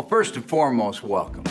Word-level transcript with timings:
Well, 0.00 0.08
first 0.08 0.34
and 0.34 0.48
foremost, 0.48 1.02
welcome. 1.02 1.44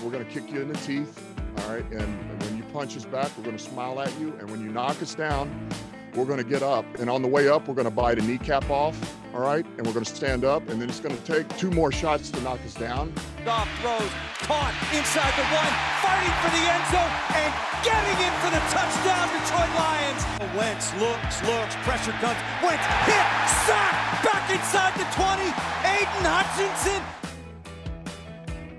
We're 0.00 0.12
going 0.12 0.24
to 0.24 0.30
kick 0.30 0.48
you 0.48 0.60
in 0.60 0.68
the 0.68 0.78
teeth, 0.86 1.20
all 1.58 1.74
right? 1.74 1.84
And, 1.86 2.02
and 2.02 2.42
when 2.44 2.56
you 2.56 2.62
punch 2.72 2.96
us 2.96 3.04
back, 3.04 3.36
we're 3.36 3.42
going 3.42 3.56
to 3.56 3.62
smile 3.64 4.00
at 4.00 4.16
you. 4.20 4.32
And 4.38 4.48
when 4.48 4.60
you 4.60 4.68
knock 4.68 5.02
us 5.02 5.16
down, 5.16 5.68
we're 6.14 6.24
going 6.24 6.38
to 6.38 6.48
get 6.48 6.62
up. 6.62 6.84
And 7.00 7.10
on 7.10 7.20
the 7.20 7.26
way 7.26 7.48
up, 7.48 7.66
we're 7.66 7.74
going 7.74 7.86
to 7.86 7.90
bite 7.90 8.20
a 8.20 8.22
kneecap 8.22 8.70
off, 8.70 8.96
all 9.34 9.40
right? 9.40 9.66
And 9.78 9.84
we're 9.84 9.94
going 9.94 10.04
to 10.04 10.14
stand 10.14 10.44
up. 10.44 10.68
And 10.68 10.80
then 10.80 10.88
it's 10.88 11.00
going 11.00 11.20
to 11.20 11.24
take 11.24 11.48
two 11.58 11.72
more 11.72 11.90
shots 11.90 12.30
to 12.30 12.40
knock 12.42 12.60
us 12.64 12.74
down. 12.74 13.12
Goff 13.44 13.68
throws, 13.80 14.08
caught 14.46 14.74
inside 14.90 15.30
the 15.38 15.46
one, 15.54 15.72
fighting 16.02 16.34
for 16.42 16.50
the 16.50 16.64
end 16.66 16.84
zone, 16.90 17.12
and 17.38 17.50
getting 17.86 18.18
in 18.26 18.32
for 18.42 18.50
the 18.50 18.62
touchdown, 18.74 19.26
Detroit 19.30 19.72
Lions. 19.78 20.22
Wentz 20.58 20.90
looks, 20.98 21.36
looks, 21.46 21.74
pressure 21.86 22.14
comes. 22.18 22.38
Wentz 22.58 22.82
hit, 23.06 23.26
sack, 23.66 23.94
back 24.26 24.44
inside 24.50 24.92
the 24.98 25.06
20. 25.14 25.46
Aiden 25.86 26.24
Hutchinson. 26.26 27.02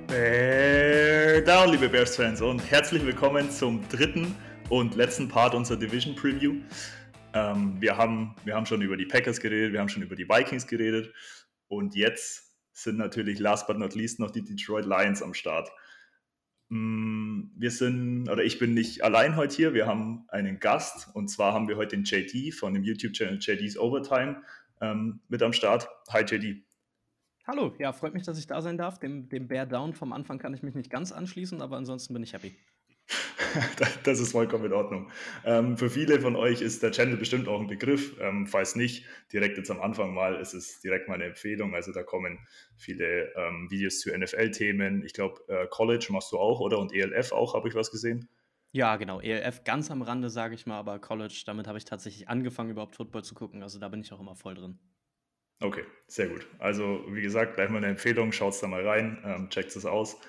Bear 0.07 1.41
down, 1.41 1.69
liebe 1.69 1.87
Bears-Fans, 1.87 2.41
und 2.41 2.59
herzlich 2.69 3.05
willkommen 3.05 3.49
zum 3.49 3.87
dritten 3.87 4.35
und 4.69 4.95
letzten 4.95 5.29
Part 5.29 5.55
unserer 5.55 5.77
Division 5.77 6.13
Preview. 6.15 6.55
Ähm, 7.33 7.77
wir, 7.79 7.97
haben, 7.97 8.35
wir 8.43 8.53
haben 8.53 8.65
schon 8.65 8.81
über 8.81 8.97
die 8.97 9.05
Packers 9.05 9.39
geredet, 9.39 9.71
wir 9.71 9.79
haben 9.79 9.89
schon 9.89 10.03
über 10.03 10.15
die 10.15 10.27
Vikings 10.27 10.67
geredet 10.67 11.11
und 11.69 11.95
jetzt 11.95 12.52
sind 12.73 12.97
natürlich 12.97 13.39
last 13.39 13.67
but 13.67 13.77
not 13.77 13.95
least 13.95 14.19
noch 14.19 14.31
die 14.31 14.43
Detroit 14.43 14.85
Lions 14.85 15.21
am 15.21 15.33
Start. 15.33 15.71
Mm, 16.69 17.51
Wir 17.55 17.71
sind, 17.71 18.29
oder 18.29 18.43
ich 18.43 18.59
bin 18.59 18.73
nicht 18.73 19.03
allein 19.03 19.35
heute 19.35 19.55
hier, 19.55 19.73
wir 19.73 19.85
haben 19.85 20.25
einen 20.29 20.59
Gast 20.59 21.09
und 21.13 21.29
zwar 21.29 21.53
haben 21.53 21.67
wir 21.67 21.77
heute 21.77 21.95
den 21.95 22.03
JD 22.03 22.53
von 22.53 22.73
dem 22.73 22.83
YouTube-Channel 22.83 23.37
JD's 23.39 23.77
Overtime 23.77 24.41
ähm, 24.81 25.21
mit 25.27 25.41
am 25.43 25.53
Start. 25.53 25.87
Hi 26.09 26.23
JD. 26.23 26.63
Hallo, 27.45 27.75
ja, 27.77 27.91
freut 27.91 28.13
mich, 28.13 28.23
dass 28.23 28.39
ich 28.39 28.47
da 28.47 28.61
sein 28.61 28.77
darf. 28.77 28.99
Dem, 28.99 29.29
dem 29.29 29.47
Bear 29.47 29.65
Down 29.65 29.93
vom 29.93 30.13
Anfang 30.13 30.39
kann 30.39 30.53
ich 30.53 30.63
mich 30.63 30.75
nicht 30.75 30.89
ganz 30.89 31.11
anschließen, 31.11 31.61
aber 31.61 31.77
ansonsten 31.77 32.13
bin 32.13 32.23
ich 32.23 32.33
happy. 32.33 32.55
Das 34.03 34.19
ist 34.19 34.31
vollkommen 34.31 34.65
in 34.65 34.73
Ordnung. 34.73 35.11
Ähm, 35.45 35.77
für 35.77 35.89
viele 35.89 36.19
von 36.19 36.35
euch 36.35 36.61
ist 36.61 36.83
der 36.83 36.91
Channel 36.91 37.17
bestimmt 37.17 37.47
auch 37.47 37.59
ein 37.59 37.67
Begriff. 37.67 38.15
Ähm, 38.19 38.47
falls 38.47 38.75
nicht, 38.75 39.05
direkt 39.31 39.57
jetzt 39.57 39.71
am 39.71 39.81
Anfang 39.81 40.13
mal, 40.13 40.35
ist 40.35 40.53
es 40.53 40.79
direkt 40.81 41.07
meine 41.07 41.25
Empfehlung. 41.25 41.73
Also 41.75 41.91
da 41.91 42.03
kommen 42.03 42.39
viele 42.75 43.33
ähm, 43.35 43.69
Videos 43.69 43.99
zu 43.99 44.15
NFL-Themen. 44.17 45.03
Ich 45.05 45.13
glaube, 45.13 45.41
äh, 45.47 45.67
College 45.67 46.07
machst 46.09 46.31
du 46.31 46.37
auch, 46.37 46.59
oder? 46.59 46.79
Und 46.79 46.93
ELF 46.93 47.31
auch, 47.31 47.53
habe 47.53 47.67
ich 47.67 47.75
was 47.75 47.91
gesehen. 47.91 48.29
Ja, 48.71 48.95
genau. 48.95 49.21
ELF 49.21 49.63
ganz 49.63 49.91
am 49.91 50.01
Rande, 50.01 50.29
sage 50.29 50.55
ich 50.55 50.65
mal, 50.65 50.79
aber 50.79 50.99
College, 50.99 51.43
damit 51.45 51.67
habe 51.67 51.77
ich 51.77 51.85
tatsächlich 51.85 52.27
angefangen, 52.27 52.71
überhaupt 52.71 52.95
Football 52.95 53.23
zu 53.23 53.35
gucken. 53.35 53.61
Also 53.61 53.79
da 53.79 53.87
bin 53.89 54.01
ich 54.01 54.11
auch 54.13 54.19
immer 54.19 54.35
voll 54.35 54.55
drin. 54.55 54.79
Okay, 55.59 55.83
sehr 56.07 56.27
gut. 56.27 56.47
Also, 56.59 57.05
wie 57.07 57.21
gesagt, 57.21 57.55
gleich 57.55 57.69
mal 57.69 57.77
eine 57.77 57.87
Empfehlung, 57.87 58.31
schaut 58.31 58.61
da 58.61 58.67
mal 58.67 58.85
rein, 58.85 59.47
checkt 59.49 59.73
es 59.75 59.85
aus. 59.85 60.19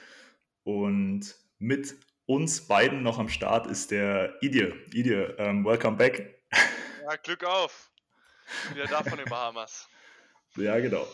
Und 0.63 1.35
mit 1.59 1.97
uns 2.27 2.67
beiden 2.67 3.03
noch 3.03 3.19
am 3.19 3.29
Start 3.29 3.67
ist 3.67 3.91
der 3.91 4.35
Idir. 4.41 4.75
Idir, 4.93 5.39
ähm, 5.39 5.65
welcome 5.65 5.97
back. 5.97 6.43
Ja, 7.03 7.17
Glück 7.17 7.45
auf. 7.45 7.91
Wieder 8.73 8.87
da 8.87 9.03
von 9.03 9.19
den 9.19 9.29
Bahamas. 9.29 9.89
Ja, 10.57 10.79
genau. 10.79 11.05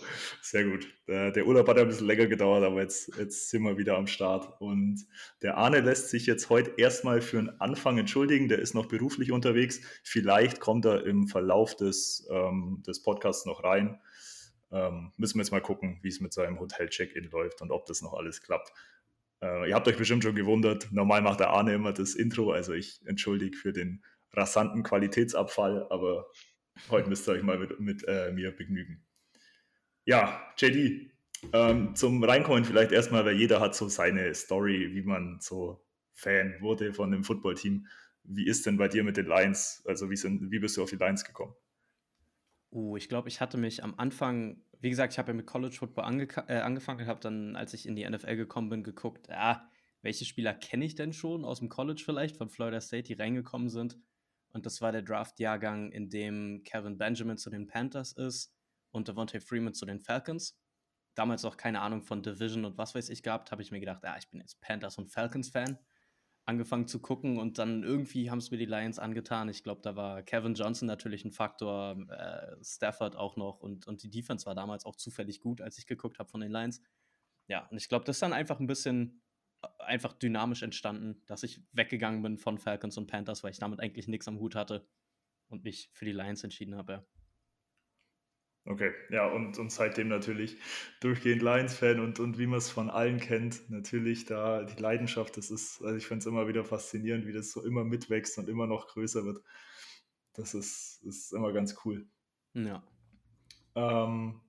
Sehr 0.43 0.65
gut. 0.65 0.87
Der, 1.09 1.31
der 1.31 1.47
Urlaub 1.47 1.67
hat 1.67 1.79
ja 1.79 1.83
ein 1.83 1.89
bisschen 1.89 2.07
länger 2.07 2.27
gedauert, 2.27 2.63
aber 2.63 2.83
jetzt, 2.83 3.17
jetzt 3.17 3.49
sind 3.49 3.63
wir 3.63 3.79
wieder 3.79 3.97
am 3.97 4.07
Start. 4.07 4.61
Und 4.61 5.07
der 5.41 5.57
Arne 5.57 5.81
lässt 5.81 6.11
sich 6.11 6.27
jetzt 6.27 6.51
heute 6.51 6.75
erstmal 6.77 7.23
für 7.23 7.39
einen 7.39 7.61
Anfang 7.61 7.97
entschuldigen. 7.97 8.49
Der 8.49 8.59
ist 8.59 8.75
noch 8.75 8.87
beruflich 8.87 9.33
unterwegs. 9.33 9.81
Vielleicht 10.05 10.61
kommt 10.61 10.85
er 10.85 11.07
im 11.07 11.27
Verlauf 11.27 11.75
des, 11.75 12.29
ähm, 12.31 12.83
des 12.87 13.03
Podcasts 13.03 13.47
noch 13.47 13.65
rein. 13.65 13.99
Ähm, 14.73 15.13
müssen 15.17 15.39
wir 15.39 15.43
jetzt 15.43 15.53
mal 15.53 15.63
gucken, 15.63 15.99
wie 16.03 16.09
es 16.09 16.21
mit 16.21 16.35
seinem 16.35 16.61
Hotel-Check-In 16.61 17.31
läuft 17.31 17.63
und 17.63 17.73
ob 17.73 17.87
das 17.87 18.03
noch 18.03 18.13
alles 18.13 18.43
klappt. 18.43 18.73
Äh, 19.43 19.69
ihr 19.69 19.75
habt 19.75 19.89
euch 19.89 19.97
bestimmt 19.97 20.23
schon 20.23 20.35
gewundert. 20.35 20.91
Normal 20.93 21.23
macht 21.23 21.41
der 21.41 21.51
Arne 21.51 21.75
immer 21.75 21.93
das 21.93 22.15
Intro. 22.15 22.53
Also 22.53 22.73
ich 22.73 23.01
entschuldige 23.07 23.57
für 23.57 23.73
den 23.73 24.03
rasanten 24.33 24.83
Qualitätsabfall, 24.83 25.87
aber 25.91 26.27
heute 26.91 27.09
müsst 27.09 27.29
ihr 27.29 27.33
euch 27.33 27.43
mal 27.43 27.59
mit, 27.59 27.81
mit 27.81 28.05
äh, 28.07 28.33
mir 28.33 28.53
begnügen. 28.53 29.05
Ja, 30.05 30.41
JD, 30.57 31.11
ähm, 31.53 31.95
zum 31.95 32.23
Reinkommen 32.23 32.65
vielleicht 32.65 32.93
erstmal, 32.93 33.25
weil 33.25 33.37
jeder 33.37 33.61
hat 33.61 33.75
so 33.75 33.89
seine 33.89 34.35
Story, 34.35 34.91
wie 34.95 35.03
man 35.03 35.39
so 35.41 35.85
Fan 36.15 36.57
wurde 36.61 36.93
von 36.93 37.11
dem 37.11 37.25
Footballteam. 37.25 37.87
Wie 38.25 38.47
ist 38.47 38.67
denn 38.67 38.77
bei 38.77 38.89
dir 38.89 39.05
mit 39.05 39.17
den 39.17 39.27
Lions? 39.27 39.83
Also 39.87 40.11
wie, 40.11 40.17
sind, 40.17 40.51
wie 40.51 40.59
bist 40.59 40.77
du 40.77 40.83
auf 40.83 40.91
die 40.91 40.97
Lions 40.97 41.25
gekommen? 41.25 41.55
Uh, 42.73 42.97
ich 42.97 43.09
glaube, 43.09 43.29
ich 43.29 43.41
hatte 43.41 43.57
mich 43.57 43.83
am 43.83 43.95
Anfang, 43.97 44.63
wie 44.81 44.91
gesagt, 44.91 45.13
ich 45.13 45.19
habe 45.19 45.31
ja 45.33 45.35
mit 45.35 45.47
College 45.47 45.77
Football 45.77 46.05
angeka- 46.05 46.49
äh, 46.49 46.61
angefangen, 46.61 47.07
habe 47.07 47.21
dann, 47.21 47.57
als 47.57 47.75
ich 47.75 47.87
in 47.87 47.97
die 47.97 48.09
NFL 48.09 48.37
gekommen 48.37 48.71
bin, 48.71 48.83
geguckt, 48.83 49.29
ja, 49.29 49.69
welche 50.03 50.25
Spieler 50.25 50.55
kenne 50.55 50.85
ich 50.85 50.95
denn 50.95 51.13
schon 51.13 51.45
aus 51.45 51.59
dem 51.59 51.69
College 51.69 52.03
vielleicht, 52.05 52.37
von 52.37 52.49
Florida 52.49 52.81
State, 52.81 53.03
die 53.05 53.13
reingekommen 53.13 53.69
sind. 53.69 53.99
Und 54.53 54.67
das 54.67 54.81
war 54.81 54.93
der 54.93 55.03
Draft-Jahrgang, 55.03 55.93
in 55.93 56.09
dem 56.09 56.63
Kevin 56.65 56.99
Benjamin 56.99 57.37
zu 57.37 57.51
den 57.51 57.67
Panthers 57.67 58.13
ist 58.13 58.53
und 58.91 59.09
Devontae 59.09 59.41
Freeman 59.41 59.75
zu 59.75 59.87
den 59.87 60.01
Falcons. 60.01 60.59
Damals 61.15 61.45
auch 61.45 61.57
keine 61.57 61.81
Ahnung 61.81 62.03
von 62.03 62.23
Division 62.23 62.65
und 62.65 62.79
was 62.79 62.95
weiß 62.95 63.11
ich 63.11 63.23
gehabt, 63.23 63.53
habe 63.53 63.63
ich 63.63 63.71
mir 63.71 63.81
gedacht, 63.81 64.03
ja, 64.03 64.17
ich 64.17 64.29
bin 64.31 64.41
jetzt 64.41 64.61
Panthers 64.61 64.97
und 64.97 65.13
Falcons-Fan. 65.13 65.79
Angefangen 66.47 66.89
zu 66.89 67.01
gucken 67.01 67.39
und 67.39 67.59
dann 67.59 67.83
irgendwie 67.83 68.31
haben 68.31 68.39
es 68.39 68.51
mir 68.51 68.57
die 68.57 68.65
Lions 68.67 68.99
angetan. 68.99 69.49
Ich 69.49 69.63
glaube, 69.63 69.83
da 69.83 69.95
war 69.95 70.23
Kevin 70.23 70.55
Johnson 70.55 70.87
natürlich 70.87 71.25
ein 71.25 71.31
Faktor, 71.31 71.97
äh, 72.09 72.57
Stafford 72.65 73.15
auch 73.15 73.37
noch 73.37 73.61
und, 73.61 73.87
und 73.87 74.03
die 74.03 74.11
Defense 74.11 74.47
war 74.47 74.55
damals 74.55 74.85
auch 74.85 74.97
zufällig 74.97 75.41
gut, 75.41 75.61
als 75.61 75.79
ich 75.79 75.87
geguckt 75.87 76.19
habe 76.19 76.29
von 76.29 76.41
den 76.41 76.51
Lions. 76.51 76.81
Ja, 77.47 77.67
und 77.69 77.77
ich 77.77 77.89
glaube, 77.89 78.05
das 78.05 78.17
ist 78.17 78.23
dann 78.23 78.33
einfach 78.33 78.59
ein 78.59 78.67
bisschen 78.67 79.23
äh, 79.63 79.69
einfach 79.79 80.15
dynamisch 80.15 80.63
entstanden, 80.63 81.23
dass 81.27 81.43
ich 81.43 81.63
weggegangen 81.73 82.23
bin 82.23 82.39
von 82.39 82.59
Falcons 82.59 82.97
und 82.97 83.07
Panthers, 83.07 83.45
weil 83.45 83.53
ich 83.53 83.59
damit 83.59 83.81
eigentlich 83.81 84.09
nichts 84.09 84.27
am 84.27 84.39
Hut 84.39 84.55
hatte 84.55 84.89
und 85.49 85.65
mich 85.65 85.91
für 85.93 86.05
die 86.05 86.13
Lions 86.13 86.43
entschieden 86.43 86.75
habe. 86.77 86.93
Ja. 86.93 87.20
Okay, 88.71 88.93
ja, 89.11 89.27
und, 89.27 89.59
und 89.59 89.73
seitdem 89.73 90.07
natürlich 90.07 90.57
durchgehend 91.01 91.43
Lions-Fan 91.43 91.99
und, 91.99 92.21
und 92.21 92.39
wie 92.39 92.47
man 92.47 92.59
es 92.59 92.71
von 92.71 92.89
allen 92.89 93.19
kennt, 93.19 93.69
natürlich 93.69 94.27
da 94.27 94.63
die 94.63 94.81
Leidenschaft, 94.81 95.37
das 95.37 95.51
ist, 95.51 95.83
also 95.83 95.97
ich 95.97 96.07
finde 96.07 96.21
es 96.21 96.27
immer 96.27 96.47
wieder 96.47 96.65
faszinierend, 96.65 97.27
wie 97.27 97.33
das 97.33 97.51
so 97.51 97.65
immer 97.65 97.83
mitwächst 97.83 98.39
und 98.39 98.49
immer 98.49 98.69
noch 98.69 98.87
größer 98.87 99.25
wird. 99.25 99.43
Das 100.35 100.55
ist, 100.55 101.03
ist 101.03 101.33
immer 101.33 101.53
ganz 101.53 101.79
cool. 101.85 102.07
Ja. 102.55 102.85
Ähm, 103.75 104.41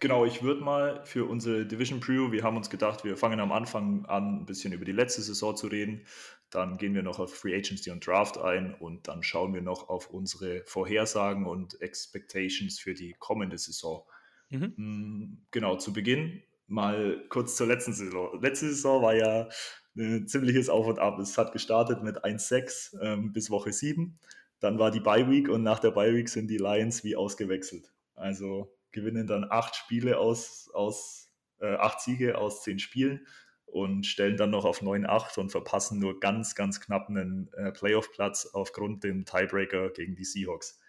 genau, 0.00 0.24
ich 0.24 0.42
würde 0.42 0.62
mal 0.62 1.04
für 1.04 1.26
unsere 1.26 1.66
Division 1.66 2.00
Preview, 2.00 2.32
wir 2.32 2.44
haben 2.44 2.56
uns 2.56 2.70
gedacht, 2.70 3.04
wir 3.04 3.18
fangen 3.18 3.38
am 3.38 3.52
Anfang 3.52 4.06
an, 4.06 4.40
ein 4.40 4.46
bisschen 4.46 4.72
über 4.72 4.86
die 4.86 4.92
letzte 4.92 5.20
Saison 5.20 5.54
zu 5.54 5.66
reden. 5.66 6.06
Dann 6.50 6.78
gehen 6.78 6.94
wir 6.94 7.02
noch 7.02 7.18
auf 7.18 7.34
Free 7.34 7.54
Agency 7.54 7.90
und 7.90 8.06
Draft 8.06 8.38
ein 8.38 8.74
und 8.74 9.06
dann 9.08 9.22
schauen 9.22 9.52
wir 9.52 9.60
noch 9.60 9.88
auf 9.88 10.10
unsere 10.10 10.62
Vorhersagen 10.64 11.46
und 11.46 11.80
Expectations 11.82 12.78
für 12.78 12.94
die 12.94 13.14
kommende 13.18 13.58
Saison. 13.58 14.04
Mhm. 14.50 14.72
Mm, 14.76 15.46
Genau, 15.50 15.76
zu 15.76 15.92
Beginn 15.92 16.42
mal 16.66 17.24
kurz 17.28 17.56
zur 17.56 17.66
letzten 17.66 17.92
Saison. 17.92 18.40
Letzte 18.40 18.68
Saison 18.68 19.02
war 19.02 19.14
ja 19.14 19.48
ein 19.96 20.28
ziemliches 20.28 20.68
Auf 20.68 20.86
und 20.86 20.98
Ab. 20.98 21.18
Es 21.18 21.36
hat 21.36 21.52
gestartet 21.52 22.02
mit 22.02 22.24
1-6 22.24 23.00
ähm, 23.02 23.32
bis 23.32 23.50
Woche 23.50 23.72
7. 23.72 24.18
Dann 24.60 24.78
war 24.78 24.90
die 24.90 25.00
Bye 25.00 25.28
Week 25.30 25.48
und 25.48 25.62
nach 25.62 25.80
der 25.80 25.90
Bye 25.90 26.14
Week 26.14 26.28
sind 26.28 26.48
die 26.48 26.58
Lions 26.58 27.04
wie 27.04 27.16
ausgewechselt. 27.16 27.92
Also 28.14 28.74
gewinnen 28.92 29.26
dann 29.26 29.46
acht 29.48 29.76
Spiele 29.76 30.18
aus, 30.18 30.70
aus 30.72 31.30
äh, 31.60 31.74
acht 31.74 32.00
Siege 32.00 32.38
aus 32.38 32.62
zehn 32.62 32.78
Spielen 32.78 33.26
und 33.72 34.06
stellen 34.06 34.36
dann 34.36 34.50
noch 34.50 34.64
auf 34.64 34.82
9-8 34.82 35.38
und 35.38 35.50
verpassen 35.50 35.98
nur 35.98 36.20
ganz, 36.20 36.54
ganz 36.54 36.80
knapp 36.80 37.08
einen 37.08 37.50
äh, 37.54 37.72
Playoff-Platz 37.72 38.50
aufgrund 38.52 39.04
dem 39.04 39.24
Tiebreaker 39.24 39.90
gegen 39.90 40.14
die 40.16 40.24
Seahawks. 40.24 40.80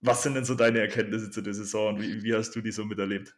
Was 0.00 0.22
sind 0.22 0.34
denn 0.34 0.44
so 0.44 0.54
deine 0.54 0.80
Erkenntnisse 0.80 1.30
zu 1.30 1.40
der 1.40 1.54
Saison 1.54 1.94
und 1.94 2.02
wie, 2.02 2.22
wie 2.22 2.34
hast 2.34 2.54
du 2.54 2.60
die 2.60 2.72
so 2.72 2.84
miterlebt? 2.84 3.36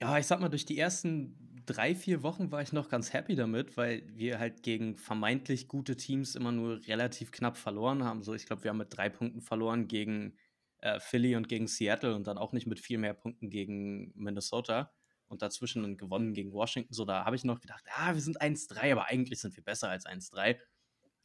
Ja, 0.00 0.18
ich 0.18 0.26
sag 0.26 0.40
mal, 0.40 0.48
durch 0.48 0.64
die 0.64 0.78
ersten 0.78 1.62
drei, 1.66 1.94
vier 1.94 2.22
Wochen 2.22 2.50
war 2.50 2.62
ich 2.62 2.72
noch 2.72 2.88
ganz 2.88 3.12
happy 3.12 3.34
damit, 3.34 3.76
weil 3.76 4.02
wir 4.16 4.38
halt 4.38 4.62
gegen 4.62 4.96
vermeintlich 4.96 5.68
gute 5.68 5.96
Teams 5.96 6.34
immer 6.34 6.52
nur 6.52 6.80
relativ 6.86 7.30
knapp 7.30 7.58
verloren 7.58 8.04
haben. 8.04 8.22
So, 8.22 8.34
ich 8.34 8.46
glaube, 8.46 8.64
wir 8.64 8.70
haben 8.70 8.78
mit 8.78 8.96
drei 8.96 9.10
Punkten 9.10 9.42
verloren 9.42 9.86
gegen 9.86 10.36
äh, 10.78 10.98
Philly 11.00 11.36
und 11.36 11.48
gegen 11.48 11.66
Seattle 11.66 12.14
und 12.14 12.26
dann 12.26 12.38
auch 12.38 12.52
nicht 12.52 12.66
mit 12.66 12.80
viel 12.80 12.98
mehr 12.98 13.14
Punkten 13.14 13.50
gegen 13.50 14.12
Minnesota 14.14 14.92
und 15.28 15.42
dazwischen 15.42 15.82
dann 15.82 15.96
gewonnen 15.96 16.34
gegen 16.34 16.52
Washington. 16.52 16.92
So, 16.92 17.04
da 17.04 17.24
habe 17.24 17.36
ich 17.36 17.44
noch 17.44 17.60
gedacht, 17.60 17.84
ja, 17.86 18.14
wir 18.14 18.20
sind 18.20 18.40
1-3, 18.40 18.92
aber 18.92 19.06
eigentlich 19.06 19.40
sind 19.40 19.56
wir 19.56 19.62
besser 19.62 19.88
als 19.88 20.06
1-3. 20.06 20.58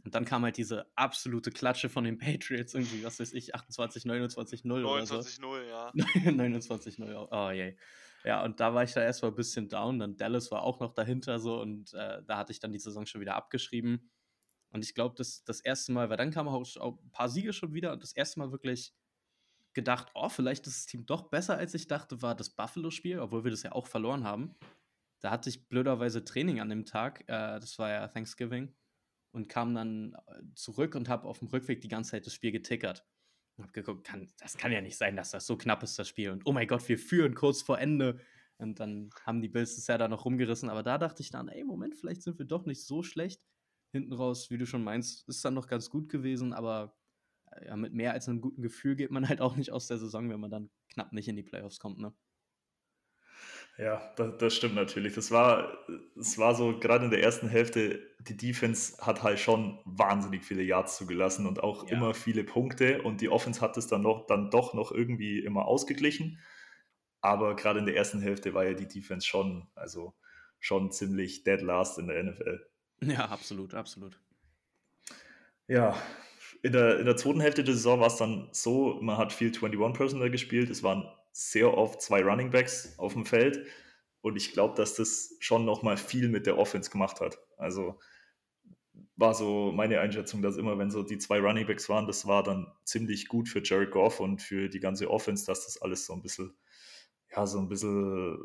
Und 0.03 0.15
dann 0.15 0.25
kam 0.25 0.43
halt 0.43 0.57
diese 0.57 0.85
absolute 0.95 1.51
Klatsche 1.51 1.89
von 1.89 2.03
den 2.03 2.17
Patriots, 2.19 2.73
irgendwie, 2.73 3.03
was 3.03 3.19
weiß 3.19 3.33
ich, 3.33 3.55
28, 3.55 4.05
29, 4.05 4.65
0 4.65 4.85
oder 4.85 5.05
so. 5.05 5.15
29-0, 5.15 5.67
ja. 5.67 5.89
29-0, 5.93 7.27
oh 7.31 7.51
je. 7.51 7.75
Ja, 8.25 8.43
und 8.43 8.59
da 8.59 8.73
war 8.73 8.83
ich 8.83 8.93
da 8.93 9.01
erstmal 9.01 9.31
ein 9.31 9.35
bisschen 9.35 9.67
down. 9.67 9.99
Dann 9.99 10.15
Dallas 10.15 10.51
war 10.51 10.63
auch 10.63 10.79
noch 10.79 10.93
dahinter 10.93 11.39
so 11.39 11.59
und 11.61 11.93
äh, 11.93 12.23
da 12.23 12.37
hatte 12.37 12.51
ich 12.51 12.59
dann 12.59 12.71
die 12.71 12.79
Saison 12.79 13.05
schon 13.05 13.21
wieder 13.21 13.35
abgeschrieben. 13.35 14.11
Und 14.69 14.83
ich 14.83 14.95
glaube, 14.95 15.15
das, 15.17 15.43
das 15.43 15.59
erste 15.59 15.91
Mal, 15.91 16.09
weil 16.09 16.17
dann 16.17 16.31
kamen 16.31 16.49
auch, 16.49 16.65
auch 16.77 16.99
ein 17.03 17.11
paar 17.11 17.29
Siege 17.29 17.53
schon 17.53 17.73
wieder 17.73 17.91
und 17.91 18.01
das 18.01 18.13
erste 18.13 18.39
Mal 18.39 18.51
wirklich 18.51 18.93
gedacht, 19.73 20.11
oh, 20.13 20.29
vielleicht 20.29 20.67
ist 20.67 20.77
das 20.77 20.85
Team 20.85 21.05
doch 21.05 21.29
besser, 21.29 21.57
als 21.57 21.73
ich 21.73 21.87
dachte, 21.87 22.21
war 22.21 22.35
das 22.35 22.49
Buffalo-Spiel, 22.49 23.19
obwohl 23.19 23.43
wir 23.43 23.51
das 23.51 23.63
ja 23.63 23.71
auch 23.71 23.87
verloren 23.87 24.23
haben. 24.23 24.55
Da 25.21 25.31
hatte 25.31 25.49
ich 25.49 25.69
blöderweise 25.69 26.23
Training 26.23 26.59
an 26.59 26.69
dem 26.69 26.85
Tag, 26.85 27.21
äh, 27.21 27.59
das 27.59 27.79
war 27.79 27.89
ja 27.89 28.07
Thanksgiving, 28.07 28.73
und 29.33 29.49
kam 29.49 29.73
dann 29.73 30.13
äh, 30.27 30.43
zurück 30.55 30.95
und 30.95 31.09
habe 31.09 31.27
auf 31.27 31.39
dem 31.39 31.47
Rückweg 31.47 31.81
die 31.81 31.87
ganze 31.87 32.11
Zeit 32.11 32.25
das 32.25 32.33
Spiel 32.33 32.51
getickert. 32.51 33.05
Und 33.57 33.63
habe 33.63 33.73
geguckt, 33.73 34.05
kann, 34.05 34.31
das 34.39 34.57
kann 34.57 34.71
ja 34.71 34.81
nicht 34.81 34.97
sein, 34.97 35.15
dass 35.15 35.31
das 35.31 35.45
so 35.45 35.57
knapp 35.57 35.83
ist, 35.83 35.97
das 35.97 36.07
Spiel. 36.07 36.31
Und 36.31 36.45
oh 36.45 36.51
mein 36.51 36.67
Gott, 36.67 36.87
wir 36.89 36.97
führen 36.97 37.35
kurz 37.35 37.61
vor 37.61 37.79
Ende. 37.79 38.19
Und 38.57 38.79
dann 38.79 39.09
haben 39.25 39.41
die 39.41 39.49
Bills 39.49 39.77
es 39.77 39.87
ja 39.87 39.97
da 39.97 40.07
noch 40.07 40.25
rumgerissen. 40.25 40.69
Aber 40.69 40.83
da 40.83 40.97
dachte 40.97 41.21
ich 41.21 41.29
dann, 41.29 41.49
ey, 41.49 41.63
Moment, 41.63 41.95
vielleicht 41.95 42.21
sind 42.21 42.37
wir 42.39 42.45
doch 42.45 42.65
nicht 42.65 42.85
so 42.85 43.03
schlecht. 43.03 43.41
Hinten 43.91 44.13
raus, 44.13 44.49
wie 44.49 44.57
du 44.57 44.65
schon 44.65 44.83
meinst, 44.83 45.27
ist 45.27 45.45
dann 45.45 45.53
noch 45.53 45.67
ganz 45.67 45.89
gut 45.89 46.09
gewesen. 46.09 46.53
Aber 46.53 46.97
ja, 47.65 47.75
mit 47.75 47.93
mehr 47.93 48.13
als 48.13 48.27
einem 48.29 48.41
guten 48.41 48.61
Gefühl 48.61 48.95
geht 48.95 49.11
man 49.11 49.27
halt 49.29 49.41
auch 49.41 49.55
nicht 49.55 49.71
aus 49.71 49.87
der 49.87 49.97
Saison, 49.97 50.29
wenn 50.29 50.39
man 50.39 50.51
dann 50.51 50.69
knapp 50.89 51.13
nicht 51.13 51.27
in 51.27 51.35
die 51.35 51.43
Playoffs 51.43 51.79
kommt, 51.79 51.99
ne? 51.99 52.13
Ja, 53.77 54.13
das, 54.15 54.37
das 54.37 54.55
stimmt 54.55 54.75
natürlich. 54.75 55.13
Das 55.15 55.31
war, 55.31 55.77
das 56.15 56.37
war 56.37 56.55
so, 56.55 56.79
gerade 56.79 57.05
in 57.05 57.11
der 57.11 57.23
ersten 57.23 57.47
Hälfte, 57.47 58.01
die 58.19 58.37
Defense 58.37 58.97
hat 59.05 59.23
halt 59.23 59.39
schon 59.39 59.79
wahnsinnig 59.85 60.43
viele 60.43 60.63
Yards 60.63 60.97
zugelassen 60.97 61.47
und 61.47 61.61
auch 61.63 61.89
Ja. 61.89 61.91
immer 61.91 62.13
viele 62.13 62.43
Punkte 62.43 63.01
und 63.01 63.21
die 63.21 63.29
Offense 63.29 63.61
hat 63.61 63.77
es 63.77 63.87
dann 63.87 64.01
noch, 64.03 64.27
dann 64.27 64.51
doch 64.51 64.73
noch 64.73 64.91
irgendwie 64.91 65.39
immer 65.39 65.65
ausgeglichen. 65.65 66.39
Aber 67.21 67.55
gerade 67.55 67.79
in 67.79 67.85
der 67.85 67.95
ersten 67.97 68.21
Hälfte 68.21 68.53
war 68.53 68.65
ja 68.65 68.73
die 68.73 68.87
Defense 68.87 69.27
schon, 69.27 69.67
also 69.75 70.15
schon 70.59 70.91
ziemlich 70.91 71.43
dead 71.43 71.61
last 71.61 71.99
in 71.99 72.07
der 72.07 72.19
NFL. 72.19 72.67
Ja, 73.01 73.27
absolut, 73.29 73.75
absolut. 73.75 74.19
Ja, 75.67 75.95
in 76.63 76.71
der, 76.71 76.99
in 76.99 77.05
der 77.05 77.17
zweiten 77.17 77.41
Hälfte 77.41 77.63
der 77.63 77.75
Saison 77.75 77.99
war 77.99 78.07
es 78.07 78.15
dann 78.15 78.47
so, 78.51 78.97
man 79.01 79.17
hat 79.17 79.33
viel 79.33 79.49
21 79.49 79.97
Personal 79.97 80.31
gespielt, 80.31 80.69
es 80.69 80.81
waren 80.81 81.05
sehr 81.33 81.77
oft 81.77 82.01
zwei 82.01 82.23
Running 82.23 82.51
Backs 82.51 82.97
auf 82.97 83.13
dem 83.13 83.25
Feld 83.25 83.67
und 84.21 84.37
ich 84.37 84.53
glaube, 84.53 84.75
dass 84.75 84.95
das 84.95 85.35
schon 85.39 85.65
nochmal 85.65 85.97
viel 85.97 86.29
mit 86.29 86.45
der 86.45 86.57
Offense 86.57 86.89
gemacht 86.89 87.19
hat. 87.19 87.37
Also 87.57 87.99
war 89.17 89.33
so 89.33 89.73
meine 89.73 89.99
Einschätzung, 89.99 90.41
dass 90.41 90.55
immer, 90.55 90.77
wenn 90.77 90.89
so 90.89 91.03
die 91.03 91.17
zwei 91.17 91.39
Running 91.39 91.67
Backs 91.67 91.89
waren, 91.89 92.07
das 92.07 92.25
war 92.27 92.43
dann 92.43 92.71
ziemlich 92.85 93.27
gut 93.27 93.49
für 93.49 93.61
Jared 93.61 93.91
Goff 93.91 94.21
und 94.21 94.41
für 94.41 94.69
die 94.69 94.79
ganze 94.79 95.09
Offense, 95.11 95.45
dass 95.45 95.65
das 95.65 95.81
alles 95.81 96.05
so 96.05 96.13
ein 96.13 96.21
bisschen, 96.21 96.55
ja, 97.29 97.45
so 97.45 97.59
ein 97.59 97.67
bisschen, 97.67 98.37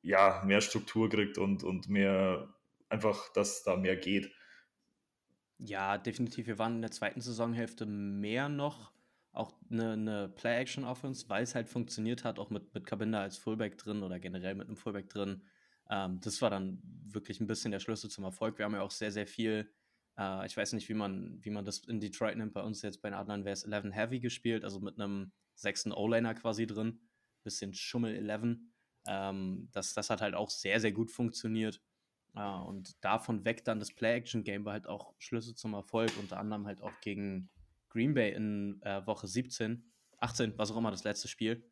ja, 0.00 0.42
mehr 0.46 0.62
Struktur 0.62 1.10
kriegt 1.10 1.36
und, 1.36 1.62
und 1.62 1.90
mehr, 1.90 2.48
einfach, 2.88 3.30
dass 3.34 3.64
da 3.64 3.76
mehr 3.76 3.96
geht. 3.96 4.32
Ja, 5.66 5.96
definitiv. 5.96 6.46
Wir 6.46 6.58
waren 6.58 6.76
in 6.76 6.82
der 6.82 6.90
zweiten 6.90 7.22
Saisonhälfte 7.22 7.86
mehr 7.86 8.50
noch 8.50 8.92
auch 9.32 9.54
eine, 9.70 9.92
eine 9.92 10.28
Play-Action-Offense, 10.28 11.28
weil 11.30 11.42
es 11.42 11.54
halt 11.54 11.68
funktioniert 11.70 12.22
hat, 12.22 12.38
auch 12.38 12.50
mit, 12.50 12.74
mit 12.74 12.84
Kabinda 12.86 13.22
als 13.22 13.38
Fullback 13.38 13.78
drin 13.78 14.02
oder 14.02 14.20
generell 14.20 14.54
mit 14.54 14.68
einem 14.68 14.76
Fullback 14.76 15.08
drin. 15.08 15.42
Ähm, 15.90 16.20
das 16.20 16.42
war 16.42 16.50
dann 16.50 16.82
wirklich 17.06 17.40
ein 17.40 17.46
bisschen 17.46 17.72
der 17.72 17.80
Schlüssel 17.80 18.10
zum 18.10 18.24
Erfolg. 18.24 18.58
Wir 18.58 18.66
haben 18.66 18.74
ja 18.74 18.82
auch 18.82 18.90
sehr, 18.90 19.10
sehr 19.10 19.26
viel, 19.26 19.72
äh, 20.18 20.46
ich 20.46 20.54
weiß 20.56 20.74
nicht, 20.74 20.88
wie 20.90 20.94
man, 20.94 21.42
wie 21.42 21.50
man 21.50 21.64
das 21.64 21.78
in 21.78 21.98
Detroit 21.98 22.36
nennt, 22.36 22.52
bei 22.52 22.62
uns 22.62 22.82
jetzt 22.82 23.00
bei 23.00 23.08
den 23.08 23.14
Adlern 23.18 23.46
wäre 23.46 23.54
es 23.54 23.64
11 23.64 23.94
Heavy 23.94 24.20
gespielt, 24.20 24.64
also 24.64 24.80
mit 24.80 25.00
einem 25.00 25.32
sechsten 25.54 25.92
O-Liner 25.92 26.34
quasi 26.34 26.66
drin, 26.66 27.00
bisschen 27.42 27.72
Schummel 27.72 28.14
11. 28.14 28.58
Ähm, 29.06 29.68
das, 29.72 29.94
das 29.94 30.10
hat 30.10 30.20
halt 30.20 30.34
auch 30.34 30.50
sehr, 30.50 30.78
sehr 30.78 30.92
gut 30.92 31.10
funktioniert. 31.10 31.80
Uh, 32.36 32.66
und 32.66 33.04
davon 33.04 33.44
weg 33.44 33.64
dann 33.64 33.78
das 33.78 33.92
Play-Action-Game 33.92 34.64
war 34.64 34.72
halt 34.72 34.88
auch 34.88 35.14
Schlüssel 35.18 35.54
zum 35.54 35.72
Erfolg, 35.74 36.10
unter 36.18 36.38
anderem 36.38 36.66
halt 36.66 36.82
auch 36.82 37.00
gegen 37.00 37.48
Green 37.90 38.12
Bay 38.12 38.32
in 38.32 38.82
äh, 38.82 39.06
Woche 39.06 39.28
17, 39.28 39.84
18, 40.18 40.58
was 40.58 40.72
auch 40.72 40.76
immer 40.76 40.90
das 40.90 41.04
letzte 41.04 41.28
Spiel, 41.28 41.64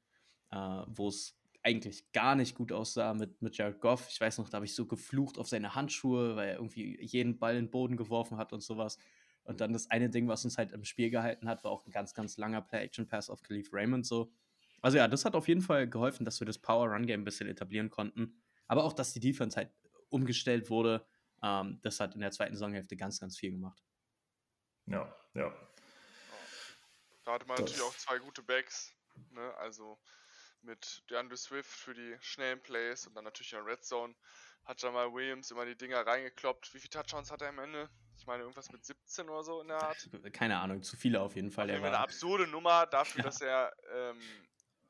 uh, 0.54 0.84
wo 0.86 1.08
es 1.08 1.36
eigentlich 1.64 2.12
gar 2.12 2.36
nicht 2.36 2.54
gut 2.54 2.70
aussah 2.70 3.12
mit, 3.14 3.42
mit 3.42 3.56
Jared 3.56 3.80
Goff. 3.80 4.08
Ich 4.08 4.20
weiß 4.20 4.38
noch, 4.38 4.48
da 4.48 4.56
habe 4.56 4.66
ich 4.66 4.74
so 4.74 4.86
geflucht 4.86 5.38
auf 5.38 5.48
seine 5.48 5.74
Handschuhe, 5.74 6.36
weil 6.36 6.50
er 6.50 6.56
irgendwie 6.56 7.00
jeden 7.04 7.38
Ball 7.38 7.56
in 7.56 7.66
den 7.66 7.70
Boden 7.70 7.96
geworfen 7.96 8.36
hat 8.36 8.52
und 8.52 8.62
sowas. 8.62 8.98
Und 9.44 9.60
dann 9.60 9.72
das 9.72 9.90
eine 9.90 10.10
Ding, 10.10 10.28
was 10.28 10.44
uns 10.44 10.58
halt 10.58 10.72
im 10.72 10.84
Spiel 10.84 11.10
gehalten 11.10 11.48
hat, 11.48 11.64
war 11.64 11.72
auch 11.72 11.84
ein 11.86 11.90
ganz, 11.90 12.14
ganz 12.14 12.36
langer 12.36 12.62
Play-Action-Pass 12.62 13.30
auf 13.30 13.42
Khalif 13.42 13.72
Raymond 13.72 14.06
so. 14.06 14.32
Also 14.80 14.98
ja, 14.98 15.08
das 15.08 15.24
hat 15.24 15.34
auf 15.34 15.48
jeden 15.48 15.62
Fall 15.62 15.88
geholfen, 15.88 16.24
dass 16.24 16.40
wir 16.40 16.46
das 16.46 16.58
Power-Run-Game 16.58 17.22
ein 17.22 17.24
bisschen 17.24 17.48
etablieren 17.48 17.90
konnten. 17.90 18.34
Aber 18.66 18.84
auch, 18.84 18.92
dass 18.92 19.12
die 19.12 19.20
Defense 19.20 19.56
halt 19.56 19.70
umgestellt 20.12 20.70
wurde. 20.70 21.06
Ähm, 21.42 21.80
das 21.82 21.98
hat 22.00 22.14
in 22.14 22.20
der 22.20 22.30
zweiten 22.30 22.54
Saisonhälfte 22.54 22.96
ganz, 22.96 23.18
ganz 23.20 23.38
viel 23.38 23.50
gemacht. 23.52 23.82
Ja, 24.86 25.14
ja. 25.34 25.52
Da 27.24 27.32
hatte 27.34 27.46
man 27.46 27.56
Das- 27.56 27.60
natürlich 27.70 27.82
auch 27.82 27.96
zwei 27.96 28.18
gute 28.18 28.42
Backs. 28.42 28.92
Ne? 29.30 29.54
Also 29.58 30.00
mit 30.62 31.02
DeAndre 31.10 31.36
Swift 31.36 31.70
für 31.70 31.94
die 31.94 32.16
schnellen 32.20 32.62
Plays 32.62 33.06
und 33.06 33.14
dann 33.14 33.24
natürlich 33.24 33.52
in 33.52 33.58
der 33.58 33.66
Red 33.66 33.84
Zone 33.84 34.14
hat 34.64 34.80
Jamal 34.80 35.12
Williams 35.12 35.50
immer 35.50 35.64
die 35.66 35.76
Dinger 35.76 36.06
reingekloppt. 36.06 36.72
Wie 36.72 36.78
viele 36.78 36.90
Touchdowns 36.90 37.30
hat 37.32 37.42
er 37.42 37.48
am 37.48 37.58
Ende? 37.58 37.90
Ich 38.16 38.26
meine, 38.26 38.42
irgendwas 38.42 38.70
mit 38.70 38.84
17 38.84 39.28
oder 39.28 39.42
so 39.42 39.60
in 39.60 39.68
der 39.68 39.82
Art. 39.82 40.08
Keine 40.32 40.58
Ahnung, 40.60 40.82
zu 40.82 40.96
viele 40.96 41.20
auf 41.20 41.34
jeden 41.34 41.50
Fall. 41.50 41.64
Auf 41.64 41.70
jeden 41.70 41.80
Fall 41.82 41.88
eine 41.94 41.98
absurde 41.98 42.46
Nummer 42.46 42.86
dafür, 42.86 43.18
Ja. 43.20 43.24
dass 43.24 43.40
er 43.40 43.72
ähm, 43.92 44.20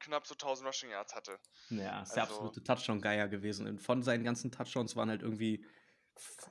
knapp 0.02 0.26
so 0.26 0.34
1000 0.34 0.68
Rushing 0.68 0.90
Yards 0.90 1.14
hatte. 1.14 1.38
ja, 1.70 2.02
ist 2.02 2.12
der 2.14 2.24
also- 2.24 2.34
absolute 2.34 2.62
Touchdown-Geier 2.62 3.28
gewesen. 3.28 3.66
Und 3.66 3.80
von 3.80 4.02
seinen 4.02 4.24
ganzen 4.24 4.50
Touchdowns 4.52 4.94
waren 4.96 5.08
halt 5.08 5.22
irgendwie 5.22 5.64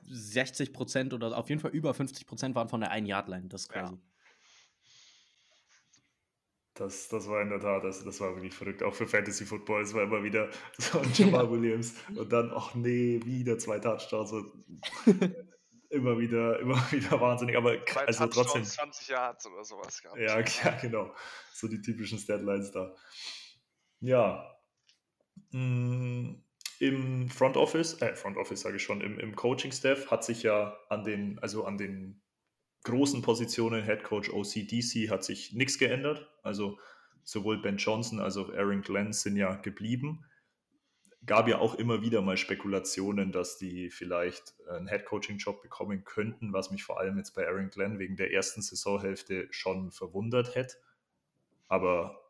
60 0.08 0.72
Prozent 0.72 1.14
oder 1.14 1.36
auf 1.38 1.48
jeden 1.48 1.60
Fall 1.60 1.70
über 1.70 1.94
50 1.94 2.26
Prozent 2.26 2.54
waren 2.56 2.68
von 2.68 2.80
der 2.80 2.90
1-Yard-Line. 2.92 3.48
Das 3.48 3.62
ist 3.62 3.74
Ja. 3.74 3.82
crazy. 3.82 4.00
Das, 6.74 7.08
das 7.08 7.28
war 7.28 7.42
in 7.42 7.50
der 7.50 7.60
Tat, 7.60 7.84
das, 7.84 8.02
das 8.02 8.18
war 8.20 8.34
wirklich 8.34 8.54
verrückt. 8.54 8.82
Auch 8.82 8.94
für 8.94 9.06
Fantasy 9.06 9.44
Football, 9.44 9.82
es 9.82 9.92
war 9.92 10.02
immer 10.04 10.22
wieder 10.24 10.48
so 10.78 10.98
ein 11.00 11.12
Jamal 11.12 11.50
Williams 11.50 11.94
und 12.16 12.32
dann, 12.32 12.50
ach 12.54 12.74
nee, 12.74 13.20
wieder 13.24 13.58
zwei 13.58 13.78
Touchdowns. 13.78 14.32
Immer 15.90 16.18
wieder, 16.18 16.58
immer 16.60 16.76
wieder 16.90 17.20
wahnsinnig. 17.20 17.54
Aber 17.54 17.76
Zwei 17.84 18.06
also 18.06 18.24
trotzdem, 18.26 18.62
Touchdowns, 18.62 18.72
20 18.76 19.08
Yards 19.08 19.44
oder 19.46 19.62
sowas 19.62 20.00
gehabt. 20.00 20.18
ja, 20.18 20.40
ja, 20.40 20.80
genau. 20.80 21.14
So 21.52 21.68
die 21.68 21.82
typischen 21.82 22.18
Statlines 22.18 22.70
da. 22.70 22.96
Ja. 24.02 24.58
Mm, 25.52 26.34
Im 26.80 27.30
Front 27.30 27.56
Office, 27.56 28.02
äh, 28.02 28.16
Front 28.16 28.36
Office 28.36 28.62
sage 28.62 28.76
ich 28.76 28.82
schon, 28.82 29.00
im, 29.00 29.18
im 29.20 29.36
Coaching-Staff 29.36 30.10
hat 30.10 30.24
sich 30.24 30.42
ja 30.42 30.76
an 30.88 31.04
den, 31.04 31.38
also 31.38 31.64
an 31.64 31.78
den 31.78 32.20
großen 32.82 33.22
Positionen, 33.22 33.84
Head 33.84 34.02
Coach, 34.02 34.28
OC, 34.30 34.66
DC, 34.66 35.08
hat 35.08 35.22
sich 35.22 35.52
nichts 35.52 35.78
geändert. 35.78 36.28
Also 36.42 36.80
sowohl 37.22 37.62
Ben 37.62 37.76
Johnson 37.76 38.18
als 38.18 38.36
auch 38.36 38.52
Aaron 38.52 38.82
Glenn 38.82 39.12
sind 39.12 39.36
ja 39.36 39.54
geblieben. 39.54 40.24
Gab 41.24 41.46
ja 41.46 41.58
auch 41.58 41.76
immer 41.76 42.02
wieder 42.02 42.22
mal 42.22 42.36
Spekulationen, 42.36 43.30
dass 43.30 43.56
die 43.56 43.88
vielleicht 43.90 44.54
einen 44.68 44.88
Head 44.88 45.04
Coaching 45.04 45.38
Job 45.38 45.62
bekommen 45.62 46.02
könnten, 46.02 46.52
was 46.52 46.72
mich 46.72 46.82
vor 46.82 46.98
allem 46.98 47.16
jetzt 47.18 47.36
bei 47.36 47.46
Aaron 47.46 47.70
Glenn 47.70 48.00
wegen 48.00 48.16
der 48.16 48.32
ersten 48.32 48.62
Saisonhälfte 48.62 49.46
schon 49.52 49.92
verwundert 49.92 50.56
hätte. 50.56 50.78
Aber 51.68 52.21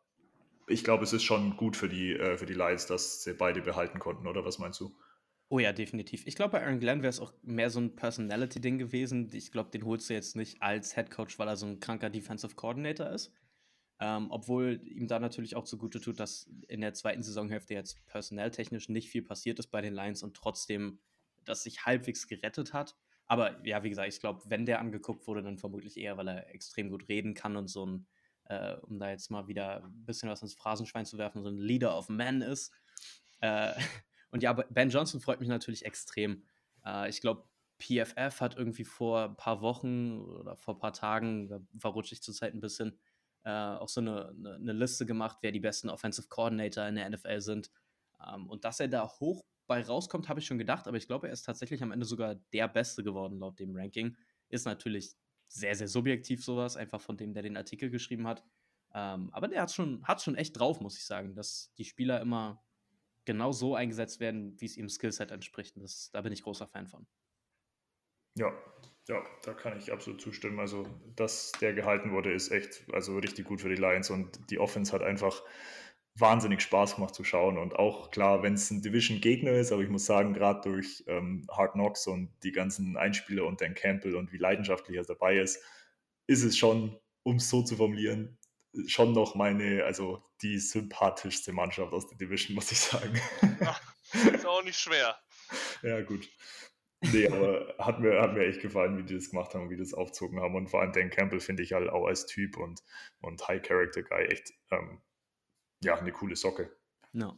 ich 0.66 0.84
glaube, 0.84 1.04
es 1.04 1.12
ist 1.12 1.22
schon 1.24 1.56
gut 1.56 1.76
für 1.76 1.88
die, 1.88 2.14
äh, 2.14 2.36
für 2.36 2.46
die 2.46 2.54
Lions, 2.54 2.86
dass 2.86 3.22
sie 3.22 3.34
beide 3.34 3.62
behalten 3.62 3.98
konnten, 3.98 4.26
oder 4.26 4.44
was 4.44 4.58
meinst 4.58 4.80
du? 4.80 4.94
Oh 5.48 5.58
ja, 5.58 5.72
definitiv. 5.72 6.26
Ich 6.26 6.34
glaube, 6.34 6.52
bei 6.52 6.62
Aaron 6.62 6.80
Glenn 6.80 7.02
wäre 7.02 7.10
es 7.10 7.20
auch 7.20 7.34
mehr 7.42 7.68
so 7.68 7.78
ein 7.78 7.94
Personality-Ding 7.94 8.78
gewesen. 8.78 9.28
Ich 9.34 9.52
glaube, 9.52 9.70
den 9.70 9.84
holst 9.84 10.08
du 10.08 10.14
jetzt 10.14 10.34
nicht 10.34 10.62
als 10.62 10.94
Head 10.94 11.10
Coach, 11.10 11.38
weil 11.38 11.46
er 11.46 11.56
so 11.56 11.66
ein 11.66 11.78
kranker 11.78 12.08
Defensive 12.08 12.54
Coordinator 12.54 13.10
ist. 13.10 13.34
Ähm, 14.00 14.28
obwohl 14.30 14.80
ihm 14.84 15.08
da 15.08 15.20
natürlich 15.20 15.54
auch 15.54 15.64
zugute 15.64 16.00
tut, 16.00 16.18
dass 16.18 16.50
in 16.68 16.80
der 16.80 16.94
zweiten 16.94 17.22
Saisonhälfte 17.22 17.74
jetzt 17.74 18.04
personelltechnisch 18.06 18.88
nicht 18.88 19.10
viel 19.10 19.22
passiert 19.22 19.58
ist 19.58 19.68
bei 19.68 19.82
den 19.82 19.94
Lions 19.94 20.22
und 20.22 20.34
trotzdem 20.34 21.00
das 21.44 21.64
sich 21.64 21.84
halbwegs 21.84 22.26
gerettet 22.26 22.72
hat. 22.72 22.96
Aber 23.26 23.64
ja, 23.66 23.82
wie 23.84 23.90
gesagt, 23.90 24.08
ich 24.08 24.20
glaube, 24.20 24.42
wenn 24.46 24.66
der 24.66 24.80
angeguckt 24.80 25.26
wurde, 25.26 25.42
dann 25.42 25.58
vermutlich 25.58 25.98
eher, 25.98 26.16
weil 26.16 26.28
er 26.28 26.48
extrem 26.48 26.90
gut 26.90 27.08
reden 27.08 27.34
kann 27.34 27.56
und 27.56 27.68
so 27.68 27.86
ein, 27.86 28.06
äh, 28.44 28.74
um 28.82 28.98
da 28.98 29.10
jetzt 29.10 29.30
mal 29.30 29.46
wieder 29.46 29.84
ein 29.84 30.04
bisschen 30.04 30.28
was 30.28 30.42
ins 30.42 30.54
Phrasenschwein 30.54 31.06
zu 31.06 31.18
werfen, 31.18 31.42
so 31.42 31.48
ein 31.48 31.58
Leader 31.58 31.96
of 31.96 32.08
Men 32.08 32.42
ist. 32.42 32.72
Äh, 33.40 33.72
und 34.30 34.42
ja, 34.42 34.52
Ben 34.52 34.90
Johnson 34.90 35.20
freut 35.20 35.40
mich 35.40 35.48
natürlich 35.48 35.84
extrem. 35.84 36.44
Äh, 36.84 37.08
ich 37.08 37.20
glaube, 37.20 37.44
PFF 37.78 38.40
hat 38.40 38.56
irgendwie 38.56 38.84
vor 38.84 39.24
ein 39.24 39.36
paar 39.36 39.60
Wochen 39.60 40.20
oder 40.20 40.56
vor 40.56 40.74
ein 40.74 40.80
paar 40.80 40.92
Tagen, 40.92 41.48
da 41.48 41.60
verrutsche 41.78 42.14
ich 42.14 42.22
zurzeit 42.22 42.54
ein 42.54 42.60
bisschen, 42.60 42.98
äh, 43.44 43.50
auch 43.50 43.88
so 43.88 44.00
eine, 44.00 44.28
eine, 44.28 44.54
eine, 44.54 44.72
Liste 44.72 45.04
gemacht, 45.04 45.38
wer 45.40 45.50
die 45.50 45.60
besten 45.60 45.90
Offensive 45.90 46.28
Coordinator 46.28 46.86
in 46.86 46.94
der 46.94 47.10
NFL 47.10 47.40
sind. 47.40 47.70
Ähm, 48.24 48.48
und 48.48 48.64
dass 48.64 48.78
er 48.78 48.88
da 48.88 49.08
hoch 49.08 49.44
bei 49.66 49.82
rauskommt, 49.82 50.28
habe 50.28 50.38
ich 50.38 50.46
schon 50.46 50.58
gedacht, 50.58 50.86
aber 50.86 50.96
ich 50.96 51.06
glaube, 51.06 51.26
er 51.26 51.32
ist 51.32 51.42
tatsächlich 51.42 51.82
am 51.82 51.92
Ende 51.92 52.06
sogar 52.06 52.36
der 52.52 52.68
Beste 52.68 53.02
geworden 53.02 53.38
laut 53.38 53.58
dem 53.58 53.74
Ranking. 53.74 54.16
Ist 54.48 54.64
natürlich 54.64 55.16
sehr, 55.52 55.74
sehr 55.74 55.88
subjektiv 55.88 56.44
sowas, 56.44 56.76
einfach 56.76 57.00
von 57.00 57.16
dem, 57.16 57.34
der 57.34 57.42
den 57.42 57.56
Artikel 57.56 57.90
geschrieben 57.90 58.26
hat. 58.26 58.42
Ähm, 58.94 59.30
aber 59.32 59.48
der 59.48 59.62
hat 59.62 59.72
schon, 59.72 60.02
hat 60.04 60.22
schon 60.22 60.34
echt 60.34 60.58
drauf, 60.58 60.80
muss 60.80 60.96
ich 60.96 61.04
sagen, 61.04 61.34
dass 61.34 61.72
die 61.78 61.84
Spieler 61.84 62.20
immer 62.20 62.62
genau 63.24 63.52
so 63.52 63.74
eingesetzt 63.74 64.20
werden, 64.20 64.60
wie 64.60 64.66
es 64.66 64.76
ihrem 64.76 64.88
Skillset 64.88 65.30
entspricht. 65.30 65.76
Das, 65.76 66.10
da 66.12 66.20
bin 66.22 66.32
ich 66.32 66.42
großer 66.42 66.66
Fan 66.66 66.88
von. 66.88 67.06
Ja, 68.38 68.52
Ja, 69.08 69.22
da 69.42 69.52
kann 69.52 69.76
ich 69.78 69.92
absolut 69.92 70.20
zustimmen. 70.20 70.58
Also, 70.58 70.86
dass 71.16 71.52
der 71.60 71.74
gehalten 71.74 72.12
wurde, 72.12 72.32
ist 72.32 72.50
echt 72.50 72.84
also 72.92 73.18
richtig 73.18 73.46
gut 73.46 73.60
für 73.60 73.68
die 73.68 73.80
Lions 73.80 74.10
und 74.10 74.50
die 74.50 74.58
Offense 74.58 74.92
hat 74.92 75.02
einfach 75.02 75.42
wahnsinnig 76.14 76.60
Spaß 76.60 76.96
gemacht 76.96 77.14
zu 77.14 77.24
schauen. 77.24 77.58
Und 77.58 77.76
auch 77.76 78.10
klar, 78.10 78.42
wenn 78.42 78.54
es 78.54 78.70
ein 78.70 78.82
Division-Gegner 78.82 79.52
ist, 79.52 79.72
aber 79.72 79.82
ich 79.82 79.88
muss 79.88 80.04
sagen, 80.04 80.34
gerade 80.34 80.60
durch 80.62 81.04
ähm, 81.06 81.46
Hard 81.50 81.72
Knocks 81.72 82.06
und 82.06 82.30
die 82.42 82.52
ganzen 82.52 82.96
Einspieler 82.96 83.46
und 83.46 83.60
Dan 83.60 83.74
Campbell 83.74 84.16
und 84.16 84.32
wie 84.32 84.38
leidenschaftlich 84.38 84.96
er 84.96 85.04
dabei 85.04 85.38
ist, 85.38 85.62
ist 86.26 86.42
es 86.42 86.56
schon, 86.56 86.98
um 87.22 87.36
es 87.36 87.48
so 87.48 87.62
zu 87.62 87.76
formulieren, 87.76 88.38
schon 88.86 89.12
noch 89.12 89.34
meine, 89.34 89.84
also 89.84 90.22
die 90.42 90.58
sympathischste 90.58 91.52
Mannschaft 91.52 91.92
aus 91.92 92.08
der 92.08 92.18
Division, 92.18 92.54
muss 92.54 92.72
ich 92.72 92.78
sagen. 92.78 93.20
Ja, 93.60 93.76
ist 94.34 94.46
auch 94.46 94.64
nicht 94.64 94.78
schwer. 94.78 95.16
ja, 95.82 96.00
gut. 96.02 96.28
Nee, 97.12 97.26
aber 97.26 97.74
hat 97.78 97.98
mir, 97.98 98.20
hat 98.20 98.34
mir 98.34 98.46
echt 98.46 98.60
gefallen, 98.60 98.96
wie 98.96 99.02
die 99.02 99.14
das 99.14 99.30
gemacht 99.30 99.54
haben, 99.54 99.70
wie 99.70 99.74
die 99.74 99.82
das 99.82 99.92
aufzogen 99.92 100.40
haben. 100.40 100.54
Und 100.54 100.68
vor 100.68 100.80
allem 100.80 100.92
Dan 100.92 101.10
Campbell 101.10 101.40
finde 101.40 101.64
ich 101.64 101.72
halt 101.72 101.88
auch 101.88 102.06
als 102.06 102.26
Typ 102.26 102.56
und, 102.56 102.80
und 103.20 103.46
High-Character-Guy 103.48 104.26
echt 104.26 104.52
ähm, 104.70 105.00
ja, 105.82 105.96
eine 105.96 106.12
coole 106.12 106.36
Socke. 106.36 106.70
No. 107.12 107.36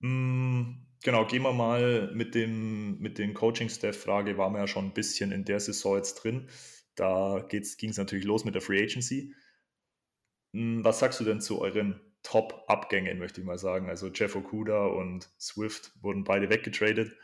Mm, 0.00 0.74
genau, 1.02 1.26
gehen 1.26 1.42
wir 1.42 1.52
mal 1.52 2.10
mit 2.14 2.34
dem 2.34 2.98
mit 2.98 3.18
den 3.18 3.34
Coaching-Staff-Frage, 3.34 4.38
waren 4.38 4.52
wir 4.52 4.60
ja 4.60 4.66
schon 4.66 4.86
ein 4.86 4.94
bisschen 4.94 5.32
in 5.32 5.44
der 5.44 5.60
Saison 5.60 5.96
jetzt 5.96 6.14
drin. 6.16 6.48
Da 6.94 7.44
ging 7.48 7.90
es 7.90 7.96
natürlich 7.96 8.24
los 8.24 8.44
mit 8.44 8.54
der 8.54 8.62
Free 8.62 8.82
Agency. 8.82 9.34
Mm, 10.52 10.84
was 10.84 10.98
sagst 10.98 11.20
du 11.20 11.24
denn 11.24 11.40
zu 11.40 11.60
euren 11.60 12.00
Top-Abgängen, 12.22 13.18
möchte 13.18 13.40
ich 13.40 13.46
mal 13.46 13.58
sagen? 13.58 13.88
Also 13.88 14.08
Jeff 14.08 14.34
Okuda 14.36 14.86
und 14.86 15.30
Swift 15.38 15.92
wurden 16.02 16.24
beide 16.24 16.50
weggetradet. 16.50 17.16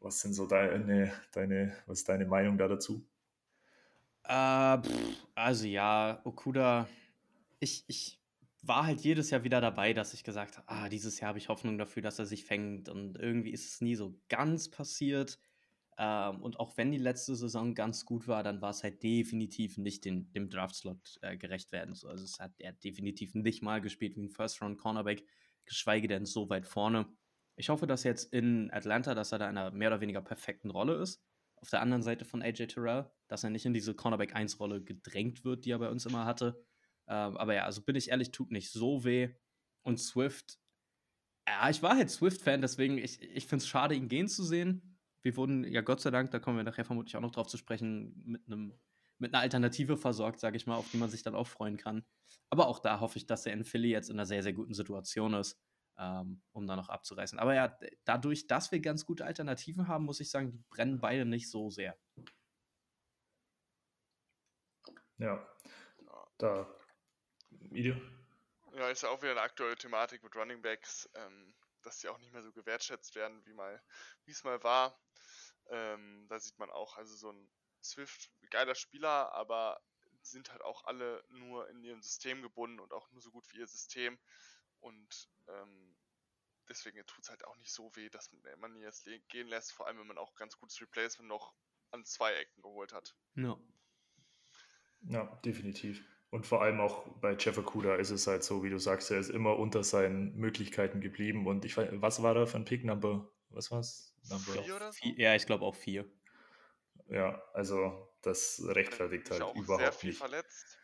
Was 0.00 0.20
sind 0.20 0.34
so 0.34 0.46
deine, 0.46 1.12
deine, 1.32 1.76
was 1.86 2.00
ist 2.00 2.08
deine 2.08 2.26
Meinung 2.26 2.58
da 2.58 2.68
dazu? 2.68 3.06
Äh, 4.24 4.78
pff, 4.78 5.26
also 5.34 5.66
ja, 5.66 6.20
Okuda, 6.24 6.88
ich, 7.58 7.84
ich 7.86 8.18
war 8.66 8.86
halt 8.86 9.00
jedes 9.00 9.30
Jahr 9.30 9.44
wieder 9.44 9.60
dabei, 9.60 9.92
dass 9.92 10.14
ich 10.14 10.24
gesagt 10.24 10.56
habe, 10.56 10.68
ah, 10.68 10.88
dieses 10.88 11.20
Jahr 11.20 11.28
habe 11.28 11.38
ich 11.38 11.48
Hoffnung 11.48 11.78
dafür, 11.78 12.02
dass 12.02 12.18
er 12.18 12.26
sich 12.26 12.44
fängt. 12.44 12.88
Und 12.88 13.16
irgendwie 13.18 13.50
ist 13.50 13.66
es 13.66 13.80
nie 13.80 13.94
so 13.94 14.18
ganz 14.28 14.70
passiert. 14.70 15.38
Ähm, 15.98 16.42
und 16.42 16.58
auch 16.58 16.76
wenn 16.76 16.90
die 16.90 16.98
letzte 16.98 17.36
Saison 17.36 17.74
ganz 17.74 18.04
gut 18.04 18.26
war, 18.26 18.42
dann 18.42 18.60
war 18.60 18.70
es 18.70 18.82
halt 18.82 19.02
definitiv 19.02 19.78
nicht 19.78 20.04
den, 20.04 20.32
dem 20.32 20.50
Draft-Slot 20.50 21.18
äh, 21.22 21.36
gerecht 21.36 21.72
werden. 21.72 21.94
So, 21.94 22.08
also 22.08 22.24
es 22.24 22.40
hat 22.40 22.52
er 22.58 22.70
hat 22.70 22.82
definitiv 22.82 23.34
nicht 23.34 23.62
mal 23.62 23.80
gespielt 23.80 24.16
wie 24.16 24.22
ein 24.22 24.30
First-Round-Cornerback, 24.30 25.24
geschweige 25.66 26.08
denn 26.08 26.26
so 26.26 26.48
weit 26.48 26.66
vorne. 26.66 27.06
Ich 27.56 27.68
hoffe, 27.68 27.86
dass 27.86 28.02
jetzt 28.02 28.32
in 28.32 28.70
Atlanta, 28.72 29.14
dass 29.14 29.30
er 29.30 29.38
da 29.38 29.48
in 29.48 29.56
einer 29.56 29.70
mehr 29.70 29.88
oder 29.88 30.00
weniger 30.00 30.22
perfekten 30.22 30.70
Rolle 30.70 30.94
ist. 30.94 31.22
Auf 31.56 31.70
der 31.70 31.80
anderen 31.80 32.02
Seite 32.02 32.24
von 32.24 32.42
AJ 32.42 32.66
Terrell, 32.66 33.10
dass 33.28 33.44
er 33.44 33.50
nicht 33.50 33.64
in 33.64 33.72
diese 33.72 33.94
Cornerback 33.94 34.34
1-Rolle 34.34 34.82
gedrängt 34.82 35.44
wird, 35.44 35.64
die 35.64 35.70
er 35.70 35.78
bei 35.78 35.88
uns 35.88 36.04
immer 36.04 36.24
hatte. 36.24 36.64
Ähm, 37.06 37.36
aber 37.36 37.54
ja, 37.54 37.64
also 37.64 37.82
bin 37.82 37.96
ich 37.96 38.10
ehrlich, 38.10 38.30
tut 38.30 38.50
nicht 38.50 38.70
so 38.70 39.04
weh. 39.04 39.34
Und 39.82 39.98
Swift, 39.98 40.58
ja, 41.46 41.68
ich 41.68 41.82
war 41.82 41.96
halt 41.96 42.10
Swift-Fan, 42.10 42.62
deswegen, 42.62 42.98
ich, 42.98 43.20
ich 43.22 43.46
finde 43.46 43.62
es 43.62 43.68
schade, 43.68 43.94
ihn 43.94 44.08
gehen 44.08 44.28
zu 44.28 44.42
sehen. 44.42 44.98
Wir 45.22 45.36
wurden 45.36 45.64
ja 45.64 45.80
Gott 45.82 46.00
sei 46.00 46.10
Dank, 46.10 46.30
da 46.30 46.38
kommen 46.38 46.56
wir 46.56 46.64
nachher 46.64 46.84
vermutlich 46.84 47.16
auch 47.16 47.20
noch 47.20 47.32
drauf 47.32 47.46
zu 47.46 47.56
sprechen, 47.56 48.22
mit 48.24 48.46
einem 48.46 48.78
mit 49.18 49.32
einer 49.32 49.42
Alternative 49.42 49.96
versorgt, 49.96 50.40
sage 50.40 50.56
ich 50.56 50.66
mal, 50.66 50.76
auf 50.76 50.90
die 50.90 50.96
man 50.96 51.08
sich 51.08 51.22
dann 51.22 51.34
auch 51.34 51.46
freuen 51.46 51.76
kann. 51.76 52.04
Aber 52.50 52.66
auch 52.66 52.78
da 52.78 53.00
hoffe 53.00 53.18
ich, 53.18 53.26
dass 53.26 53.46
er 53.46 53.52
in 53.52 53.64
Philly 53.64 53.88
jetzt 53.90 54.10
in 54.10 54.16
einer 54.16 54.26
sehr, 54.26 54.42
sehr 54.42 54.52
guten 54.52 54.74
Situation 54.74 55.34
ist, 55.34 55.58
ähm, 55.98 56.42
um 56.52 56.66
da 56.66 56.76
noch 56.76 56.88
abzureißen. 56.88 57.38
Aber 57.38 57.54
ja, 57.54 57.76
dadurch, 58.04 58.46
dass 58.46 58.72
wir 58.72 58.80
ganz 58.80 59.06
gute 59.06 59.24
Alternativen 59.24 59.88
haben, 59.88 60.04
muss 60.04 60.20
ich 60.20 60.30
sagen, 60.30 60.50
die 60.50 60.62
brennen 60.68 61.00
beide 61.00 61.24
nicht 61.24 61.48
so 61.48 61.70
sehr. 61.70 61.96
Ja, 65.18 65.46
da 66.38 66.66
Video? 67.70 67.96
Ja, 68.74 68.90
ist 68.90 69.02
ja 69.02 69.10
auch 69.10 69.22
wieder 69.22 69.32
eine 69.32 69.40
aktuelle 69.40 69.76
Thematik 69.76 70.22
mit 70.22 70.34
Running 70.34 70.62
Backs, 70.62 71.08
ähm, 71.14 71.54
dass 71.82 72.00
sie 72.00 72.08
auch 72.08 72.18
nicht 72.18 72.32
mehr 72.32 72.42
so 72.42 72.52
gewertschätzt 72.52 73.14
werden, 73.14 73.44
wie 73.46 73.52
mal, 73.52 73.80
wie 74.24 74.32
es 74.32 74.44
mal 74.44 74.62
war. 74.62 74.98
Ähm, 75.68 76.26
da 76.28 76.38
sieht 76.40 76.58
man 76.58 76.70
auch, 76.70 76.96
also 76.96 77.14
so 77.14 77.30
ein 77.30 77.48
Swift, 77.82 78.30
geiler 78.50 78.74
Spieler, 78.74 79.32
aber 79.32 79.80
sind 80.22 80.50
halt 80.50 80.62
auch 80.62 80.84
alle 80.84 81.22
nur 81.28 81.68
in 81.68 81.82
ihrem 81.82 82.02
System 82.02 82.42
gebunden 82.42 82.80
und 82.80 82.92
auch 82.92 83.10
nur 83.10 83.20
so 83.20 83.30
gut 83.30 83.44
wie 83.52 83.58
ihr 83.58 83.66
System. 83.66 84.18
Und 84.80 85.28
ähm, 85.48 85.96
deswegen 86.68 87.04
tut 87.06 87.24
es 87.24 87.30
halt 87.30 87.44
auch 87.44 87.56
nicht 87.56 87.72
so 87.72 87.94
weh, 87.94 88.08
dass 88.08 88.30
man 88.58 88.74
ihn 88.74 88.82
jetzt 88.82 89.08
gehen 89.28 89.48
lässt, 89.48 89.72
vor 89.72 89.86
allem 89.86 89.98
wenn 89.98 90.06
man 90.06 90.18
auch 90.18 90.34
ganz 90.34 90.58
gutes 90.58 90.80
Replacement 90.80 91.28
noch 91.28 91.54
an 91.90 92.04
zwei 92.04 92.34
Ecken 92.34 92.62
geholt 92.62 92.92
hat. 92.92 93.14
No. 93.34 93.60
Ja, 95.02 95.24
definitiv. 95.44 96.02
Und 96.34 96.48
vor 96.48 96.62
allem 96.62 96.80
auch 96.80 97.06
bei 97.20 97.36
Jeff 97.38 97.58
Okuda 97.58 97.94
ist 97.94 98.10
es 98.10 98.26
halt 98.26 98.42
so, 98.42 98.64
wie 98.64 98.68
du 98.68 98.80
sagst, 98.80 99.08
er 99.12 99.20
ist 99.20 99.30
immer 99.30 99.56
unter 99.56 99.84
seinen 99.84 100.34
Möglichkeiten 100.34 101.00
geblieben. 101.00 101.46
Und 101.46 101.64
ich 101.64 101.76
was 101.76 102.24
war 102.24 102.34
da 102.34 102.44
für 102.44 102.56
ein 102.56 102.64
Pick 102.64 102.84
Number? 102.84 103.30
Was 103.50 103.70
war's? 103.70 104.16
Number 104.28 104.60
vier 104.64 104.74
oder 104.74 104.90
so? 104.90 105.08
Ja, 105.16 105.36
ich 105.36 105.46
glaube 105.46 105.64
auch 105.64 105.76
vier. 105.76 106.10
Ja, 107.08 107.40
also 107.52 108.08
das 108.22 108.60
rechtfertigt 108.66 109.30
halt 109.30 109.42
auch 109.42 109.54
überhaupt 109.54 109.80
sehr 109.80 109.92
viel 109.92 110.10
nicht. 110.10 110.18
verletzt. 110.18 110.76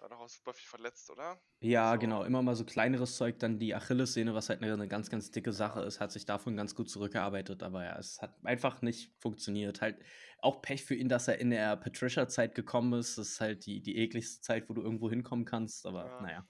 War 0.00 0.08
doch 0.08 0.20
auch 0.20 0.28
super 0.28 0.54
viel 0.54 0.68
verletzt, 0.68 1.10
oder? 1.10 1.40
Ja, 1.60 1.92
so. 1.92 1.98
genau. 1.98 2.22
Immer 2.22 2.42
mal 2.42 2.54
so 2.54 2.64
kleineres 2.64 3.16
Zeug. 3.16 3.38
Dann 3.40 3.58
die 3.58 3.74
Achillessehne, 3.74 4.32
was 4.32 4.48
halt 4.48 4.62
eine, 4.62 4.72
eine, 4.72 4.86
ganz, 4.86 5.10
ganz 5.10 5.30
dicke 5.30 5.52
Sache 5.52 5.80
ist, 5.80 5.98
hat 5.98 6.12
sich 6.12 6.24
davon 6.24 6.56
ganz 6.56 6.74
gut 6.74 6.88
zurückgearbeitet. 6.88 7.62
Aber 7.62 7.84
ja, 7.84 7.98
es 7.98 8.22
hat 8.22 8.36
einfach 8.44 8.80
nicht 8.80 9.12
funktioniert. 9.18 9.80
Halt 9.80 9.98
auch 10.40 10.62
Pech 10.62 10.84
für 10.84 10.94
ihn, 10.94 11.08
dass 11.08 11.26
er 11.26 11.38
in 11.40 11.50
der 11.50 11.76
Patricia-Zeit 11.76 12.54
gekommen 12.54 12.92
ist. 12.92 13.18
Das 13.18 13.28
ist 13.28 13.40
halt 13.40 13.66
die, 13.66 13.82
die 13.82 13.98
ekligste 13.98 14.40
Zeit, 14.40 14.68
wo 14.68 14.74
du 14.74 14.82
irgendwo 14.82 15.10
hinkommen 15.10 15.44
kannst. 15.44 15.84
Aber 15.84 16.06
ja. 16.06 16.20
naja. 16.20 16.46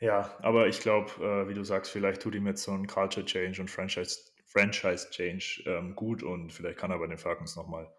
Ja, 0.00 0.36
aber 0.40 0.68
ich 0.68 0.80
glaube, 0.80 1.10
äh, 1.24 1.48
wie 1.48 1.54
du 1.54 1.64
sagst, 1.64 1.90
vielleicht 1.90 2.22
tut 2.22 2.34
ihm 2.34 2.46
jetzt 2.46 2.62
so 2.62 2.72
ein 2.72 2.86
Culture 2.86 3.26
Change 3.26 3.60
und 3.60 3.68
Franchise, 3.68 4.32
Franchise 4.44 5.10
Change 5.10 5.62
ähm, 5.66 5.94
gut 5.96 6.22
und 6.22 6.52
vielleicht 6.52 6.78
kann 6.78 6.90
er 6.90 6.98
bei 6.98 7.06
den 7.08 7.18
Falcons 7.18 7.56
nochmal 7.56 7.92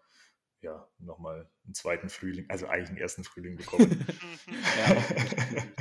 ja, 0.62 0.86
nochmal 0.98 1.48
einen 1.64 1.74
zweiten 1.74 2.08
Frühling, 2.08 2.46
also 2.48 2.66
eigentlich 2.66 2.90
einen 2.90 2.98
ersten 2.98 3.24
Frühling 3.24 3.56
bekommen. 3.56 4.06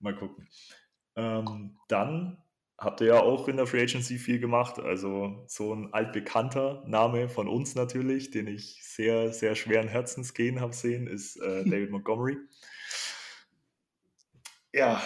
mal 0.00 0.14
gucken. 0.14 0.48
Ähm, 1.16 1.76
dann 1.88 2.42
habt 2.78 3.00
ihr 3.00 3.08
ja 3.08 3.20
auch 3.20 3.48
in 3.48 3.56
der 3.56 3.66
Free 3.66 3.82
Agency 3.82 4.18
viel 4.18 4.38
gemacht. 4.38 4.78
Also 4.78 5.44
so 5.48 5.74
ein 5.74 5.92
altbekannter 5.92 6.84
Name 6.86 7.28
von 7.28 7.48
uns 7.48 7.74
natürlich, 7.74 8.30
den 8.30 8.46
ich 8.46 8.84
sehr, 8.84 9.32
sehr 9.32 9.56
schweren 9.56 9.88
Herzens 9.88 10.32
gehen 10.32 10.60
habe 10.60 10.72
sehen, 10.72 11.06
ist 11.06 11.36
äh, 11.36 11.64
David 11.64 11.90
Montgomery. 11.90 12.36
Ja, 14.72 15.02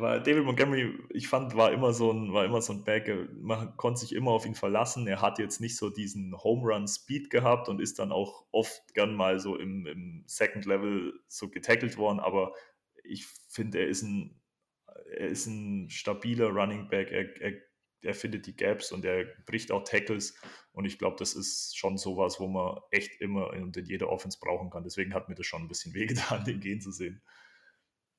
weil 0.00 0.22
David 0.22 0.44
Montgomery, 0.44 0.98
ich 1.10 1.28
fand, 1.28 1.56
war 1.56 1.72
immer 1.72 1.92
so 1.92 2.10
ein, 2.10 2.32
war 2.32 2.44
immer 2.44 2.60
so 2.60 2.72
ein 2.72 2.84
Back, 2.84 3.10
man 3.40 3.76
konnte 3.76 4.00
sich 4.00 4.12
immer 4.14 4.32
auf 4.32 4.46
ihn 4.46 4.54
verlassen. 4.54 5.06
Er 5.06 5.20
hat 5.20 5.38
jetzt 5.38 5.60
nicht 5.60 5.76
so 5.76 5.90
diesen 5.90 6.36
Home 6.42 6.62
Run 6.62 6.88
Speed 6.88 7.30
gehabt 7.30 7.68
und 7.68 7.80
ist 7.80 7.98
dann 7.98 8.12
auch 8.12 8.46
oft 8.50 8.94
gern 8.94 9.14
mal 9.14 9.40
so 9.40 9.56
im, 9.56 9.86
im 9.86 10.24
Second 10.26 10.66
Level 10.66 11.12
so 11.28 11.48
getackelt 11.48 11.96
worden, 11.96 12.20
aber 12.20 12.52
ich 13.04 13.26
finde, 13.48 13.78
er 13.80 13.88
ist 13.88 14.02
ein, 14.02 14.40
er 15.16 15.28
ist 15.28 15.46
ein 15.46 15.90
stabiler 15.90 16.48
Running 16.48 16.88
Back. 16.88 17.10
Er, 17.10 17.40
er, 17.40 17.52
er 18.02 18.14
findet 18.14 18.46
die 18.46 18.56
Gaps 18.56 18.92
und 18.92 19.04
er 19.04 19.26
bricht 19.46 19.70
auch 19.70 19.84
Tackles. 19.84 20.34
Und 20.72 20.84
ich 20.84 20.98
glaube, 20.98 21.16
das 21.18 21.34
ist 21.34 21.76
schon 21.76 21.96
sowas, 21.98 22.40
wo 22.40 22.48
man 22.48 22.78
echt 22.90 23.20
immer 23.20 23.50
und 23.50 23.76
in 23.76 23.86
jeder 23.86 24.08
Offense 24.08 24.38
brauchen 24.40 24.70
kann. 24.70 24.84
Deswegen 24.84 25.14
hat 25.14 25.28
mir 25.28 25.34
das 25.34 25.46
schon 25.46 25.62
ein 25.62 25.68
bisschen 25.68 25.94
wehgetan, 25.94 26.44
den 26.44 26.60
gehen 26.60 26.80
zu 26.80 26.90
sehen. 26.90 27.22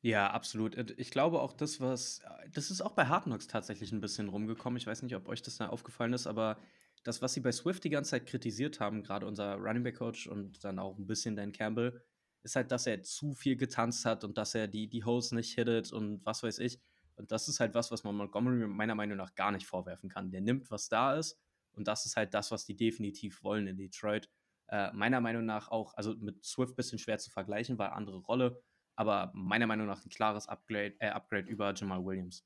Ja, 0.05 0.29
absolut. 0.29 0.77
ich 0.99 1.09
glaube 1.09 1.41
auch 1.41 1.51
das, 1.51 1.81
was 1.81 2.21
das 2.53 2.69
ist 2.69 2.81
auch 2.81 2.91
bei 2.91 3.07
Hard 3.07 3.23
Knocks 3.23 3.47
tatsächlich 3.47 3.91
ein 3.91 4.01
bisschen 4.01 4.29
rumgekommen. 4.29 4.77
Ich 4.77 4.85
weiß 4.85 5.01
nicht, 5.01 5.15
ob 5.15 5.27
euch 5.27 5.41
das 5.41 5.57
da 5.57 5.69
aufgefallen 5.69 6.13
ist, 6.13 6.27
aber 6.27 6.59
das, 7.03 7.23
was 7.23 7.33
sie 7.33 7.39
bei 7.39 7.51
Swift 7.51 7.83
die 7.83 7.89
ganze 7.89 8.11
Zeit 8.11 8.27
kritisiert 8.27 8.79
haben, 8.79 9.01
gerade 9.01 9.25
unser 9.25 9.55
Running 9.55 9.81
Back 9.81 9.97
Coach 9.97 10.27
und 10.27 10.63
dann 10.63 10.77
auch 10.77 10.99
ein 10.99 11.07
bisschen 11.07 11.35
Dan 11.35 11.51
Campbell, 11.51 12.03
ist 12.43 12.55
halt, 12.55 12.71
dass 12.71 12.85
er 12.85 13.01
zu 13.01 13.33
viel 13.33 13.55
getanzt 13.55 14.05
hat 14.05 14.23
und 14.23 14.37
dass 14.37 14.53
er 14.53 14.67
die, 14.67 14.87
die 14.87 15.03
Holes 15.03 15.31
nicht 15.31 15.55
hittet 15.55 15.91
und 15.91 16.23
was 16.23 16.43
weiß 16.43 16.59
ich. 16.59 16.79
Und 17.15 17.31
das 17.31 17.47
ist 17.47 17.59
halt 17.59 17.73
was, 17.73 17.89
was 17.89 18.03
man 18.03 18.13
Montgomery 18.15 18.67
meiner 18.67 18.93
Meinung 18.93 19.17
nach 19.17 19.33
gar 19.33 19.51
nicht 19.51 19.65
vorwerfen 19.65 20.11
kann. 20.11 20.29
Der 20.29 20.41
nimmt, 20.41 20.69
was 20.69 20.87
da 20.87 21.15
ist 21.15 21.39
und 21.71 21.87
das 21.87 22.05
ist 22.05 22.15
halt 22.15 22.35
das, 22.35 22.51
was 22.51 22.63
die 22.63 22.75
definitiv 22.75 23.41
wollen 23.41 23.65
in 23.65 23.77
Detroit. 23.77 24.29
Äh, 24.67 24.93
meiner 24.93 25.19
Meinung 25.19 25.45
nach 25.45 25.69
auch, 25.69 25.95
also 25.95 26.13
mit 26.15 26.45
Swift 26.45 26.73
ein 26.73 26.75
bisschen 26.75 26.99
schwer 26.99 27.17
zu 27.17 27.31
vergleichen, 27.31 27.79
weil 27.79 27.89
andere 27.89 28.17
Rolle 28.17 28.61
aber 28.95 29.31
meiner 29.33 29.67
Meinung 29.67 29.87
nach 29.87 30.03
ein 30.03 30.09
klares 30.09 30.47
Upgrade, 30.47 30.95
äh, 30.99 31.09
Upgrade 31.09 31.47
über 31.47 31.73
Jamal 31.73 32.03
Williams. 32.03 32.45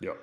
Ja. 0.00 0.14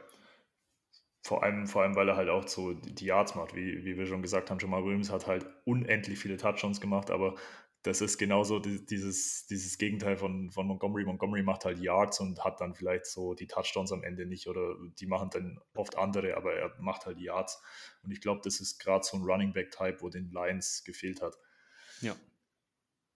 Vor 1.24 1.44
allem, 1.44 1.68
vor 1.68 1.84
allem, 1.84 1.96
weil 1.96 2.10
er 2.10 2.16
halt 2.16 2.30
auch 2.30 2.48
so 2.48 2.74
die 2.74 3.06
Yards 3.06 3.36
macht, 3.36 3.56
wie, 3.56 3.86
wie 3.86 3.96
wir 3.98 4.08
schon 4.08 4.22
gesagt 4.22 4.50
haben, 4.50 4.60
Jamal 4.60 4.84
Williams 4.84 5.12
hat 5.12 5.28
halt 5.28 5.46
unendlich 5.66 6.20
viele 6.20 6.38
Touchdowns 6.38 6.82
gemacht, 6.82 7.12
aber 7.12 7.36
das 7.84 8.02
ist 8.02 8.20
genauso 8.20 8.60
dieses, 8.60 9.48
dieses 9.48 9.78
Gegenteil 9.78 10.16
von, 10.16 10.52
von 10.52 10.68
Montgomery. 10.68 11.04
Montgomery 11.04 11.42
macht 11.42 11.66
halt 11.66 11.80
Yards 11.80 12.20
und 12.20 12.44
hat 12.44 12.62
dann 12.62 12.76
vielleicht 12.76 13.08
so 13.08 13.34
die 13.34 13.48
Touchdowns 13.48 13.92
am 13.92 14.04
Ende 14.04 14.28
nicht 14.28 14.48
oder 14.48 14.76
die 15.00 15.08
machen 15.08 15.30
dann 15.32 15.60
oft 15.74 15.98
andere, 15.98 16.38
aber 16.38 16.54
er 16.54 16.76
macht 16.80 17.08
halt 17.08 17.20
Yards. 17.20 17.62
Und 18.04 18.12
ich 18.12 18.22
glaube, 18.22 18.42
das 18.44 18.60
ist 18.60 18.78
gerade 18.78 19.04
so 19.04 19.18
ein 19.18 19.24
Running 19.24 19.54
Back-Type, 19.54 20.02
wo 20.02 20.10
den 20.10 20.30
Lions 20.32 20.84
gefehlt 20.84 21.24
hat. 21.24 21.38
Ja. 22.02 22.16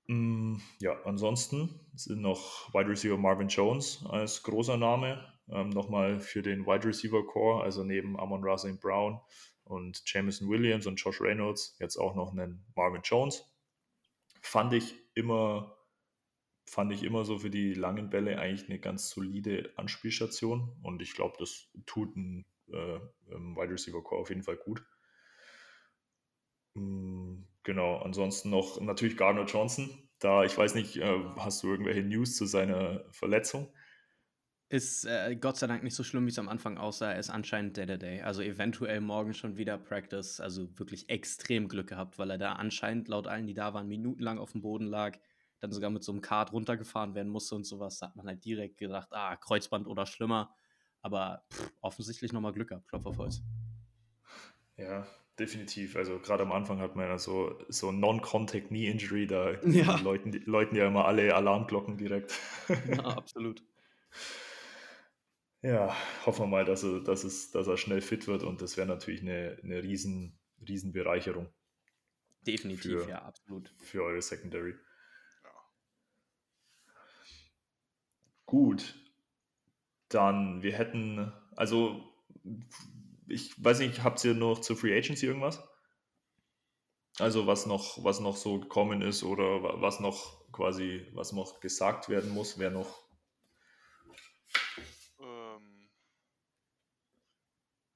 Mm, 0.08 0.58
ja, 0.80 1.02
ansonsten 1.04 1.80
sind 1.96 2.22
noch 2.22 2.74
Wide 2.74 2.90
Receiver 2.90 3.18
Marvin 3.18 3.48
Jones 3.48 4.06
als 4.08 4.44
großer 4.44 4.78
Name. 4.78 5.24
Ähm, 5.50 5.70
Nochmal 5.70 6.20
für 6.20 6.42
den 6.42 6.66
Wide 6.66 6.88
Receiver 6.88 7.26
Core, 7.26 7.64
also 7.64 7.84
neben 7.84 8.20
Amon 8.20 8.44
Ra 8.44 8.58
St. 8.58 8.80
Brown 8.80 9.20
und 9.64 10.02
Jameson 10.06 10.50
Williams 10.50 10.88
und 10.88 10.98
Josh 10.98 11.22
Reynolds, 11.22 11.76
jetzt 11.80 11.98
auch 11.98 12.16
noch 12.16 12.32
einen 12.32 12.66
Marvin 12.76 13.02
Jones 13.04 13.46
fand 14.46 14.74
ich 14.74 14.96
immer, 15.16 15.76
fand 16.66 16.92
ich 16.94 17.04
immer 17.04 17.26
so 17.26 17.40
für 17.40 17.50
die 17.50 17.74
langen 17.74 18.10
Bälle 18.10 18.40
eigentlich 18.40 18.70
eine 18.70 18.80
ganz 18.80 19.10
solide 19.10 19.74
Anspielstation 19.76 20.78
und 20.84 21.02
ich 21.02 21.14
glaube, 21.14 21.36
das 21.40 21.68
tut 21.86 22.16
ein 22.16 22.46
äh, 22.70 23.00
Wide 23.28 23.74
Receiver 23.74 24.04
Core 24.04 24.22
auf 24.22 24.30
jeden 24.30 24.44
Fall 24.44 24.58
gut. 24.58 24.86
Mm, 26.76 27.44
genau, 27.66 27.98
ansonsten 27.98 28.50
noch 28.50 28.80
natürlich 28.80 29.18
Gardner 29.18 29.44
Johnson. 29.44 29.90
Da, 30.20 30.46
ich 30.46 30.58
weiß 30.58 30.76
nicht, 30.76 30.96
äh, 30.96 31.24
hast 31.38 31.62
du 31.62 31.68
irgendwelche 31.68 32.04
News 32.04 32.38
zu 32.38 32.46
seiner 32.46 33.04
Verletzung? 33.12 33.74
Ist 34.70 35.06
äh, 35.06 35.36
Gott 35.36 35.58
sei 35.58 35.68
Dank 35.68 35.84
nicht 35.84 35.94
so 35.94 36.04
schlimm, 36.04 36.26
wie 36.26 36.30
es 36.30 36.40
am 36.40 36.50
Anfang 36.50 36.78
aussah. 36.78 37.12
Er 37.12 37.20
ist 37.20 37.30
anscheinend 37.30 37.78
Day 37.78 37.86
to 37.86 37.98
Day. 37.98 38.22
Also 38.22 38.42
eventuell 38.42 39.02
morgen 39.02 39.34
schon 39.34 39.58
wieder 39.58 39.78
Practice. 39.78 40.40
Also 40.40 40.80
wirklich 40.80 41.10
extrem 41.10 41.68
Glück 41.68 41.88
gehabt, 41.88 42.18
weil 42.18 42.32
er 42.32 42.38
da 42.38 42.54
anscheinend 42.54 43.08
laut 43.08 43.28
allen, 43.28 43.46
die 43.46 43.54
da 43.54 43.74
waren, 43.74 43.88
minutenlang 43.88 44.40
auf 44.40 44.54
dem 44.54 44.62
Boden 44.62 44.88
lag. 44.88 45.20
Dann 45.60 45.72
sogar 45.72 45.90
mit 45.90 46.04
so 46.04 46.12
einem 46.12 46.22
Kart 46.22 46.52
runtergefahren 46.54 47.14
werden 47.14 47.32
musste 47.32 47.56
und 47.56 47.66
sowas. 47.66 48.00
Da 48.00 48.08
hat 48.08 48.16
man 48.16 48.26
halt 48.26 48.44
direkt 48.44 48.78
gedacht, 48.78 49.10
ah, 49.12 49.36
Kreuzband 49.36 49.86
oder 49.86 50.06
schlimmer. 50.06 50.56
Aber 51.02 51.44
pff, 51.54 51.72
offensichtlich 51.82 52.34
nochmal 52.34 52.54
Glück 52.54 52.70
gehabt, 52.70 52.88
Klopf 52.88 53.06
auf 53.06 53.18
Holz. 53.18 53.44
Ja, 54.78 55.06
definitiv. 55.40 55.96
Also 55.96 56.20
gerade 56.20 56.44
am 56.44 56.52
Anfang 56.52 56.80
hat 56.80 56.96
man 56.96 57.08
ja 57.08 57.18
so, 57.18 57.60
so 57.70 57.92
Non-Contact 57.92 58.68
Knee 58.68 58.90
Injury, 58.90 59.28
da 59.28 59.52
ja. 59.66 59.98
läuten, 59.98 60.32
läuten 60.46 60.76
ja 60.76 60.88
immer 60.88 61.06
alle 61.06 61.34
Alarmglocken 61.36 61.98
direkt. 61.98 62.34
Ja, 62.90 63.04
absolut. 63.04 63.64
Ja, 65.62 65.96
hoffen 66.26 66.44
wir 66.44 66.48
mal, 66.48 66.66
dass 66.66 66.84
er, 66.84 67.00
dass 67.02 67.24
es, 67.24 67.52
dass 67.52 67.68
er 67.68 67.78
schnell 67.78 68.02
fit 68.02 68.28
wird 68.28 68.44
und 68.44 68.62
das 68.62 68.78
wäre 68.78 68.88
natürlich 68.88 69.22
eine, 69.22 69.58
eine 69.64 69.82
riesen, 69.82 70.40
riesen 70.68 70.92
Bereicherung. 70.92 71.50
Definitiv, 72.46 73.04
für, 73.04 73.10
ja, 73.10 73.24
absolut. 73.24 73.74
Für 73.82 74.04
eure 74.04 74.22
Secondary. 74.22 74.76
Ja. 75.44 75.50
Gut. 78.46 78.96
Dann, 80.10 80.62
wir 80.62 80.74
hätten, 80.74 81.34
also, 81.56 82.04
ich 83.28 83.64
weiß 83.64 83.80
nicht, 83.80 84.04
habt 84.04 84.24
ihr 84.24 84.34
noch 84.34 84.60
zur 84.60 84.78
Free 84.78 84.98
Agency 84.98 85.26
irgendwas? 85.26 85.64
Also, 87.18 87.48
was 87.48 87.66
noch, 87.66 88.04
was 88.04 88.20
noch 88.20 88.36
so 88.36 88.60
gekommen 88.60 89.02
ist 89.02 89.24
oder 89.24 89.82
was 89.82 90.00
noch 90.00 90.52
quasi, 90.52 91.08
was 91.14 91.32
noch 91.32 91.60
gesagt 91.60 92.10
werden 92.10 92.32
muss, 92.32 92.60
wer 92.60 92.72
noch 92.72 93.06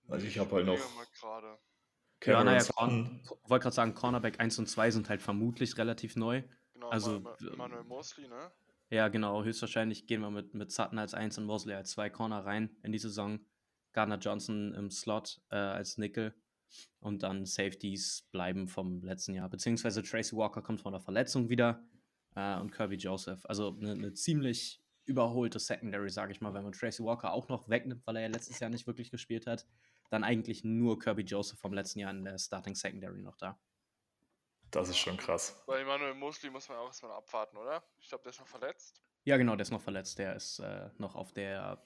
Also 0.09 0.25
ich 0.25 0.39
habe 0.39 0.55
halt 0.55 0.65
noch. 0.65 0.79
Ja, 2.25 2.43
naja, 2.43 2.63
wollte 2.77 3.63
gerade 3.63 3.75
sagen, 3.75 3.93
Cornerback 3.93 4.39
1 4.39 4.59
und 4.59 4.67
2 4.67 4.91
sind 4.91 5.07
halt 5.07 5.21
vermutlich 5.21 5.77
relativ 5.77 6.15
neu. 6.15 6.43
Genau, 6.73 6.89
also, 6.89 7.23
Manuel 7.55 7.83
Mosley, 7.83 8.27
ne? 8.27 8.51
Ja, 8.89 9.07
genau. 9.07 9.43
Höchstwahrscheinlich 9.43 10.07
gehen 10.07 10.21
wir 10.21 10.31
mit, 10.31 10.53
mit 10.53 10.71
Sutton 10.71 10.97
als 10.97 11.13
1 11.13 11.37
und 11.37 11.45
Mosley 11.45 11.75
als 11.75 11.91
2 11.91 12.09
Corner 12.09 12.45
rein 12.45 12.75
in 12.83 12.91
die 12.91 12.97
Saison. 12.97 13.39
Gardner 13.93 14.17
Johnson 14.17 14.73
im 14.73 14.89
Slot 14.91 15.41
äh, 15.49 15.55
als 15.55 15.97
Nickel. 15.97 16.33
Und 16.99 17.23
dann 17.23 17.45
Safeties 17.45 18.27
bleiben 18.31 18.67
vom 18.67 19.01
letzten 19.01 19.33
Jahr. 19.33 19.49
Beziehungsweise 19.49 20.03
Tracy 20.03 20.35
Walker 20.35 20.61
kommt 20.61 20.81
von 20.81 20.91
der 20.91 21.01
Verletzung 21.01 21.49
wieder. 21.49 21.83
Äh, 22.35 22.59
und 22.59 22.71
Kirby 22.71 22.95
Joseph. 22.95 23.45
Also 23.45 23.75
eine 23.79 23.95
ne 23.95 24.13
ziemlich 24.13 24.81
überholte 25.05 25.57
Secondary, 25.57 26.09
sage 26.09 26.31
ich 26.31 26.41
mal, 26.41 26.53
wenn 26.53 26.63
man 26.63 26.73
Tracy 26.73 27.03
Walker 27.03 27.33
auch 27.33 27.49
noch 27.49 27.67
wegnimmt, 27.67 28.05
weil 28.05 28.17
er 28.17 28.23
ja 28.23 28.27
letztes 28.27 28.59
Jahr 28.59 28.69
nicht 28.69 28.85
wirklich 28.85 29.09
gespielt 29.09 29.47
hat 29.47 29.65
dann 30.09 30.23
eigentlich 30.23 30.63
nur 30.63 30.99
Kirby 30.99 31.23
Joseph 31.23 31.59
vom 31.59 31.73
letzten 31.73 31.99
Jahr 31.99 32.11
in 32.11 32.23
der 32.25 32.37
Starting 32.37 32.75
Secondary 32.75 33.21
noch 33.21 33.37
da. 33.37 33.59
Das 34.71 34.89
ist 34.89 34.97
schon 34.97 35.17
krass. 35.17 35.63
Bei 35.65 35.81
Emmanuel 35.81 36.13
Mosley 36.13 36.51
muss 36.51 36.67
man 36.69 36.77
auch 36.77 36.87
erstmal 36.87 37.11
abwarten, 37.11 37.57
oder? 37.57 37.83
Ich 37.99 38.09
glaube, 38.09 38.23
der 38.23 38.31
ist 38.31 38.39
noch 38.39 38.47
verletzt. 38.47 39.01
Ja, 39.23 39.37
genau, 39.37 39.55
der 39.55 39.63
ist 39.63 39.71
noch 39.71 39.81
verletzt. 39.81 40.19
Der 40.19 40.35
ist 40.35 40.59
äh, 40.59 40.89
noch 40.97 41.15
auf 41.15 41.31
der 41.31 41.83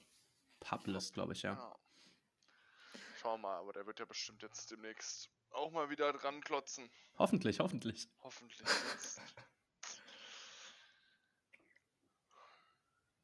Publist, 0.60 1.14
glaube 1.14 1.32
ich, 1.32 1.42
ja. 1.42 1.54
ja. 1.54 1.76
Schauen 3.24 3.40
wir 3.40 3.48
mal, 3.48 3.56
aber 3.56 3.72
der 3.72 3.86
wird 3.86 3.98
ja 4.00 4.04
bestimmt 4.04 4.42
jetzt 4.42 4.70
demnächst 4.70 5.30
auch 5.50 5.70
mal 5.70 5.88
wieder 5.88 6.12
dran 6.12 6.42
klotzen. 6.42 6.90
Hoffentlich, 7.16 7.58
hoffentlich. 7.58 8.06
Hoffentlich. 8.22 8.68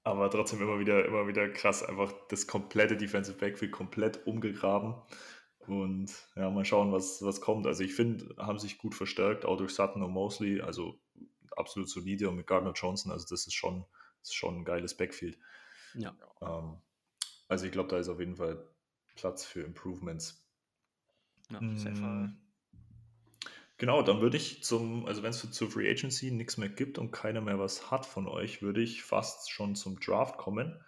Aber 0.03 0.31
trotzdem 0.31 0.63
immer 0.63 0.79
wieder, 0.79 1.05
immer 1.05 1.29
wieder 1.29 1.51
krass, 1.51 1.83
einfach 1.83 2.15
das 2.29 2.47
komplette 2.47 2.97
Defensive 2.97 3.37
Backfield 3.37 3.73
komplett 3.73 4.27
umgegraben. 4.27 4.95
Und 5.67 6.11
ja, 6.35 6.49
mal 6.49 6.65
schauen, 6.65 6.93
was, 6.93 7.21
was 7.21 7.43
kommt. 7.43 7.67
Also 7.67 7.85
ich 7.85 7.93
finde, 7.95 8.35
haben 8.39 8.59
sich 8.59 8.79
gut 8.79 8.95
verstärkt, 8.95 9.45
auch 9.45 9.59
durch 9.59 9.75
Sutton 9.75 10.03
und 10.03 10.13
Mosley, 10.13 10.63
also 10.63 10.99
absolut 11.55 11.91
solide 11.91 12.31
und 12.31 12.37
mit 12.37 12.47
Gardner 12.47 12.73
Johnson, 12.73 13.13
also 13.13 13.27
das 13.29 13.47
ist 13.47 13.53
schon, 13.53 13.85
das 14.21 14.31
ist 14.31 14.37
schon 14.37 14.61
ein 14.61 14.65
geiles 14.65 14.97
Backfield. 14.97 15.39
Ja. 15.93 16.17
Ähm, 16.41 16.81
also 17.49 17.67
ich 17.67 17.73
glaube, 17.73 17.91
da 17.91 17.99
ist 17.99 18.09
auf 18.09 18.19
jeden 18.19 18.37
Fall 18.37 18.67
Platz 19.21 19.45
für 19.45 19.61
Improvements. 19.61 20.43
Ja, 21.51 21.61
sehr 21.77 21.93
mm. 21.93 22.37
Genau, 23.77 24.03
dann 24.03 24.21
würde 24.21 24.37
ich 24.37 24.63
zum, 24.63 25.07
also 25.07 25.23
wenn 25.23 25.31
es 25.31 25.51
zur 25.51 25.71
Free 25.71 25.91
Agency 25.91 26.31
nichts 26.31 26.57
mehr 26.57 26.69
gibt 26.69 26.99
und 26.99 27.13
keiner 27.13 27.41
mehr 27.41 27.59
was 27.59 27.91
hat 27.91 28.07
von 28.07 28.29
euch, 28.29 28.63
würde 28.63 28.83
ich 28.83 29.03
fast 29.03 29.51
schon 29.51 29.75
zum 29.75 29.99
Draft 30.01 30.37
kommen. 30.37 30.83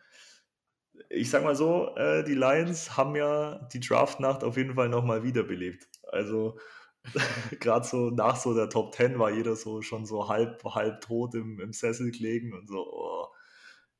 Ich 1.08 1.30
sag 1.30 1.42
mal 1.42 1.56
so, 1.56 1.94
äh, 1.96 2.22
die 2.24 2.34
Lions 2.34 2.96
haben 2.96 3.16
ja 3.16 3.66
die 3.72 3.80
Draftnacht 3.80 4.44
auf 4.44 4.56
jeden 4.56 4.74
Fall 4.74 4.88
nochmal 4.88 5.22
wiederbelebt. 5.22 5.88
Also 6.10 6.58
gerade 7.60 7.86
so 7.86 8.10
nach 8.10 8.36
so 8.36 8.54
der 8.54 8.68
Top 8.68 8.94
10 8.94 9.18
war 9.18 9.30
jeder 9.30 9.56
so 9.56 9.82
schon 9.82 10.06
so 10.06 10.28
halb, 10.28 10.62
halb 10.64 11.00
tot 11.00 11.34
im, 11.34 11.60
im 11.60 11.72
Sessel 11.72 12.10
gelegen 12.10 12.52
und 12.52 12.68
so. 12.68 12.86
Oh. 12.92 13.26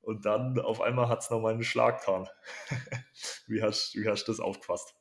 Und 0.03 0.25
dann 0.27 0.59
auf 0.59 0.81
einmal 0.81 1.09
hat 1.09 1.21
es 1.21 1.31
nochmal 1.31 1.55
einen 1.55 1.65
Schlag 1.65 2.01
getan. 2.01 2.29
wie, 3.47 3.63
hast, 3.63 3.95
wie 3.95 4.09
hast 4.09 4.25
du 4.25 4.33
das 4.33 4.41
aufgefasst? 4.41 4.95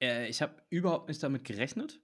Äh, 0.00 0.28
ich 0.28 0.42
habe 0.42 0.62
überhaupt 0.70 1.08
nicht 1.08 1.22
damit 1.22 1.44
gerechnet. 1.44 2.00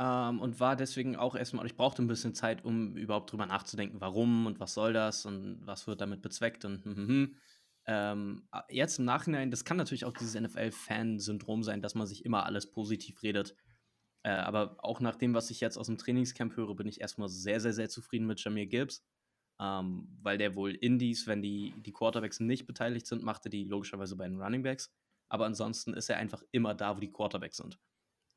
Ähm, 0.00 0.40
und 0.40 0.60
war 0.60 0.76
deswegen 0.76 1.16
auch 1.16 1.34
erstmal, 1.34 1.66
ich 1.66 1.76
brauchte 1.76 2.02
ein 2.02 2.06
bisschen 2.06 2.34
Zeit, 2.34 2.64
um 2.64 2.96
überhaupt 2.96 3.32
drüber 3.32 3.46
nachzudenken, 3.46 4.00
warum 4.00 4.46
und 4.46 4.60
was 4.60 4.74
soll 4.74 4.92
das 4.92 5.26
und 5.26 5.60
was 5.66 5.88
wird 5.88 6.00
damit 6.00 6.22
bezweckt 6.22 6.64
und 6.64 6.84
hm, 6.84 6.96
hm, 6.96 7.08
hm. 7.08 7.36
Ähm, 7.90 8.48
jetzt 8.68 8.98
im 8.98 9.06
Nachhinein, 9.06 9.50
das 9.50 9.64
kann 9.64 9.78
natürlich 9.78 10.04
auch 10.04 10.12
dieses 10.12 10.38
NFL-Fan-Syndrom 10.38 11.62
sein, 11.62 11.80
dass 11.80 11.94
man 11.94 12.06
sich 12.06 12.24
immer 12.26 12.44
alles 12.44 12.70
positiv 12.70 13.22
redet. 13.22 13.56
Äh, 14.22 14.30
aber 14.30 14.76
auch 14.84 15.00
nach 15.00 15.16
dem, 15.16 15.32
was 15.32 15.50
ich 15.50 15.60
jetzt 15.60 15.78
aus 15.78 15.86
dem 15.86 15.96
Trainingscamp 15.96 16.54
höre, 16.54 16.76
bin 16.76 16.86
ich 16.86 17.00
erstmal 17.00 17.30
sehr, 17.30 17.60
sehr, 17.60 17.72
sehr 17.72 17.88
zufrieden 17.88 18.26
mit 18.26 18.44
Jamir 18.44 18.66
Gibbs. 18.66 19.06
Ähm, 19.60 20.08
weil 20.22 20.38
der 20.38 20.54
wohl 20.54 20.74
Indies, 20.74 21.26
wenn 21.26 21.42
die, 21.42 21.74
die 21.84 21.92
Quarterbacks 21.92 22.40
nicht 22.40 22.66
beteiligt 22.66 23.06
sind, 23.06 23.22
machte 23.22 23.50
die 23.50 23.64
logischerweise 23.64 24.16
bei 24.16 24.28
den 24.28 24.40
Runningbacks. 24.40 24.92
Aber 25.28 25.46
ansonsten 25.46 25.94
ist 25.94 26.08
er 26.08 26.16
einfach 26.16 26.42
immer 26.52 26.74
da, 26.74 26.96
wo 26.96 27.00
die 27.00 27.10
Quarterbacks 27.10 27.56
sind. 27.56 27.78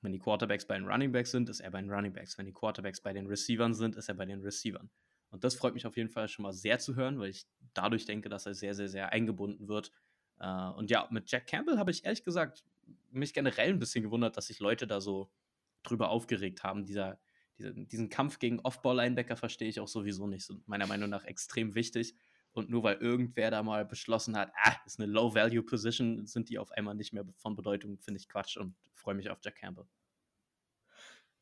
Wenn 0.02 0.12
die 0.12 0.20
Quarterbacks 0.20 0.66
bei 0.66 0.76
den 0.76 0.88
Runningbacks 0.88 1.32
sind, 1.32 1.48
ist 1.48 1.60
er 1.60 1.70
bei 1.70 1.80
den 1.80 1.92
Runningbacks. 1.92 2.38
Wenn 2.38 2.48
die 2.48 2.54
Quarterbacks 2.54 3.02
bei 3.02 3.14
den 3.14 3.28
Receivern 3.28 3.74
sind, 3.74 3.96
ist 3.96 4.10
er 4.10 4.16
bei 4.16 4.26
den 4.26 4.42
Receivern. 4.42 4.90
Und 5.30 5.44
das 5.44 5.56
freut 5.56 5.74
mich 5.74 5.86
auf 5.86 5.96
jeden 5.96 6.10
Fall 6.10 6.28
schon 6.28 6.44
mal 6.44 6.54
sehr 6.54 6.80
zu 6.80 6.96
hören, 6.96 7.20
weil 7.20 7.30
ich 7.30 7.46
dadurch 7.74 8.06
denke, 8.06 8.28
dass 8.28 8.46
er 8.46 8.54
sehr, 8.54 8.74
sehr, 8.74 8.90
sehr 8.90 9.12
eingebunden 9.12 9.68
wird. 9.68 9.92
Äh, 10.40 10.70
und 10.72 10.90
ja, 10.90 11.08
mit 11.12 11.32
Jack 11.32 11.48
Campbell 11.48 11.78
habe 11.78 11.92
ich 11.92 12.04
ehrlich 12.04 12.24
gesagt 12.24 12.64
mich 13.12 13.34
generell 13.34 13.70
ein 13.70 13.80
bisschen 13.80 14.04
gewundert, 14.04 14.36
dass 14.38 14.48
sich 14.48 14.60
Leute 14.60 14.88
da 14.88 15.00
so 15.00 15.32
drüber 15.84 16.10
aufgeregt 16.10 16.64
haben. 16.64 16.86
Dieser, 16.86 17.20
dieser 17.62 17.74
diesen 17.74 18.10
Kampf 18.10 18.40
gegen 18.40 18.60
Off-Ball-Linebacker 18.60 19.36
verstehe 19.36 19.70
ich 19.70 19.80
auch 19.80 19.88
sowieso 19.88 20.28
nicht. 20.28 20.46
Sind 20.46 20.68
meiner 20.68 20.88
Meinung 20.88 21.10
nach 21.10 21.26
extrem 21.26 21.76
wichtig. 21.76 22.16
Und 22.54 22.70
nur 22.70 22.84
weil 22.84 22.98
irgendwer 22.98 23.50
da 23.50 23.64
mal 23.64 23.86
beschlossen 23.86 24.38
hat, 24.38 24.52
ah, 24.56 24.76
ist 24.86 25.00
eine 25.00 25.10
Low-Value-Position, 25.12 26.28
sind 26.28 26.50
die 26.50 26.60
auf 26.60 26.72
einmal 26.72 26.96
nicht 26.96 27.14
mehr 27.14 27.26
von 27.38 27.56
Bedeutung, 27.56 27.98
finde 28.00 28.20
ich 28.20 28.28
Quatsch 28.28 28.58
und 28.58 28.76
freue 28.94 29.16
mich 29.16 29.30
auf 29.30 29.40
Jack 29.42 29.56
Campbell. 29.56 29.86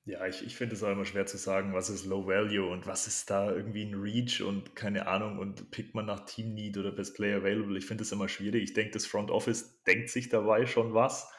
Ja, 0.05 0.25
ich, 0.25 0.43
ich 0.43 0.55
finde 0.55 0.75
es 0.75 0.83
auch 0.83 0.91
immer 0.91 1.05
schwer 1.05 1.25
zu 1.25 1.37
sagen, 1.37 1.73
was 1.73 1.89
ist 1.89 2.05
Low 2.05 2.25
Value 2.25 2.67
und 2.67 2.87
was 2.87 3.05
ist 3.05 3.29
da 3.29 3.51
irgendwie 3.51 3.83
ein 3.83 3.93
Reach 3.93 4.41
und 4.41 4.75
keine 4.75 5.07
Ahnung 5.07 5.37
und 5.39 5.71
pickt 5.71 5.93
man 5.93 6.05
nach 6.05 6.25
Team 6.25 6.53
Need 6.53 6.77
oder 6.77 6.91
Best 6.91 7.15
Player 7.15 7.37
Available. 7.37 7.77
Ich 7.77 7.85
finde 7.85 8.03
es 8.03 8.11
immer 8.11 8.27
schwierig. 8.27 8.63
Ich 8.63 8.73
denke, 8.73 8.91
das 8.91 9.05
Front 9.05 9.29
Office 9.29 9.83
denkt 9.83 10.09
sich 10.09 10.29
dabei 10.29 10.65
schon 10.65 10.93
was 10.93 11.31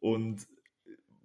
und 0.00 0.46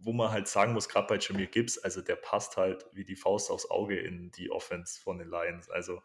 wo 0.04 0.14
man 0.14 0.32
halt 0.32 0.48
sagen 0.48 0.74
muss, 0.74 0.90
gerade 0.90 1.08
bei 1.08 1.18
Jameer 1.20 1.48
Gibbs, 1.48 1.78
also 1.78 2.02
der 2.02 2.16
passt 2.16 2.58
halt 2.58 2.86
wie 2.94 3.06
die 3.06 3.16
Faust 3.16 3.52
aufs 3.52 3.70
Auge 3.70 4.00
in 4.00 4.32
die 4.32 4.52
Offense 4.52 5.00
von 5.02 5.18
den 5.20 5.30
Lions. 5.30 5.70
Also 5.70 6.02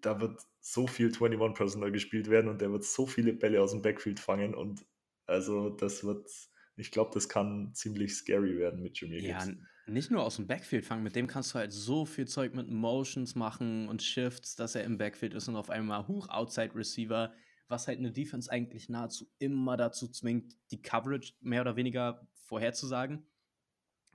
da 0.00 0.20
wird 0.20 0.40
so 0.60 0.86
viel 0.86 1.06
21 1.08 1.54
Personal 1.56 1.92
gespielt 1.92 2.28
werden 2.30 2.48
und 2.48 2.60
der 2.60 2.72
wird 2.72 2.84
so 2.84 3.06
viele 3.06 3.32
Bälle 3.32 3.62
aus 3.62 3.72
dem 3.72 3.82
Backfield 3.82 4.20
fangen 4.20 4.54
und 4.54 4.84
also 5.26 5.70
das 5.70 6.04
wird, 6.04 6.28
ich 6.76 6.90
glaube, 6.90 7.10
das 7.14 7.28
kann 7.28 7.72
ziemlich 7.74 8.14
scary 8.14 8.58
werden 8.58 8.82
mit 8.82 9.00
Jameer 9.00 9.22
Ja, 9.22 9.22
Gibbs. 9.22 9.44
n- 9.44 9.68
nicht 9.86 10.10
nur 10.10 10.22
aus 10.22 10.36
dem 10.36 10.46
Backfield 10.46 10.84
fangen, 10.84 11.02
mit 11.02 11.16
dem 11.16 11.26
kannst 11.26 11.54
du 11.54 11.58
halt 11.58 11.72
so 11.72 12.04
viel 12.06 12.26
Zeug 12.26 12.54
mit 12.54 12.68
Motions 12.68 13.34
machen 13.34 13.88
und 13.88 14.02
Shifts, 14.02 14.54
dass 14.56 14.74
er 14.74 14.84
im 14.84 14.98
Backfield 14.98 15.34
ist 15.34 15.48
und 15.48 15.56
auf 15.56 15.70
einmal 15.70 16.06
hoch 16.08 16.28
Outside 16.28 16.74
Receiver, 16.74 17.34
was 17.72 17.88
halt 17.88 17.98
eine 17.98 18.12
Defense 18.12 18.50
eigentlich 18.52 18.88
nahezu 18.88 19.28
immer 19.38 19.76
dazu 19.76 20.06
zwingt, 20.06 20.54
die 20.70 20.80
Coverage 20.80 21.32
mehr 21.40 21.62
oder 21.62 21.74
weniger 21.74 22.24
vorherzusagen. 22.34 23.26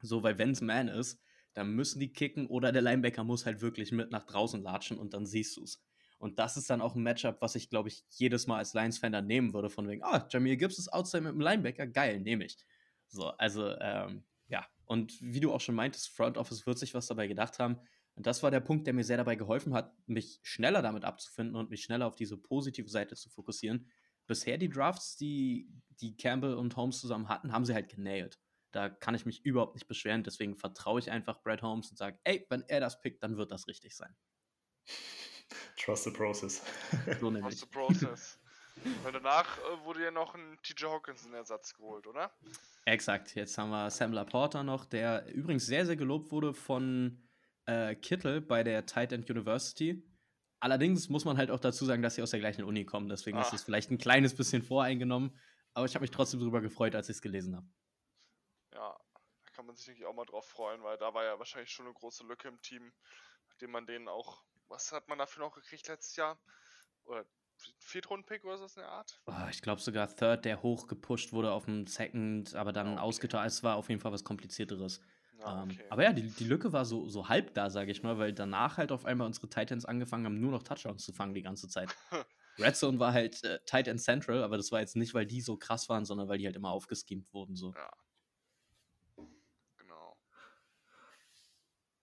So, 0.01 0.23
weil 0.23 0.37
wenn 0.37 0.51
es 0.51 0.61
Man 0.61 0.87
ist, 0.87 1.19
dann 1.53 1.71
müssen 1.71 1.99
die 1.99 2.13
kicken 2.13 2.47
oder 2.47 2.71
der 2.71 2.83
Linebacker 2.83 3.23
muss 3.23 3.45
halt 3.45 3.61
wirklich 3.61 3.91
mit 3.91 4.11
nach 4.11 4.25
draußen 4.25 4.61
latschen 4.61 4.97
und 4.97 5.13
dann 5.13 5.25
siehst 5.25 5.57
du 5.57 5.63
es. 5.63 5.83
Und 6.19 6.39
das 6.39 6.55
ist 6.55 6.69
dann 6.69 6.81
auch 6.81 6.95
ein 6.95 7.03
Matchup, 7.03 7.41
was 7.41 7.55
ich, 7.55 7.69
glaube 7.69 7.89
ich, 7.89 8.03
jedes 8.09 8.47
Mal 8.47 8.57
als 8.57 8.73
Lions-Fan 8.73 9.11
dann 9.11 9.27
nehmen 9.27 9.53
würde, 9.53 9.69
von 9.69 9.87
wegen, 9.87 10.03
ah, 10.03 10.27
Jameer 10.29 10.55
Gibbs 10.55 10.79
ist 10.79 10.93
Outside 10.93 11.21
mit 11.21 11.33
dem 11.33 11.41
Linebacker, 11.41 11.87
geil, 11.87 12.19
nehme 12.19 12.45
ich. 12.45 12.57
So, 13.07 13.29
also, 13.29 13.75
ähm, 13.79 14.23
ja. 14.47 14.65
Und 14.85 15.13
wie 15.21 15.39
du 15.39 15.51
auch 15.51 15.61
schon 15.61 15.75
meintest, 15.75 16.15
Front 16.15 16.37
Office 16.37 16.65
wird 16.65 16.79
sich 16.79 16.93
was 16.93 17.07
dabei 17.07 17.27
gedacht 17.27 17.59
haben. 17.59 17.79
Und 18.17 18.25
das 18.25 18.41
war 18.41 18.49
der 18.49 18.61
Punkt, 18.61 18.87
der 18.87 18.95
mir 18.95 19.03
sehr 19.03 19.17
dabei 19.17 19.35
geholfen 19.35 19.75
hat, 19.75 19.93
mich 20.07 20.39
schneller 20.41 20.81
damit 20.81 21.05
abzufinden 21.05 21.55
und 21.55 21.69
mich 21.69 21.83
schneller 21.83 22.07
auf 22.07 22.15
diese 22.15 22.35
positive 22.35 22.89
Seite 22.89 23.15
zu 23.15 23.29
fokussieren. 23.29 23.91
Bisher 24.25 24.57
die 24.57 24.69
Drafts, 24.69 25.17
die, 25.17 25.69
die 26.01 26.17
Campbell 26.17 26.55
und 26.55 26.75
Holmes 26.75 26.99
zusammen 26.99 27.29
hatten, 27.29 27.53
haben 27.53 27.63
sie 27.63 27.75
halt 27.75 27.89
genailt. 27.89 28.39
Da 28.71 28.89
kann 28.89 29.13
ich 29.13 29.27
mich 29.27 29.45
überhaupt 29.45 29.75
nicht 29.75 29.87
beschweren. 29.87 30.23
Deswegen 30.23 30.55
vertraue 30.55 30.99
ich 30.99 31.11
einfach 31.11 31.43
Brad 31.43 31.61
Holmes 31.61 31.91
und 31.91 31.97
sage, 31.97 32.19
ey, 32.23 32.43
wenn 32.49 32.63
er 32.67 32.79
das 32.79 32.99
pickt, 33.01 33.21
dann 33.21 33.37
wird 33.37 33.51
das 33.51 33.67
richtig 33.67 33.95
sein. 33.95 34.15
Trust 35.79 36.05
the 36.05 36.11
process. 36.11 36.63
So 37.19 37.29
nämlich. 37.29 37.59
the 37.59 37.67
process? 37.67 38.39
Weil 39.03 39.11
danach 39.11 39.59
äh, 39.59 39.85
wurde 39.85 40.03
ja 40.03 40.11
noch 40.11 40.33
ein 40.33 40.57
TJ 40.63 40.85
Hawkinson-Ersatz 40.85 41.75
geholt, 41.75 42.07
oder? 42.07 42.31
Exakt. 42.85 43.35
Jetzt 43.35 43.59
haben 43.59 43.69
wir 43.69 43.91
Sam 43.91 44.11
Laporta 44.11 44.63
noch, 44.63 44.85
der 44.85 45.31
übrigens 45.33 45.67
sehr, 45.67 45.85
sehr 45.85 45.95
gelobt 45.95 46.31
wurde 46.31 46.55
von 46.55 47.26
äh, 47.67 47.95
Kittel 47.95 48.41
bei 48.41 48.63
der 48.63 48.85
Tight 48.85 49.11
End 49.11 49.29
University. 49.29 50.03
Allerdings 50.59 51.09
muss 51.09 51.23
man 51.25 51.37
halt 51.37 51.51
auch 51.51 51.59
dazu 51.59 51.85
sagen, 51.85 52.01
dass 52.01 52.15
sie 52.15 52.23
aus 52.23 52.31
der 52.31 52.39
gleichen 52.39 52.63
Uni 52.63 52.83
kommen. 52.85 53.09
Deswegen 53.09 53.37
ist 53.37 53.51
Ah. 53.51 53.55
es 53.55 53.63
vielleicht 53.63 53.91
ein 53.91 53.99
kleines 53.99 54.35
bisschen 54.35 54.63
voreingenommen. 54.63 55.37
Aber 55.73 55.85
ich 55.85 55.93
habe 55.93 56.01
mich 56.01 56.11
trotzdem 56.11 56.39
darüber 56.39 56.61
gefreut, 56.61 56.95
als 56.95 57.09
ich 57.09 57.17
es 57.17 57.21
gelesen 57.21 57.55
habe. 57.55 57.67
Ja, 58.73 58.97
da 59.43 59.51
kann 59.51 59.65
man 59.67 59.75
sich 59.75 59.85
natürlich 59.87 60.05
auch 60.07 60.15
mal 60.15 60.25
drauf 60.25 60.47
freuen, 60.47 60.81
weil 60.81 60.97
da 60.97 61.13
war 61.13 61.23
ja 61.23 61.37
wahrscheinlich 61.37 61.69
schon 61.71 61.85
eine 61.85 61.93
große 61.93 62.25
Lücke 62.25 62.47
im 62.47 62.59
Team, 62.61 62.91
nachdem 63.49 63.71
man 63.71 63.85
den 63.85 64.07
auch, 64.07 64.43
was 64.67 64.91
hat 64.91 65.07
man 65.07 65.19
dafür 65.19 65.43
noch 65.43 65.53
gekriegt 65.53 65.87
letztes 65.87 66.15
Jahr? 66.15 66.39
Oder 67.05 67.25
Viertrunden-Pick 67.79 68.43
oder 68.43 68.57
so 68.57 68.65
in 68.65 68.81
der 68.83 68.89
Art? 68.89 69.21
Oh, 69.25 69.47
ich 69.51 69.61
glaube 69.61 69.81
sogar 69.81 70.07
Third, 70.15 70.45
der 70.45 70.61
hoch 70.63 70.87
gepusht 70.87 71.33
wurde 71.33 71.51
auf 71.51 71.65
dem 71.65 71.85
Second, 71.87 72.55
aber 72.55 72.71
dann 72.73 72.87
Ah, 72.87 72.91
okay. 72.93 73.01
ausgetauscht. 73.01 73.45
Es 73.47 73.63
war 73.63 73.75
auf 73.75 73.89
jeden 73.89 74.01
Fall 74.01 74.11
was 74.11 74.23
komplizierteres. 74.23 75.01
Ja, 75.39 75.63
Ähm, 75.63 75.69
okay. 75.71 75.85
aber 75.89 76.03
ja, 76.03 76.13
die, 76.13 76.29
die 76.29 76.45
Lücke 76.45 76.73
war 76.73 76.85
so, 76.85 77.07
so 77.07 77.29
halb 77.29 77.53
da, 77.53 77.69
sage 77.69 77.91
ich 77.91 78.03
mal, 78.03 78.17
weil 78.17 78.33
danach 78.33 78.77
halt 78.77 78.91
auf 78.91 79.05
einmal 79.05 79.27
unsere 79.27 79.49
Titans 79.49 79.85
angefangen 79.85 80.25
haben, 80.25 80.39
nur 80.39 80.51
noch 80.51 80.63
Touchdowns 80.63 81.03
zu 81.03 81.13
fangen 81.13 81.33
die 81.33 81.43
ganze 81.43 81.67
Zeit. 81.67 81.95
Red 82.59 82.75
Zone 82.75 82.99
war 82.99 83.13
halt 83.13 83.43
äh, 83.43 83.59
Tight 83.65 83.87
End 83.87 84.01
Central, 84.01 84.43
aber 84.43 84.57
das 84.57 84.71
war 84.71 84.79
jetzt 84.79 84.95
nicht, 84.95 85.13
weil 85.13 85.27
die 85.27 85.41
so 85.41 85.57
krass 85.57 85.89
waren, 85.89 86.05
sondern 86.05 86.27
weil 86.27 86.39
die 86.39 86.45
halt 86.45 86.55
immer 86.55 86.71
aufgeschemt 86.71 87.31
wurden. 87.31 87.55
So. 87.55 87.73
genau. 89.77 90.17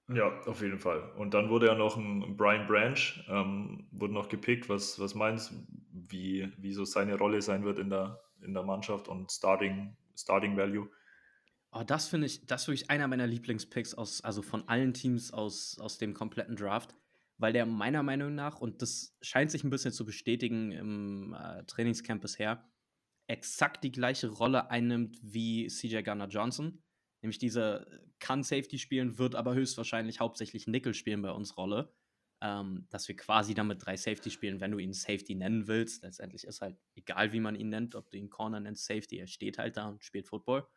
Ja, 0.08 0.40
auf 0.46 0.60
jeden 0.60 0.78
Fall. 0.78 1.10
Und 1.16 1.34
dann 1.34 1.48
wurde 1.48 1.66
ja 1.66 1.74
noch 1.74 1.96
ein 1.96 2.36
Brian 2.36 2.66
Branch, 2.66 3.24
ähm, 3.28 3.88
wurde 3.90 4.14
noch 4.14 4.28
gepickt. 4.28 4.68
Was, 4.68 5.00
was 5.00 5.14
meinst 5.14 5.50
du, 5.50 5.66
wie, 5.90 6.52
wie 6.58 6.72
so 6.72 6.84
seine 6.84 7.16
Rolle 7.16 7.42
sein 7.42 7.64
wird 7.64 7.78
in 7.78 7.90
der, 7.90 8.20
in 8.42 8.54
der 8.54 8.62
Mannschaft 8.62 9.08
und 9.08 9.32
Starting, 9.32 9.96
Starting 10.14 10.56
Value? 10.56 10.88
Oh, 11.76 11.82
das 11.82 12.06
finde 12.06 12.28
ich, 12.28 12.46
das 12.46 12.68
wirklich 12.68 12.88
einer 12.88 13.08
meiner 13.08 13.26
Lieblingspicks 13.26 13.94
aus, 13.94 14.20
also 14.20 14.42
von 14.42 14.68
allen 14.68 14.94
Teams 14.94 15.32
aus, 15.32 15.76
aus 15.80 15.98
dem 15.98 16.14
kompletten 16.14 16.54
Draft, 16.54 16.94
weil 17.36 17.52
der 17.52 17.66
meiner 17.66 18.04
Meinung 18.04 18.32
nach, 18.32 18.60
und 18.60 18.80
das 18.80 19.16
scheint 19.22 19.50
sich 19.50 19.64
ein 19.64 19.70
bisschen 19.70 19.90
zu 19.90 20.04
bestätigen 20.04 20.70
im 20.70 21.34
äh, 21.34 21.64
Trainingscamp 21.64 22.22
bisher, 22.22 22.64
exakt 23.26 23.82
die 23.82 23.90
gleiche 23.90 24.28
Rolle 24.28 24.70
einnimmt 24.70 25.18
wie 25.20 25.66
CJ 25.66 26.02
Garner 26.02 26.28
Johnson. 26.28 26.80
Nämlich 27.22 27.38
diese 27.38 27.86
äh, 27.90 27.98
kann 28.20 28.44
Safety 28.44 28.78
spielen, 28.78 29.18
wird 29.18 29.34
aber 29.34 29.54
höchstwahrscheinlich 29.54 30.20
hauptsächlich 30.20 30.68
Nickel 30.68 30.94
spielen 30.94 31.22
bei 31.22 31.32
uns 31.32 31.56
Rolle. 31.56 31.92
Ähm, 32.40 32.86
dass 32.90 33.08
wir 33.08 33.16
quasi 33.16 33.54
damit 33.54 33.84
drei 33.84 33.96
Safety 33.96 34.30
spielen, 34.30 34.60
wenn 34.60 34.70
du 34.70 34.78
ihn 34.78 34.92
Safety 34.92 35.34
nennen 35.34 35.66
willst. 35.66 36.02
Letztendlich 36.02 36.44
ist 36.44 36.60
halt 36.60 36.76
egal, 36.94 37.32
wie 37.32 37.40
man 37.40 37.56
ihn 37.56 37.70
nennt, 37.70 37.96
ob 37.96 38.10
du 38.10 38.18
ihn 38.18 38.30
Corner 38.30 38.60
nennst, 38.60 38.84
Safety, 38.84 39.16
er 39.16 39.26
steht 39.26 39.58
halt 39.58 39.76
da 39.76 39.88
und 39.88 40.04
spielt 40.04 40.28
Football. 40.28 40.68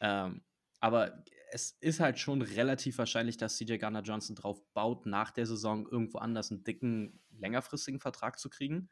Ähm, 0.00 0.42
aber 0.80 1.24
es 1.50 1.70
ist 1.80 2.00
halt 2.00 2.18
schon 2.18 2.42
relativ 2.42 2.98
wahrscheinlich, 2.98 3.36
dass 3.36 3.56
CJ 3.56 3.76
Garner 3.76 4.02
Johnson 4.02 4.36
drauf 4.36 4.60
baut, 4.74 5.06
nach 5.06 5.30
der 5.30 5.46
Saison 5.46 5.86
irgendwo 5.88 6.18
anders 6.18 6.50
einen 6.50 6.64
dicken, 6.64 7.20
längerfristigen 7.30 8.00
Vertrag 8.00 8.38
zu 8.38 8.50
kriegen. 8.50 8.90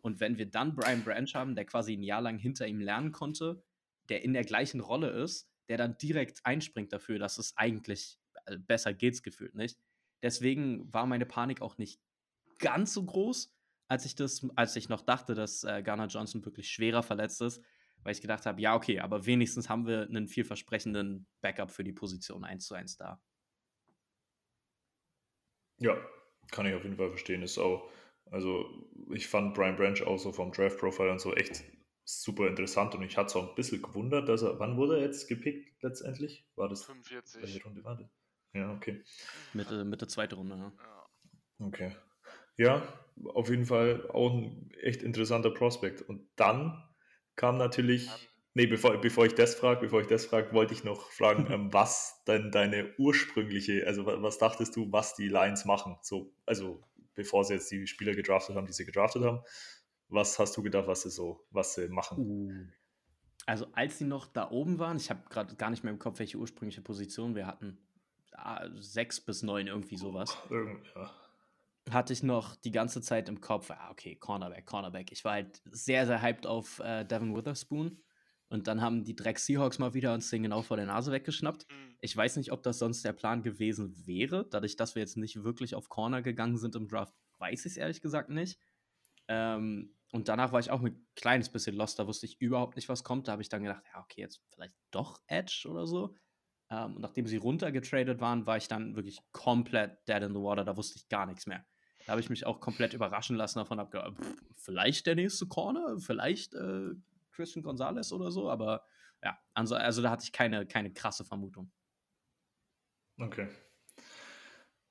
Und 0.00 0.20
wenn 0.20 0.38
wir 0.38 0.46
dann 0.46 0.76
Brian 0.76 1.02
Branch 1.02 1.34
haben, 1.34 1.54
der 1.54 1.64
quasi 1.64 1.94
ein 1.94 2.02
Jahr 2.02 2.20
lang 2.20 2.38
hinter 2.38 2.66
ihm 2.66 2.80
lernen 2.80 3.10
konnte, 3.12 3.62
der 4.08 4.22
in 4.22 4.32
der 4.32 4.44
gleichen 4.44 4.80
Rolle 4.80 5.08
ist, 5.10 5.48
der 5.68 5.78
dann 5.78 5.96
direkt 5.98 6.44
einspringt 6.44 6.92
dafür, 6.92 7.18
dass 7.18 7.38
es 7.38 7.56
eigentlich 7.56 8.18
äh, 8.46 8.58
besser 8.58 8.94
geht's 8.94 9.22
gefühlt 9.22 9.54
nicht. 9.54 9.78
Deswegen 10.22 10.92
war 10.92 11.06
meine 11.06 11.26
Panik 11.26 11.62
auch 11.62 11.78
nicht 11.78 12.00
ganz 12.58 12.94
so 12.94 13.04
groß, 13.04 13.52
als 13.88 14.04
ich 14.04 14.14
das, 14.14 14.46
als 14.56 14.76
ich 14.76 14.88
noch 14.88 15.02
dachte, 15.02 15.34
dass 15.34 15.64
äh, 15.64 15.82
Garner 15.82 16.06
Johnson 16.06 16.44
wirklich 16.44 16.70
schwerer 16.70 17.02
verletzt 17.02 17.40
ist, 17.42 17.62
weil 18.04 18.12
ich 18.12 18.20
gedacht 18.20 18.46
habe, 18.46 18.60
ja, 18.60 18.76
okay, 18.76 19.00
aber 19.00 19.26
wenigstens 19.26 19.68
haben 19.68 19.86
wir 19.86 20.02
einen 20.02 20.28
vielversprechenden 20.28 21.26
Backup 21.40 21.70
für 21.70 21.82
die 21.82 21.92
Position 21.92 22.44
1 22.44 22.66
zu 22.66 22.74
1 22.74 22.96
da. 22.96 23.20
Ja, 25.78 25.96
kann 26.52 26.66
ich 26.66 26.74
auf 26.74 26.84
jeden 26.84 26.96
Fall 26.96 27.08
verstehen. 27.08 27.42
Ist 27.42 27.58
auch, 27.58 27.90
also 28.30 28.88
ich 29.10 29.26
fand 29.26 29.54
Brian 29.54 29.76
Branch 29.76 30.00
auch 30.06 30.18
so 30.18 30.32
vom 30.32 30.52
Draft 30.52 30.78
Profile 30.78 31.10
und 31.10 31.20
so 31.20 31.34
echt 31.34 31.64
super 32.04 32.46
interessant 32.46 32.94
und 32.94 33.02
ich 33.02 33.16
hatte 33.16 33.28
es 33.28 33.36
auch 33.36 33.48
ein 33.48 33.54
bisschen 33.54 33.82
gewundert, 33.82 34.28
dass 34.28 34.42
er, 34.42 34.58
wann 34.60 34.76
wurde 34.76 34.98
er 34.98 35.04
jetzt 35.04 35.26
gepickt 35.26 35.82
letztendlich? 35.82 36.46
War 36.54 36.68
das, 36.68 36.84
45. 36.84 37.42
welche 37.42 37.62
Runde 37.64 37.82
war 37.82 37.96
das? 37.96 38.08
Ja, 38.52 38.72
okay. 38.72 39.02
Mitte, 39.54 39.84
Mitte 39.84 40.06
zweite 40.06 40.36
Runde. 40.36 40.56
Ja. 40.56 40.72
Ja. 40.78 41.66
Okay. 41.66 41.96
Ja, 42.56 42.86
auf 43.34 43.48
jeden 43.48 43.66
Fall 43.66 44.08
auch 44.10 44.32
ein 44.32 44.70
echt 44.80 45.02
interessanter 45.02 45.50
Prospekt. 45.50 46.02
Und 46.02 46.28
dann 46.36 46.82
kam 47.36 47.56
natürlich, 47.58 48.10
nee, 48.54 48.66
bevor, 48.66 49.00
bevor 49.00 49.26
ich 49.26 49.34
das 49.34 49.54
frage, 49.54 49.80
bevor 49.80 50.00
ich 50.00 50.06
das 50.06 50.26
frage, 50.26 50.52
wollte 50.52 50.74
ich 50.74 50.84
noch 50.84 51.10
fragen, 51.10 51.46
ähm, 51.52 51.72
was 51.72 52.22
denn 52.26 52.50
deine 52.50 52.94
ursprüngliche, 52.98 53.86
also 53.86 54.06
wa- 54.06 54.22
was 54.22 54.38
dachtest 54.38 54.76
du, 54.76 54.90
was 54.92 55.14
die 55.14 55.28
Lions 55.28 55.64
machen? 55.64 55.96
So, 56.02 56.32
also 56.46 56.82
bevor 57.14 57.44
sie 57.44 57.54
jetzt 57.54 57.70
die 57.70 57.86
Spieler 57.86 58.14
gedraftet 58.14 58.56
haben, 58.56 58.66
die 58.66 58.72
sie 58.72 58.84
gedraftet 58.84 59.22
haben, 59.24 59.42
was 60.08 60.38
hast 60.38 60.56
du 60.56 60.62
gedacht, 60.62 60.86
was 60.86 61.02
sie 61.02 61.10
so, 61.10 61.46
was 61.50 61.74
sie 61.74 61.88
machen? 61.88 62.18
Uh. 62.18 62.50
Also 63.46 63.66
als 63.72 63.98
sie 63.98 64.04
noch 64.06 64.26
da 64.26 64.50
oben 64.50 64.78
waren, 64.78 64.96
ich 64.96 65.10
habe 65.10 65.22
gerade 65.28 65.54
gar 65.56 65.70
nicht 65.70 65.84
mehr 65.84 65.92
im 65.92 65.98
Kopf, 65.98 66.18
welche 66.18 66.38
ursprüngliche 66.38 66.80
Position 66.80 67.34
wir 67.34 67.46
hatten. 67.46 67.78
Ah, 68.32 68.68
sechs 68.76 69.20
bis 69.20 69.42
neun, 69.42 69.66
irgendwie 69.66 69.96
sowas. 69.96 70.36
Ja. 70.50 71.10
Hatte 71.90 72.12
ich 72.12 72.22
noch 72.22 72.56
die 72.56 72.70
ganze 72.70 73.02
Zeit 73.02 73.28
im 73.28 73.40
Kopf, 73.40 73.70
ah, 73.70 73.90
okay, 73.90 74.16
Cornerback, 74.16 74.66
Cornerback. 74.66 75.12
Ich 75.12 75.24
war 75.24 75.32
halt 75.32 75.60
sehr, 75.70 76.06
sehr 76.06 76.22
hyped 76.22 76.46
auf 76.46 76.80
äh, 76.80 77.04
Devin 77.04 77.36
Witherspoon. 77.36 78.00
Und 78.48 78.68
dann 78.68 78.80
haben 78.80 79.04
die 79.04 79.16
Dreck 79.16 79.38
Seahawks 79.38 79.78
mal 79.78 79.94
wieder 79.94 80.14
uns 80.14 80.30
den 80.30 80.44
genau 80.44 80.62
vor 80.62 80.76
der 80.76 80.86
Nase 80.86 81.10
weggeschnappt. 81.12 81.66
Hm. 81.68 81.96
Ich 82.00 82.16
weiß 82.16 82.36
nicht, 82.36 82.52
ob 82.52 82.62
das 82.62 82.78
sonst 82.78 83.04
der 83.04 83.12
Plan 83.12 83.42
gewesen 83.42 84.06
wäre. 84.06 84.46
Dadurch, 84.48 84.76
dass 84.76 84.94
wir 84.94 85.00
jetzt 85.00 85.16
nicht 85.16 85.42
wirklich 85.42 85.74
auf 85.74 85.88
Corner 85.88 86.22
gegangen 86.22 86.56
sind 86.56 86.76
im 86.76 86.88
Draft, 86.88 87.14
weiß 87.38 87.66
ich 87.66 87.72
es 87.72 87.76
ehrlich 87.76 88.00
gesagt 88.00 88.30
nicht. 88.30 88.58
Ähm, 89.28 89.96
und 90.12 90.28
danach 90.28 90.52
war 90.52 90.60
ich 90.60 90.70
auch 90.70 90.82
ein 90.82 91.04
kleines 91.16 91.48
bisschen 91.48 91.74
lost. 91.74 91.98
Da 91.98 92.06
wusste 92.06 92.26
ich 92.26 92.40
überhaupt 92.40 92.76
nicht, 92.76 92.88
was 92.88 93.02
kommt. 93.02 93.26
Da 93.26 93.32
habe 93.32 93.42
ich 93.42 93.48
dann 93.48 93.62
gedacht, 93.62 93.82
ja, 93.92 94.00
okay, 94.00 94.20
jetzt 94.20 94.40
vielleicht 94.50 94.74
doch 94.90 95.20
Edge 95.26 95.66
oder 95.68 95.86
so. 95.86 96.14
Ähm, 96.70 96.96
und 96.96 97.00
nachdem 97.00 97.26
sie 97.26 97.38
runtergetradet 97.38 98.20
waren, 98.20 98.46
war 98.46 98.56
ich 98.56 98.68
dann 98.68 98.94
wirklich 98.94 99.18
komplett 99.32 99.98
dead 100.06 100.22
in 100.22 100.32
the 100.32 100.40
water. 100.40 100.64
Da 100.64 100.76
wusste 100.76 100.98
ich 100.98 101.08
gar 101.08 101.26
nichts 101.26 101.46
mehr. 101.46 101.66
Da 102.04 102.12
habe 102.12 102.20
ich 102.20 102.30
mich 102.30 102.46
auch 102.46 102.60
komplett 102.60 102.94
überraschen 102.94 103.36
lassen 103.36 103.58
davon, 103.58 103.78
habe 103.80 103.90
gedacht, 103.90 104.14
vielleicht 104.56 105.06
der 105.06 105.14
nächste 105.14 105.46
Corner, 105.46 105.98
vielleicht 105.98 106.54
äh, 106.54 106.90
Christian 107.32 107.62
Gonzalez 107.62 108.12
oder 108.12 108.30
so, 108.30 108.50
aber 108.50 108.84
ja, 109.22 109.38
also, 109.54 109.74
also 109.74 110.02
da 110.02 110.10
hatte 110.10 110.24
ich 110.24 110.32
keine, 110.32 110.66
keine 110.66 110.92
krasse 110.92 111.24
Vermutung. 111.24 111.72
Okay. 113.20 113.48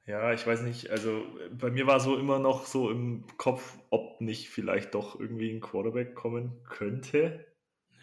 Ja, 0.06 0.34
ich 0.34 0.46
weiß 0.46 0.64
nicht, 0.64 0.90
also 0.90 1.26
bei 1.58 1.72
mir 1.72 1.88
war 1.88 2.00
so 2.02 2.18
immer 2.18 2.38
noch 2.40 2.66
so 2.66 2.90
im 2.92 3.26
Kopf, 3.38 3.78
ob 3.90 4.20
nicht 4.20 4.50
vielleicht 4.50 4.94
doch 4.96 5.18
irgendwie 5.20 5.50
ein 5.54 5.62
Quarterback 5.62 6.14
kommen 6.14 6.62
könnte. 6.66 7.46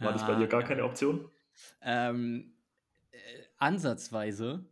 War 0.01 0.13
das 0.13 0.25
bei 0.25 0.35
Ja, 0.35 0.37
dir 0.37 0.49
gar 0.49 0.63
ja. 0.63 0.65
keine 0.65 0.85
Option? 0.85 1.31
Ähm, 1.81 2.55
äh, 3.11 3.19
ansatzweise, 3.59 4.67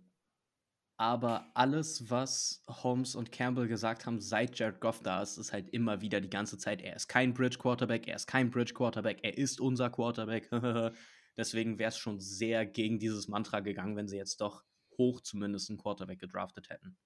aber 0.99 1.49
alles, 1.55 2.11
was 2.11 2.65
Holmes 2.69 3.15
und 3.15 3.31
Campbell 3.31 3.69
gesagt 3.69 4.05
haben, 4.05 4.21
seit 4.21 4.59
Jared 4.59 4.81
Goff 4.81 5.01
da 5.01 5.23
ist, 5.23 5.39
ist 5.39 5.53
halt 5.53 5.71
immer 5.71 6.01
wieder 6.01 6.21
die 6.21 6.29
ganze 6.29 6.59
Zeit, 6.59 6.83
er 6.83 6.97
ist 6.97 7.07
kein 7.07 7.33
Bridge 7.33 7.57
Quarterback, 7.57 8.09
er 8.09 8.17
ist 8.17 8.27
kein 8.27 8.51
Bridge 8.51 8.75
Quarterback, 8.75 9.21
er 9.23 9.39
ist 9.39 9.61
unser 9.61 9.91
Quarterback. 9.91 10.51
Deswegen 11.37 11.79
wäre 11.79 11.91
es 11.91 11.99
schon 11.99 12.19
sehr 12.19 12.67
gegen 12.67 12.99
dieses 12.99 13.29
Mantra 13.29 13.61
gegangen, 13.61 13.95
wenn 13.95 14.09
sie 14.09 14.17
jetzt 14.17 14.41
doch 14.41 14.65
hoch 14.99 15.21
zumindest 15.21 15.71
einen 15.71 15.79
Quarterback 15.79 16.19
gedraftet 16.19 16.69
hätten. 16.69 16.99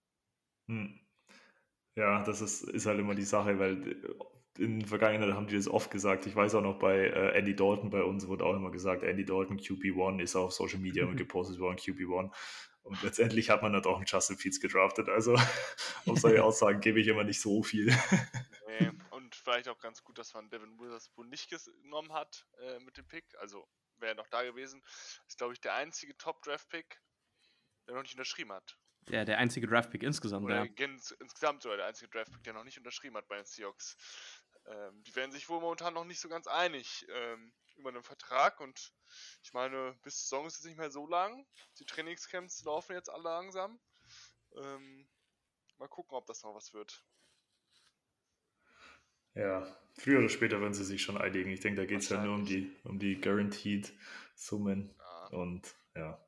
Hm. 0.69 0.99
Ja, 1.95 2.25
das 2.25 2.41
ist, 2.41 2.63
ist 2.63 2.87
halt 2.87 2.99
immer 2.99 3.15
die 3.15 3.23
Sache, 3.23 3.59
weil 3.59 3.95
in 4.59 4.81
der 4.81 4.89
Vergangenheit 4.89 5.35
haben 5.35 5.47
die 5.47 5.57
das 5.57 5.69
oft 5.69 5.91
gesagt. 5.91 6.27
Ich 6.27 6.35
weiß 6.35 6.55
auch 6.55 6.63
noch 6.63 6.79
bei 6.79 7.09
äh, 7.09 7.39
Andy 7.39 7.55
Dalton 7.55 7.91
bei 7.91 8.03
uns 8.03 8.27
wurde 8.27 8.47
auch 8.47 8.57
immer 8.57 8.71
gesagt, 8.71 9.03
Andy 9.03 9.27
Dalton 9.27 9.59
QB1 9.59 10.21
ist 10.21 10.35
auf 10.35 10.53
Social 10.53 10.79
Media 10.79 11.05
immer 11.05 11.15
gepostet 11.17 11.59
worden, 11.59 11.77
QB1. 11.77 12.31
Und 12.83 13.03
letztendlich 13.03 13.51
hat 13.51 13.63
man 13.63 13.73
dann 13.73 13.85
auch 13.85 13.97
einen 13.97 14.07
Justin 14.07 14.37
Fields 14.37 14.61
gedraftet. 14.61 15.09
Also 15.09 15.35
auf 16.07 16.19
solche 16.19 16.43
Aussagen 16.43 16.81
gebe 16.81 17.01
ich 17.01 17.07
immer 17.07 17.25
nicht 17.25 17.41
so 17.41 17.63
viel. 17.63 17.95
Nee, 18.67 18.91
und 19.11 19.35
vielleicht 19.35 19.69
auch 19.69 19.79
ganz 19.79 20.03
gut, 20.03 20.19
dass 20.19 20.35
man 20.35 20.51
Devin 20.51 20.79
Witherspoon 20.79 21.29
nicht 21.29 21.51
genommen 21.51 22.13
hat 22.13 22.47
äh, 22.61 22.81
mit 22.81 22.97
dem 22.97 23.07
Pick. 23.07 23.25
Also 23.39 23.67
wäre 23.99 24.15
noch 24.17 24.29
da 24.29 24.43
gewesen. 24.43 24.83
Ist, 25.29 25.39
glaube 25.39 25.55
ich, 25.55 25.61
der 25.61 25.75
einzige 25.75 26.17
Top-Draft-Pick, 26.17 27.01
der 27.87 27.95
noch 27.95 28.03
nicht 28.03 28.15
unterschrieben 28.15 28.53
hat. 28.53 28.77
Der, 29.09 29.25
der 29.25 29.39
einzige 29.39 29.67
Draftpick 29.67 30.03
insgesamt, 30.03 30.45
Oder 30.45 30.65
ja. 30.65 30.85
ins, 30.85 31.11
insgesamt 31.13 31.63
sogar 31.63 31.77
der 31.77 31.87
einzige 31.87 32.11
Draftpick, 32.11 32.43
der 32.45 32.53
noch 32.53 32.65
nicht 32.65 32.79
unterschrieben 32.79 33.17
hat 33.17 33.27
bei 33.27 33.37
den 33.37 33.47
Seahawks. 33.47 33.97
Ähm, 34.67 35.03
die 35.03 35.15
werden 35.17 35.33
sich 35.33 35.49
wohl 35.49 35.61
momentan 35.61 35.95
noch 35.95 36.05
nicht 36.05 36.21
so 36.21 36.29
ganz 36.29 36.47
einig 36.47 37.05
ähm, 37.09 37.53
über 37.77 37.91
einen 37.91 38.03
Vertrag 38.03 38.61
und 38.61 38.93
ich 39.43 39.53
meine, 39.53 39.99
bis 40.03 40.23
Saison 40.23 40.47
ist 40.47 40.57
jetzt 40.57 40.65
nicht 40.67 40.79
mehr 40.79 40.91
so 40.91 41.07
lang. 41.07 41.47
Die 41.79 41.85
Trainingscamps 41.85 42.65
laufen 42.65 42.95
jetzt 42.95 43.11
alle 43.11 43.25
langsam. 43.25 43.81
Ähm, 44.57 45.09
mal 45.79 45.89
gucken, 45.89 46.17
ob 46.17 46.27
das 46.27 46.43
noch 46.43 46.55
was 46.55 46.73
wird. 46.73 47.05
Ja, 49.35 49.67
früher 49.95 50.19
oder 50.19 50.29
später 50.29 50.61
werden 50.61 50.75
sie 50.75 50.85
sich 50.85 51.03
schon 51.03 51.17
einigen. 51.17 51.51
Ich 51.51 51.61
denke, 51.61 51.81
da 51.81 51.87
geht 51.87 52.01
es 52.01 52.09
ja 52.11 52.23
nur 52.23 52.35
um 52.35 52.45
die, 52.45 52.71
um 52.85 52.99
die 52.99 53.21
Guaranteed 53.21 53.93
Summen. 54.35 54.95
Ja. 54.99 55.27
Und 55.39 55.75
ja. 55.95 56.25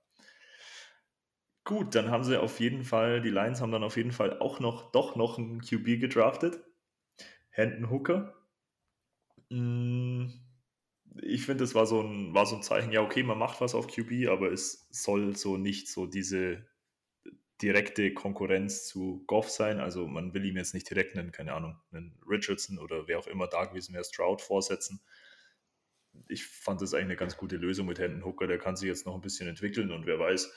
Gut, 1.64 1.94
dann 1.94 2.11
haben 2.11 2.24
sie 2.24 2.40
auf 2.40 2.61
jeden 2.61 2.85
Fall, 2.85 3.22
die 3.22 3.30
Lions 3.30 3.61
haben 3.61 3.72
dann 3.72 3.85
auf 3.85 3.96
jeden 3.96 4.12
Fall 4.12 4.38
auch 4.38 4.61
noch, 4.61 4.92
doch 4.92 5.16
noch 5.16 5.38
einen 5.38 5.62
QB 5.62 6.00
gedraftet. 6.00 6.62
Hendon 7.50 7.90
Hooker. 7.90 8.35
Mm, 9.50 10.26
Ich 11.22 11.46
finde, 11.46 11.64
das 11.64 11.74
war 11.74 11.87
so, 11.87 12.00
ein, 12.00 12.35
war 12.35 12.46
so 12.46 12.57
ein 12.57 12.62
Zeichen, 12.62 12.92
ja, 12.92 13.00
okay, 13.00 13.22
man 13.22 13.38
macht 13.38 13.61
was 13.61 13.74
auf 13.74 13.87
QB, 13.87 14.29
aber 14.29 14.50
es 14.53 14.88
soll 14.90 15.37
so 15.37 15.57
nicht 15.57 15.88
so 15.88 16.07
diese 16.07 16.66
direkte 17.62 18.12
Konkurrenz 18.12 18.87
zu 18.87 19.24
Goff 19.27 19.48
sein. 19.48 19.81
Also 19.81 20.07
man 20.07 20.35
will 20.35 20.44
ihm 20.44 20.57
jetzt 20.57 20.74
nicht 20.74 20.88
direkt 20.90 21.16
einen, 21.16 21.33
keine 21.33 21.55
Ahnung, 21.55 21.81
einen 21.92 22.18
Richardson 22.29 22.79
oder 22.79 23.07
wer 23.07 23.18
auch 23.18 23.27
immer 23.27 23.46
da 23.46 23.64
gewesen 23.64 23.94
wäre, 23.94 24.05
Stroud 24.05 24.42
vorsetzen. 24.42 25.00
Ich 26.29 26.46
fand 26.46 26.81
das 26.81 26.94
eigentlich 26.94 27.05
eine 27.05 27.16
ganz 27.16 27.37
gute 27.37 27.57
Lösung 27.57 27.87
mit 27.87 27.98
Hendon 27.98 28.24
Hooker. 28.24 28.46
Der 28.46 28.59
kann 28.59 28.77
sich 28.77 28.88
jetzt 28.88 29.07
noch 29.07 29.14
ein 29.14 29.20
bisschen 29.20 29.48
entwickeln 29.48 29.92
und 29.92 30.07
wer 30.07 30.18
weiß, 30.18 30.53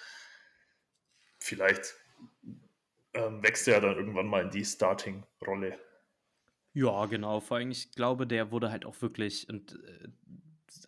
vielleicht 1.40 1.96
ähm, 3.14 3.44
wächst 3.44 3.68
er 3.68 3.82
dann 3.82 3.96
irgendwann 3.96 4.28
mal 4.28 4.44
in 4.44 4.52
die 4.52 4.66
Starting-Rolle. 4.66 5.80
Ja, 6.74 7.06
genau. 7.08 7.40
Vor 7.40 7.58
allem, 7.58 7.72
ich 7.72 7.92
glaube, 7.92 8.28
der 8.28 8.52
wurde 8.52 8.70
halt 8.70 8.86
auch 8.86 9.02
wirklich, 9.02 9.50
und 9.50 9.74
äh, 9.84 10.10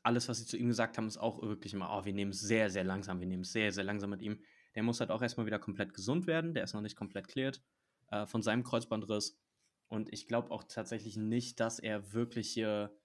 alles, 0.03 0.29
was 0.29 0.39
sie 0.39 0.45
zu 0.45 0.57
ihm 0.57 0.67
gesagt 0.67 0.97
haben, 0.97 1.07
ist 1.07 1.17
auch 1.17 1.41
wirklich 1.41 1.73
immer, 1.73 1.89
oh, 1.91 2.05
wir 2.05 2.13
nehmen 2.13 2.31
es 2.31 2.41
sehr, 2.41 2.69
sehr 2.69 2.83
langsam, 2.83 3.19
wir 3.19 3.27
nehmen 3.27 3.43
es 3.43 3.51
sehr, 3.51 3.71
sehr 3.71 3.83
langsam 3.83 4.09
mit 4.09 4.21
ihm. 4.21 4.41
Der 4.75 4.83
muss 4.83 4.99
halt 4.99 5.11
auch 5.11 5.21
erstmal 5.21 5.45
wieder 5.45 5.59
komplett 5.59 5.93
gesund 5.93 6.27
werden, 6.27 6.53
der 6.53 6.63
ist 6.63 6.73
noch 6.73 6.81
nicht 6.81 6.95
komplett 6.95 7.27
cleared 7.27 7.61
äh, 8.11 8.25
von 8.25 8.41
seinem 8.41 8.63
Kreuzbandriss. 8.63 9.37
Und 9.87 10.11
ich 10.13 10.27
glaube 10.27 10.51
auch 10.51 10.63
tatsächlich 10.63 11.17
nicht, 11.17 11.59
dass 11.59 11.79
er 11.79 12.13
wirklich 12.13 12.49
hier 12.51 12.95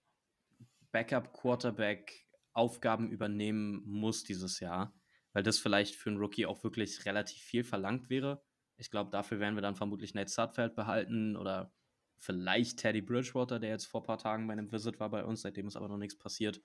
Backup-Quarterback-Aufgaben 0.92 3.10
übernehmen 3.10 3.82
muss 3.86 4.24
dieses 4.24 4.60
Jahr, 4.60 4.94
weil 5.32 5.42
das 5.42 5.58
vielleicht 5.58 5.96
für 5.96 6.10
einen 6.10 6.18
Rookie 6.18 6.46
auch 6.46 6.62
wirklich 6.62 7.04
relativ 7.06 7.42
viel 7.42 7.64
verlangt 7.64 8.10
wäre. 8.10 8.44
Ich 8.76 8.90
glaube, 8.90 9.10
dafür 9.10 9.40
werden 9.40 9.56
wir 9.56 9.62
dann 9.62 9.76
vermutlich 9.76 10.14
Nate 10.14 10.30
Sudfeld 10.30 10.74
behalten 10.74 11.36
oder 11.36 11.72
vielleicht 12.16 12.78
Teddy 12.78 13.02
Bridgewater, 13.02 13.58
der 13.58 13.70
jetzt 13.70 13.86
vor 13.86 14.02
ein 14.02 14.06
paar 14.06 14.18
Tagen 14.18 14.46
bei 14.46 14.52
einem 14.52 14.70
Visit 14.70 15.00
war 15.00 15.10
bei 15.10 15.24
uns, 15.24 15.42
seitdem 15.42 15.66
ist 15.66 15.76
aber 15.76 15.88
noch 15.88 15.98
nichts 15.98 16.18
passiert. 16.18 16.62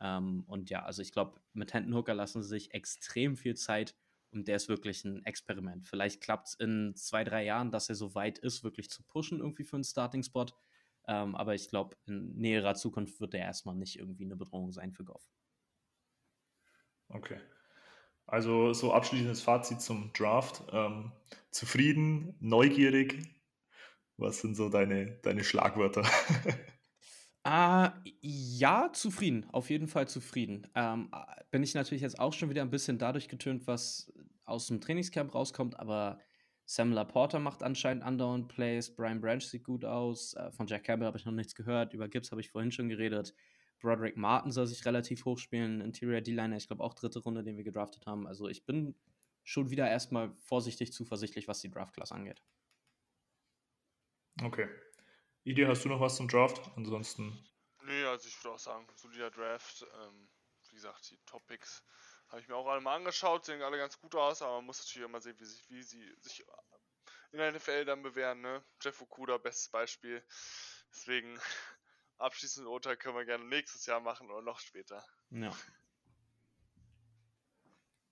Ähm, 0.00 0.44
und 0.46 0.70
ja, 0.70 0.82
also 0.84 1.02
ich 1.02 1.12
glaube, 1.12 1.40
mit 1.52 1.74
Hendon 1.74 1.94
Hooker 1.94 2.14
lassen 2.14 2.42
sie 2.42 2.48
sich 2.48 2.72
extrem 2.72 3.36
viel 3.36 3.54
Zeit 3.54 3.94
und 4.32 4.48
der 4.48 4.56
ist 4.56 4.68
wirklich 4.68 5.04
ein 5.04 5.24
Experiment. 5.24 5.88
Vielleicht 5.88 6.20
klappt 6.20 6.48
es 6.48 6.54
in 6.54 6.94
zwei, 6.96 7.24
drei 7.24 7.44
Jahren, 7.44 7.70
dass 7.70 7.88
er 7.88 7.96
so 7.96 8.14
weit 8.14 8.38
ist, 8.38 8.64
wirklich 8.64 8.90
zu 8.90 9.02
pushen 9.02 9.40
irgendwie 9.40 9.64
für 9.64 9.76
einen 9.76 9.84
Starting-Spot. 9.84 10.46
Ähm, 11.06 11.34
aber 11.34 11.54
ich 11.54 11.68
glaube, 11.68 11.96
in 12.06 12.36
näherer 12.36 12.74
Zukunft 12.74 13.20
wird 13.20 13.34
er 13.34 13.40
erstmal 13.40 13.74
nicht 13.74 13.98
irgendwie 13.98 14.24
eine 14.24 14.36
Bedrohung 14.36 14.72
sein 14.72 14.92
für 14.92 15.04
Goff. 15.04 15.28
Okay. 17.08 17.40
Also 18.26 18.72
so 18.72 18.92
abschließendes 18.92 19.42
Fazit 19.42 19.80
zum 19.80 20.12
Draft. 20.12 20.62
Ähm, 20.72 21.10
zufrieden, 21.50 22.36
neugierig. 22.38 23.28
Was 24.16 24.40
sind 24.40 24.54
so 24.54 24.68
deine, 24.68 25.18
deine 25.22 25.42
Schlagwörter? 25.42 26.04
Ah, 27.42 27.94
ja, 28.20 28.90
zufrieden. 28.92 29.46
Auf 29.50 29.70
jeden 29.70 29.88
Fall 29.88 30.06
zufrieden. 30.06 30.66
Ähm, 30.74 31.10
bin 31.50 31.62
ich 31.62 31.74
natürlich 31.74 32.02
jetzt 32.02 32.18
auch 32.18 32.34
schon 32.34 32.50
wieder 32.50 32.62
ein 32.62 32.70
bisschen 32.70 32.98
dadurch 32.98 33.28
getönt, 33.28 33.66
was 33.66 34.12
aus 34.44 34.66
dem 34.66 34.80
Trainingscamp 34.80 35.34
rauskommt, 35.34 35.78
aber 35.78 36.18
Sam 36.66 36.92
Laporta 36.92 37.38
macht 37.38 37.62
anscheinend 37.62 38.04
andauernd 38.04 38.48
Plays, 38.48 38.94
Brian 38.94 39.20
Branch 39.20 39.40
sieht 39.40 39.64
gut 39.64 39.84
aus, 39.84 40.34
äh, 40.34 40.52
von 40.52 40.66
Jack 40.66 40.84
Campbell 40.84 41.06
habe 41.06 41.18
ich 41.18 41.24
noch 41.24 41.32
nichts 41.32 41.54
gehört, 41.54 41.94
über 41.94 42.08
Gibbs 42.08 42.30
habe 42.30 42.40
ich 42.40 42.50
vorhin 42.50 42.70
schon 42.72 42.88
geredet. 42.88 43.34
Broderick 43.80 44.16
Martin 44.16 44.52
soll 44.52 44.66
sich 44.66 44.84
relativ 44.84 45.24
hoch 45.24 45.38
spielen, 45.38 45.80
Interior 45.80 46.20
D-Liner, 46.20 46.56
ich 46.56 46.66
glaube 46.66 46.84
auch 46.84 46.94
dritte 46.94 47.20
Runde, 47.20 47.42
den 47.42 47.56
wir 47.56 47.64
gedraftet 47.64 48.06
haben. 48.06 48.26
Also 48.26 48.48
ich 48.48 48.66
bin 48.66 48.94
schon 49.42 49.70
wieder 49.70 49.88
erstmal 49.88 50.32
vorsichtig 50.36 50.92
zuversichtlich, 50.92 51.48
was 51.48 51.60
die 51.60 51.70
Draft-Class 51.70 52.12
angeht. 52.12 52.42
Okay. 54.42 54.68
Idee, 55.44 55.66
hast 55.66 55.84
du 55.84 55.88
noch 55.88 56.00
was 56.00 56.16
zum 56.16 56.28
Draft? 56.28 56.60
Ansonsten. 56.76 57.46
Nee, 57.82 58.04
also 58.04 58.28
ich 58.28 58.44
würde 58.44 58.54
auch 58.54 58.58
sagen, 58.58 58.86
solider 58.96 59.30
Draft. 59.30 59.86
Ähm, 60.02 60.28
wie 60.68 60.74
gesagt, 60.76 61.10
die 61.10 61.18
Topics 61.26 61.82
habe 62.28 62.40
ich 62.40 62.48
mir 62.48 62.56
auch 62.56 62.66
alle 62.68 62.80
mal 62.80 62.96
angeschaut, 62.96 63.44
sehen 63.44 63.62
alle 63.62 63.78
ganz 63.78 63.98
gut 63.98 64.14
aus, 64.14 64.42
aber 64.42 64.56
man 64.56 64.66
muss 64.66 64.78
natürlich 64.78 65.08
immer 65.08 65.20
sehen, 65.20 65.38
wie, 65.38 65.44
sich, 65.44 65.68
wie 65.68 65.82
sie 65.82 66.14
sich 66.20 66.44
in 67.32 67.38
der 67.38 67.52
NFL 67.52 67.84
dann 67.84 68.02
bewähren. 68.02 68.40
Ne? 68.40 68.62
Jeff 68.80 69.00
Okuda, 69.00 69.38
bestes 69.38 69.68
Beispiel. 69.68 70.22
Deswegen 70.92 71.38
abschließend 72.18 72.66
Urteil 72.66 72.96
können 72.96 73.16
wir 73.16 73.24
gerne 73.24 73.44
nächstes 73.44 73.86
Jahr 73.86 74.00
machen 74.00 74.30
oder 74.30 74.42
noch 74.42 74.60
später. 74.60 75.04
Ja. 75.30 75.56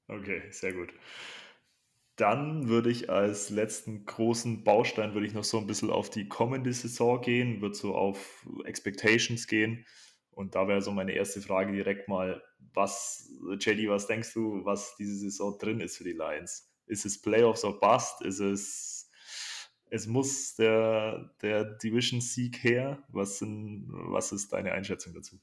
Okay, 0.09 0.51
sehr 0.51 0.73
gut. 0.73 0.93
Dann 2.19 2.69
würde 2.69 2.91
ich 2.91 3.11
als 3.11 3.49
letzten 3.49 4.05
großen 4.05 4.65
Baustein 4.65 5.15
würde 5.15 5.27
ich 5.27 5.35
noch 5.35 5.45
so 5.45 5.57
ein 5.59 5.69
bisschen 5.69 5.89
auf 5.89 6.11
die 6.11 6.29
kommende 6.29 6.73
Saison 6.73 7.21
gehen, 7.21 7.61
würde 7.61 7.77
so 7.77 7.95
auf 7.95 8.45
Expectations 8.65 9.47
gehen. 9.47 9.87
Und 10.33 10.57
da 10.57 10.67
wäre 10.67 10.83
so 10.83 10.91
meine 10.91 11.13
erste 11.13 11.41
Frage 11.41 11.73
direkt 11.73 12.09
mal, 12.09 12.43
was, 12.75 13.31
JD, 13.61 13.89
was 13.89 14.09
denkst 14.09 14.35
du, 14.35 14.65
was 14.65 14.97
diese 14.97 15.17
Saison 15.17 15.59
drin 15.59 15.81
ist 15.81 15.97
für 15.97 16.05
die 16.05 16.13
Lions? 16.13 16.69
Ist 16.87 17.07
es 17.07 17.23
Playoffs 17.23 17.65
or 17.65 17.79
Bust? 17.79 18.21
Ist 18.23 18.41
es, 18.41 19.11
es 19.89 20.09
muss 20.09 20.57
der, 20.57 21.35
der 21.41 21.65
Division-Sieg 21.65 22.65
her? 22.65 23.01
Was, 23.09 23.39
sind, 23.39 23.87
was 23.91 24.33
ist 24.33 24.53
deine 24.53 24.73
Einschätzung 24.73 25.15
dazu? 25.15 25.39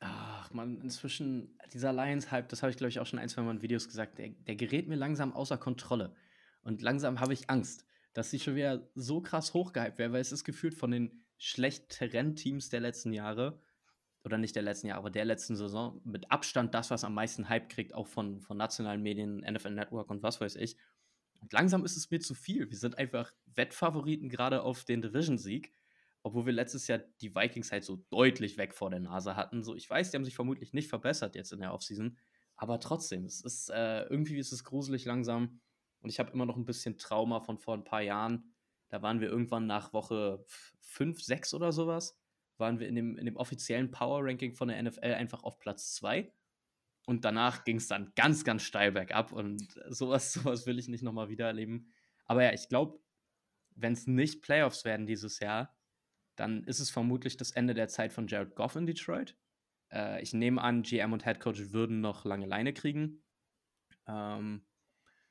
Ach 0.00 0.50
man, 0.52 0.80
inzwischen, 0.80 1.58
dieser 1.72 1.92
Lions-Hype, 1.92 2.48
das 2.48 2.62
habe 2.62 2.70
ich 2.70 2.78
glaube 2.78 2.88
ich 2.88 3.00
auch 3.00 3.06
schon 3.06 3.18
ein, 3.18 3.28
zwei 3.28 3.42
Mal 3.42 3.52
in 3.52 3.62
Videos 3.62 3.86
gesagt, 3.86 4.18
der, 4.18 4.30
der 4.30 4.56
gerät 4.56 4.88
mir 4.88 4.96
langsam 4.96 5.32
außer 5.32 5.58
Kontrolle. 5.58 6.14
Und 6.62 6.82
langsam 6.82 7.20
habe 7.20 7.34
ich 7.34 7.50
Angst, 7.50 7.86
dass 8.14 8.30
sie 8.30 8.40
schon 8.40 8.56
wieder 8.56 8.90
so 8.94 9.20
krass 9.20 9.54
hochgehypt 9.54 9.98
werden, 9.98 10.12
weil 10.12 10.20
es 10.20 10.32
ist 10.32 10.44
gefühlt 10.44 10.74
von 10.74 10.90
den 10.90 11.24
schlechteren 11.36 12.34
Teams 12.34 12.70
der 12.70 12.80
letzten 12.80 13.12
Jahre, 13.12 13.60
oder 14.24 14.38
nicht 14.38 14.54
der 14.54 14.62
letzten 14.62 14.88
Jahre, 14.88 14.98
aber 14.98 15.10
der 15.10 15.24
letzten 15.24 15.56
Saison, 15.56 16.00
mit 16.04 16.30
Abstand 16.30 16.74
das, 16.74 16.90
was 16.90 17.04
am 17.04 17.14
meisten 17.14 17.48
Hype 17.48 17.68
kriegt, 17.68 17.94
auch 17.94 18.06
von, 18.06 18.40
von 18.40 18.56
nationalen 18.56 19.02
Medien, 19.02 19.38
NFL 19.38 19.70
Network 19.70 20.10
und 20.10 20.22
was 20.22 20.40
weiß 20.40 20.56
ich. 20.56 20.76
Und 21.40 21.52
langsam 21.52 21.84
ist 21.84 21.96
es 21.96 22.10
mir 22.10 22.20
zu 22.20 22.34
viel. 22.34 22.70
Wir 22.70 22.76
sind 22.76 22.98
einfach 22.98 23.32
Wettfavoriten 23.54 24.28
gerade 24.28 24.62
auf 24.62 24.84
den 24.84 25.00
Division-Sieg 25.00 25.72
obwohl 26.22 26.46
wir 26.46 26.52
letztes 26.52 26.86
Jahr 26.86 26.98
die 27.20 27.34
Vikings 27.34 27.72
halt 27.72 27.84
so 27.84 28.04
deutlich 28.10 28.58
weg 28.58 28.74
vor 28.74 28.90
der 28.90 29.00
Nase 29.00 29.36
hatten. 29.36 29.62
So, 29.62 29.74
ich 29.74 29.88
weiß, 29.88 30.10
die 30.10 30.16
haben 30.16 30.24
sich 30.24 30.34
vermutlich 30.34 30.72
nicht 30.72 30.88
verbessert 30.88 31.34
jetzt 31.34 31.52
in 31.52 31.60
der 31.60 31.72
Offseason, 31.72 32.18
aber 32.56 32.78
trotzdem, 32.78 33.24
es 33.24 33.40
ist 33.40 33.70
äh, 33.70 34.02
irgendwie 34.04 34.38
ist 34.38 34.52
es 34.52 34.64
gruselig 34.64 35.04
langsam 35.06 35.60
und 36.00 36.10
ich 36.10 36.18
habe 36.18 36.32
immer 36.32 36.46
noch 36.46 36.56
ein 36.56 36.66
bisschen 36.66 36.98
Trauma 36.98 37.40
von 37.40 37.58
vor 37.58 37.74
ein 37.74 37.84
paar 37.84 38.02
Jahren. 38.02 38.52
Da 38.88 39.02
waren 39.02 39.20
wir 39.20 39.28
irgendwann 39.28 39.66
nach 39.66 39.92
Woche 39.92 40.44
5, 40.80 41.22
6 41.22 41.54
oder 41.54 41.72
sowas, 41.72 42.18
waren 42.58 42.80
wir 42.80 42.88
in 42.88 42.96
dem, 42.96 43.16
in 43.16 43.24
dem 43.24 43.36
offiziellen 43.36 43.90
Power 43.90 44.24
Ranking 44.24 44.54
von 44.54 44.68
der 44.68 44.82
NFL 44.82 45.14
einfach 45.14 45.42
auf 45.42 45.58
Platz 45.58 45.94
2. 45.94 46.30
und 47.06 47.24
danach 47.24 47.64
ging 47.64 47.76
es 47.76 47.88
dann 47.88 48.12
ganz, 48.14 48.44
ganz 48.44 48.62
steil 48.62 48.92
bergab 48.92 49.32
und 49.32 49.80
sowas, 49.88 50.32
sowas 50.34 50.66
will 50.66 50.78
ich 50.78 50.88
nicht 50.88 51.02
nochmal 51.02 51.30
wieder 51.30 51.46
erleben. 51.46 51.88
Aber 52.26 52.44
ja, 52.44 52.52
ich 52.52 52.68
glaube, 52.68 53.00
wenn 53.74 53.94
es 53.94 54.06
nicht 54.06 54.42
Playoffs 54.42 54.84
werden 54.84 55.06
dieses 55.06 55.40
Jahr, 55.40 55.74
dann 56.40 56.64
ist 56.64 56.80
es 56.80 56.88
vermutlich 56.88 57.36
das 57.36 57.50
Ende 57.50 57.74
der 57.74 57.88
Zeit 57.88 58.14
von 58.14 58.26
Jared 58.26 58.54
Goff 58.56 58.74
in 58.74 58.86
Detroit. 58.86 59.36
Äh, 59.92 60.22
ich 60.22 60.32
nehme 60.32 60.62
an, 60.62 60.82
GM 60.82 61.12
und 61.12 61.24
Head 61.24 61.38
Coach 61.38 61.72
würden 61.72 62.00
noch 62.00 62.24
lange 62.24 62.46
Leine 62.46 62.72
kriegen. 62.72 63.22
Ähm, 64.08 64.64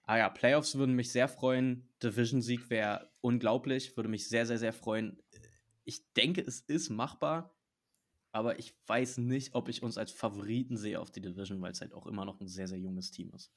ah 0.03 0.17
ja, 0.17 0.29
Playoffs 0.29 0.75
würden 0.75 0.95
mich 0.95 1.11
sehr 1.11 1.27
freuen. 1.27 1.89
Division-Sieg 2.03 2.69
wäre 2.69 3.11
unglaublich, 3.21 3.97
würde 3.97 4.07
mich 4.07 4.29
sehr, 4.29 4.45
sehr, 4.45 4.59
sehr 4.59 4.71
freuen. 4.71 5.19
Ich 5.83 6.13
denke, 6.13 6.41
es 6.41 6.61
ist 6.61 6.91
machbar, 6.91 7.57
aber 8.31 8.59
ich 8.59 8.75
weiß 8.85 9.17
nicht, 9.17 9.55
ob 9.55 9.67
ich 9.67 9.81
uns 9.81 9.97
als 9.97 10.11
Favoriten 10.11 10.77
sehe 10.77 10.99
auf 10.99 11.09
die 11.09 11.21
Division, 11.21 11.59
weil 11.59 11.71
es 11.71 11.81
halt 11.81 11.95
auch 11.95 12.05
immer 12.05 12.23
noch 12.23 12.39
ein 12.39 12.47
sehr, 12.47 12.67
sehr 12.67 12.77
junges 12.77 13.09
Team 13.09 13.31
ist. 13.33 13.51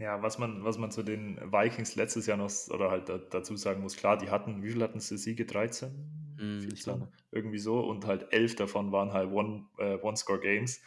Ja, 0.00 0.22
was 0.22 0.38
man, 0.38 0.64
was 0.64 0.78
man 0.78 0.90
zu 0.90 1.02
den 1.02 1.36
Vikings 1.52 1.94
letztes 1.94 2.26
Jahr 2.26 2.38
noch 2.38 2.50
oder 2.70 2.90
halt 2.90 3.10
da, 3.10 3.18
dazu 3.18 3.54
sagen 3.56 3.82
muss, 3.82 3.96
klar, 3.96 4.16
die 4.16 4.30
hatten, 4.30 4.62
wie 4.62 4.70
viel 4.70 4.82
hatten 4.82 4.98
sie 4.98 5.18
Siege? 5.18 5.44
13? 5.44 5.90
Mm, 6.38 6.60
14? 6.60 7.06
Irgendwie 7.30 7.58
so. 7.58 7.80
Und 7.80 8.06
halt 8.06 8.32
elf 8.32 8.56
davon 8.56 8.92
waren 8.92 9.12
halt 9.12 9.30
One-Score-Games. 9.30 10.80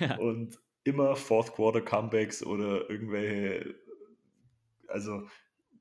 Äh, 0.00 0.04
One 0.04 0.10
ja. 0.10 0.18
Und 0.18 0.60
immer 0.84 1.16
Fourth-Quarter-Comebacks 1.16 2.44
oder 2.44 2.90
irgendwelche, 2.90 3.74
also 4.86 5.26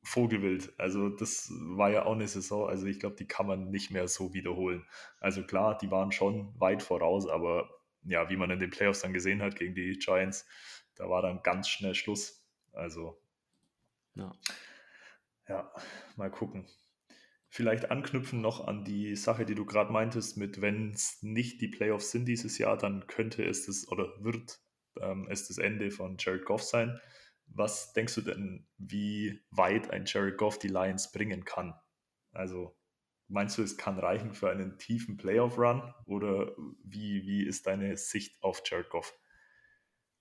Vogelwild. 0.03 0.73
Also 0.77 1.09
das 1.09 1.51
war 1.51 1.91
ja 1.91 2.05
auch 2.05 2.13
eine 2.13 2.27
Saison, 2.29 2.69
also 2.69 2.85
ich 2.85 3.01
glaube, 3.01 3.17
die 3.17 3.27
kann 3.27 3.47
man 3.47 3.69
nicht 3.69 3.91
mehr 3.91 4.07
so 4.07 4.33
wiederholen. 4.33 4.85
Also 5.19 5.43
klar, 5.43 5.77
die 5.77 5.91
waren 5.91 6.13
schon 6.13 6.57
weit 6.57 6.81
voraus, 6.81 7.27
aber 7.27 7.69
ja, 8.05 8.29
wie 8.29 8.37
man 8.37 8.49
in 8.49 8.59
den 8.59 8.69
Playoffs 8.69 9.01
dann 9.01 9.11
gesehen 9.11 9.41
hat 9.41 9.57
gegen 9.57 9.75
die 9.75 9.99
Giants, 9.99 10.45
da 10.95 11.09
war 11.09 11.21
dann 11.21 11.43
ganz 11.43 11.67
schnell 11.67 11.93
Schluss. 11.93 12.46
Also, 12.77 13.19
ja, 14.13 14.31
ja 15.47 15.73
mal 16.15 16.29
gucken. 16.29 16.67
Vielleicht 17.49 17.89
anknüpfen 17.89 18.39
noch 18.39 18.67
an 18.67 18.83
die 18.83 19.15
Sache, 19.15 19.45
die 19.45 19.55
du 19.55 19.65
gerade 19.65 19.91
meintest, 19.91 20.37
mit 20.37 20.61
wenn 20.61 20.91
es 20.91 21.23
nicht 21.23 21.59
die 21.61 21.69
Playoffs 21.69 22.11
sind 22.11 22.25
dieses 22.25 22.57
Jahr, 22.59 22.77
dann 22.77 23.07
könnte 23.07 23.43
es 23.43 23.65
das 23.65 23.87
oder 23.87 24.13
wird 24.23 24.59
ähm, 25.01 25.27
es 25.29 25.47
das 25.47 25.57
Ende 25.57 25.89
von 25.89 26.17
Jared 26.19 26.45
Goff 26.45 26.61
sein. 26.61 26.99
Was 27.47 27.93
denkst 27.93 28.15
du 28.15 28.21
denn, 28.21 28.67
wie 28.77 29.41
weit 29.49 29.89
ein 29.89 30.03
Jared 30.05 30.37
Goff 30.37 30.59
die 30.59 30.67
Lions 30.67 31.11
bringen 31.11 31.45
kann? 31.45 31.73
Also 32.31 32.77
meinst 33.27 33.57
du, 33.57 33.63
es 33.63 33.77
kann 33.77 33.97
reichen 33.97 34.33
für 34.33 34.51
einen 34.51 34.77
tiefen 34.77 35.17
Playoff-Run 35.17 35.93
oder 36.05 36.55
wie, 36.83 37.25
wie 37.25 37.47
ist 37.47 37.65
deine 37.65 37.97
Sicht 37.97 38.43
auf 38.43 38.61
Jared 38.65 38.89
Goff? 38.89 39.17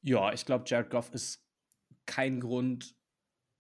Ja, 0.01 0.33
ich 0.33 0.47
glaube, 0.47 0.65
Jared 0.67 0.91
Goff 0.91 1.13
ist 1.13 1.46
kein 2.07 2.41
Grund. 2.41 2.95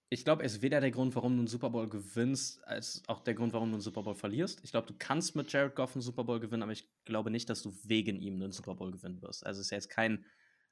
Ich 0.08 0.24
glaube, 0.24 0.42
er 0.42 0.46
ist 0.46 0.62
weder 0.62 0.80
der 0.80 0.92
Grund, 0.92 1.14
warum 1.16 1.32
du 1.34 1.40
einen 1.40 1.48
Super 1.48 1.70
Bowl 1.70 1.88
gewinnst, 1.88 2.64
als 2.66 3.02
auch 3.08 3.20
der 3.20 3.34
Grund, 3.34 3.52
warum 3.52 3.70
du 3.70 3.74
einen 3.74 3.82
Super 3.82 4.02
Bowl 4.02 4.14
verlierst. 4.14 4.60
Ich 4.62 4.70
glaube, 4.70 4.86
du 4.86 4.94
kannst 4.96 5.34
mit 5.34 5.52
Jared 5.52 5.74
Goff 5.74 5.94
einen 5.94 6.02
Super 6.02 6.24
Bowl 6.24 6.38
gewinnen, 6.38 6.62
aber 6.62 6.72
ich 6.72 6.88
glaube 7.04 7.30
nicht, 7.30 7.50
dass 7.50 7.62
du 7.62 7.76
wegen 7.82 8.20
ihm 8.20 8.34
einen 8.34 8.52
Super 8.52 8.76
Bowl 8.76 8.92
gewinnen 8.92 9.20
wirst. 9.20 9.44
Also 9.44 9.60
es 9.60 9.66
ist 9.66 9.70
ja 9.72 9.78
jetzt 9.78 9.90
kein 9.90 10.24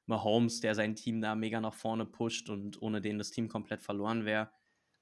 Mahomes, 0.05 0.61
der 0.61 0.75
sein 0.75 0.95
Team 0.95 1.19
da 1.21 1.35
mega 1.35 1.59
nach 1.59 1.73
vorne 1.73 2.05
pusht 2.05 2.49
und 2.49 2.81
ohne 2.81 3.01
den 3.01 3.17
das 3.17 3.31
Team 3.31 3.49
komplett 3.49 3.81
verloren 3.81 4.25
wäre. 4.25 4.51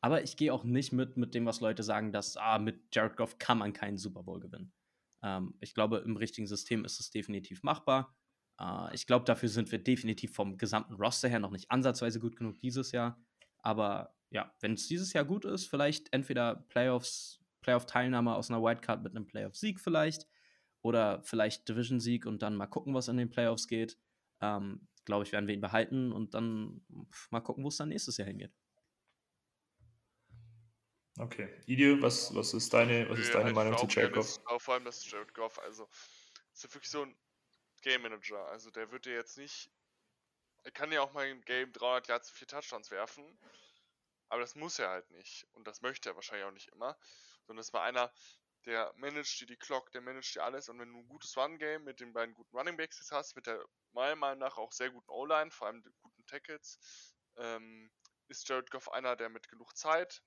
Aber 0.02 0.24
ich 0.24 0.36
gehe 0.36 0.54
auch 0.54 0.64
nicht 0.64 0.92
mit, 0.94 1.16
mit 1.16 1.34
dem, 1.34 1.46
was 1.46 1.62
Leute 1.62 1.84
sagen, 1.84 2.12
dass 2.12 2.36
ah, 2.36 2.60
mit 2.60 2.94
Jared 2.94 3.16
Goff 3.16 3.38
kann 3.38 3.58
man 3.58 3.72
keinen 3.72 3.98
Super 3.98 4.24
Bowl 4.24 4.40
gewinnen. 4.40 4.74
Ähm, 5.22 5.56
ich 5.60 5.74
glaube, 5.74 6.00
im 6.00 6.18
richtigen 6.18 6.48
System 6.48 6.86
ist 6.86 7.00
es 7.00 7.12
definitiv 7.12 7.64
machbar. 7.64 8.16
Äh, 8.60 8.94
ich 8.94 9.08
glaube, 9.08 9.26
dafür 9.26 9.50
sind 9.50 9.72
wir 9.72 9.80
definitiv 9.80 10.34
vom 10.34 10.58
gesamten 10.58 10.94
Roster 10.96 11.30
her 11.30 11.40
noch 11.40 11.52
nicht 11.52 11.70
ansatzweise 11.72 12.20
gut 12.20 12.36
genug 12.36 12.60
dieses 12.60 12.92
Jahr. 12.92 13.22
Aber 13.60 14.16
ja, 14.30 14.54
wenn 14.62 14.74
es 14.74 14.88
dieses 14.88 15.14
Jahr 15.14 15.26
gut 15.26 15.46
ist, 15.46 15.68
vielleicht 15.68 16.12
entweder 16.14 16.56
Playoffs, 16.70 17.40
Playoff-Teilnahme 17.62 18.36
aus 18.36 18.50
einer 18.50 18.62
Wildcard 18.62 19.04
mit 19.04 19.16
einem 19.16 19.26
Playoff-Sieg 19.26 19.80
vielleicht 19.80 20.28
oder 20.82 21.22
vielleicht 21.24 21.70
Division-Sieg 21.70 22.26
und 22.26 22.42
dann 22.42 22.56
mal 22.56 22.68
gucken, 22.68 22.94
was 22.94 23.08
in 23.08 23.18
den 23.18 23.30
Playoffs 23.30 23.68
geht. 23.68 23.98
Ähm, 24.42 24.88
glaube 25.06 25.24
ich, 25.24 25.32
werden 25.32 25.48
wir 25.48 25.54
ihn 25.54 25.62
behalten 25.62 26.12
und 26.12 26.34
dann 26.34 26.82
mal 27.30 27.42
gucken, 27.42 27.64
wo 27.64 27.70
es 27.70 27.78
dann 27.78 27.90
nächstes 27.90 28.18
Jahr 28.18 28.28
hingeht. 28.28 28.54
Okay. 31.20 31.48
Ideo, 31.68 32.02
was, 32.02 32.34
was 32.34 32.54
ist 32.54 32.74
deine, 32.74 33.08
was 33.10 33.20
ist 33.20 33.36
deine 33.36 33.50
ja, 33.50 33.56
Meinung 33.56 33.78
zu 33.78 33.86
Jared 33.88 34.14
Goff? 34.14 34.40
Vor 34.58 34.74
allem 34.74 34.86
das 34.86 35.10
Jared 35.10 35.34
Goff, 35.34 35.60
also 35.60 35.88
ist 36.52 36.64
ja 36.64 36.74
wirklich 36.74 36.90
so 36.90 37.04
ein 37.04 37.16
Game 37.84 38.02
Manager. 38.02 38.46
Also 38.48 38.72
der 38.72 38.92
wird 38.92 39.06
dir 39.06 39.14
jetzt 39.14 39.38
nicht. 39.38 39.70
Er 40.64 40.72
kann 40.72 40.92
ja 40.92 41.02
auch 41.02 41.14
mal 41.14 41.28
im 41.28 41.42
Game 41.42 41.72
300 41.72 42.08
Yards 42.08 42.32
vier 42.32 42.48
Touchdowns 42.48 42.90
werfen. 42.90 43.38
Aber 44.30 44.42
das 44.42 44.56
muss 44.56 44.80
er 44.80 44.90
halt 44.90 45.10
nicht. 45.12 45.48
Und 45.54 45.68
das 45.68 45.82
möchte 45.82 46.10
er 46.10 46.16
wahrscheinlich 46.16 46.46
auch 46.46 46.52
nicht 46.52 46.70
immer. 46.70 46.98
Sondern 47.46 47.58
das 47.58 47.74
war 47.74 47.84
einer, 47.84 48.12
der 48.66 48.94
managt 48.96 49.40
dir 49.40 49.46
die 49.46 49.58
Clock, 49.58 49.92
der 49.92 50.02
managt 50.02 50.36
dir 50.36 50.44
alles. 50.44 50.70
Und 50.70 50.80
wenn 50.80 50.92
du 50.92 51.00
ein 51.00 51.08
gutes 51.08 51.38
Run-Game 51.38 51.84
mit 51.84 52.00
den 52.00 52.14
beiden 52.14 52.34
guten 52.34 52.56
Running 52.56 52.78
Backs 52.78 53.12
hast, 53.12 53.36
mit 53.36 53.46
der 53.46 53.64
meiner 53.92 54.16
Meinung 54.16 54.40
nach 54.40 54.58
auch 54.58 54.72
sehr 54.72 54.90
guten 54.90 55.12
O-Line, 55.12 55.52
vor 55.52 55.68
allem 55.68 55.84
guten 56.02 56.26
Tackles, 56.26 56.80
ähm, 57.36 57.92
ist 58.30 58.48
Jared 58.48 58.72
Goff 58.72 58.90
einer, 58.90 59.16
der 59.16 59.30
mit 59.30 59.50
genug 59.50 59.76
Zeit 59.76 60.24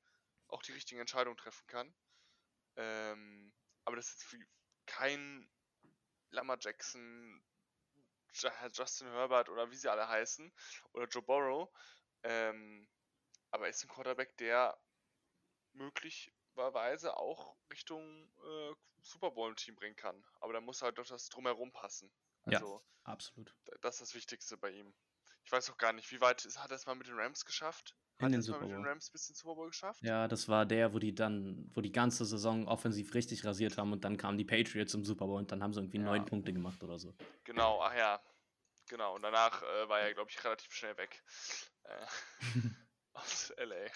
auch 0.48 0.62
die 0.62 0.72
richtigen 0.72 1.00
Entscheidungen 1.00 1.36
treffen 1.36 1.66
kann. 1.66 1.94
Ähm, 2.76 3.52
aber 3.84 3.96
das 3.96 4.10
ist 4.10 4.36
kein 4.86 5.50
Lamar 6.30 6.58
Jackson, 6.60 7.42
Justin 8.72 9.08
Herbert 9.08 9.48
oder 9.48 9.70
wie 9.70 9.76
sie 9.76 9.90
alle 9.90 10.08
heißen, 10.08 10.52
oder 10.92 11.06
Joe 11.06 11.22
Burrow. 11.22 11.68
Ähm, 12.22 12.88
aber 13.50 13.64
er 13.64 13.70
ist 13.70 13.84
ein 13.84 13.88
Quarterback, 13.88 14.36
der 14.36 14.78
möglicherweise 15.72 17.16
auch 17.16 17.56
Richtung 17.70 18.30
äh, 18.44 18.74
Super 19.02 19.30
Bowl-Team 19.30 19.76
bringen 19.76 19.96
kann. 19.96 20.24
Aber 20.40 20.52
da 20.52 20.60
muss 20.60 20.82
halt 20.82 20.98
doch 20.98 21.06
das 21.06 21.28
drumherum 21.28 21.72
passen. 21.72 22.12
Also, 22.44 22.82
ja, 23.04 23.12
absolut. 23.12 23.54
Das 23.80 23.96
ist 23.96 24.00
das 24.00 24.14
Wichtigste 24.14 24.56
bei 24.56 24.70
ihm. 24.70 24.94
Ich 25.46 25.52
weiß 25.52 25.70
auch 25.70 25.78
gar 25.78 25.92
nicht, 25.92 26.10
wie 26.10 26.20
weit 26.20 26.44
hat 26.56 26.70
er 26.72 26.74
es 26.74 26.86
mal 26.86 26.96
mit 26.96 27.06
den 27.06 27.14
Rams 27.14 27.44
geschafft? 27.44 27.94
In 28.18 28.32
den 28.32 28.42
Super 28.42 28.58
Bowl. 28.58 28.68
Mit 28.68 28.78
den 28.78 28.84
Rams 28.84 29.10
bis 29.10 29.26
zum 29.26 29.36
Super 29.36 29.54
Bowl 29.54 29.68
geschafft? 29.68 30.02
Ja, 30.02 30.26
das 30.26 30.48
war 30.48 30.66
der, 30.66 30.92
wo 30.92 30.98
die 30.98 31.14
dann, 31.14 31.70
wo 31.72 31.80
die 31.80 31.92
ganze 31.92 32.24
Saison 32.24 32.66
offensiv 32.66 33.14
richtig 33.14 33.44
rasiert 33.44 33.78
haben 33.78 33.92
und 33.92 34.04
dann 34.04 34.16
kamen 34.16 34.38
die 34.38 34.44
Patriots 34.44 34.92
im 34.94 35.04
Super 35.04 35.26
Bowl 35.26 35.38
und 35.38 35.52
dann 35.52 35.62
haben 35.62 35.72
sie 35.72 35.78
irgendwie 35.78 35.98
ja. 35.98 36.04
neun 36.04 36.24
Punkte 36.24 36.52
gemacht 36.52 36.82
oder 36.82 36.98
so. 36.98 37.14
Genau, 37.44 37.80
ach 37.80 37.94
ja. 37.94 38.20
Genau, 38.88 39.14
und 39.14 39.22
danach 39.22 39.62
äh, 39.62 39.88
war 39.88 40.00
er, 40.00 40.14
glaube 40.14 40.30
ich, 40.30 40.44
relativ 40.44 40.72
schnell 40.72 40.96
weg. 40.96 41.22
Äh, 41.88 42.06
aus 43.12 43.54
LA. 43.56 43.86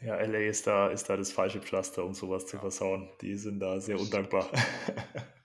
Ja, 0.00 0.20
LA 0.24 0.48
ist 0.48 0.68
da, 0.68 0.86
ist 0.86 1.08
da 1.08 1.16
das 1.16 1.32
falsche 1.32 1.60
Pflaster, 1.60 2.04
um 2.04 2.14
sowas 2.14 2.44
ja. 2.44 2.48
zu 2.50 2.58
versauen. 2.60 3.12
Die 3.20 3.34
sind 3.36 3.58
da 3.58 3.80
sehr 3.80 3.98
undankbar. 3.98 4.48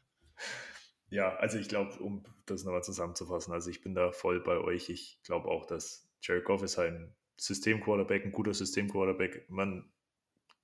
ja, 1.10 1.36
also 1.36 1.58
ich 1.58 1.70
glaube, 1.70 1.98
um 2.00 2.24
das 2.46 2.64
nochmal 2.64 2.84
zusammenzufassen, 2.84 3.54
also 3.54 3.70
ich 3.70 3.82
bin 3.82 3.96
da 3.96 4.12
voll 4.12 4.42
bei 4.42 4.58
euch. 4.58 4.90
Ich 4.90 5.20
glaube 5.24 5.50
auch, 5.50 5.66
dass 5.66 6.10
Jared 6.22 6.46
Goff 6.46 6.64
ist 6.64 6.80
ein 6.80 7.14
System-Quarterback, 7.38 8.26
ein 8.26 8.32
guter 8.32 8.54
System-Quarterback. 8.54 9.50
Man 9.50 9.92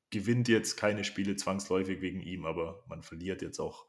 gewinnt 0.09 0.47
jetzt 0.47 0.75
keine 0.77 1.03
Spiele 1.03 1.35
zwangsläufig 1.35 2.01
wegen 2.01 2.21
ihm, 2.21 2.45
aber 2.45 2.83
man 2.87 3.03
verliert 3.03 3.41
jetzt 3.41 3.59
auch 3.59 3.85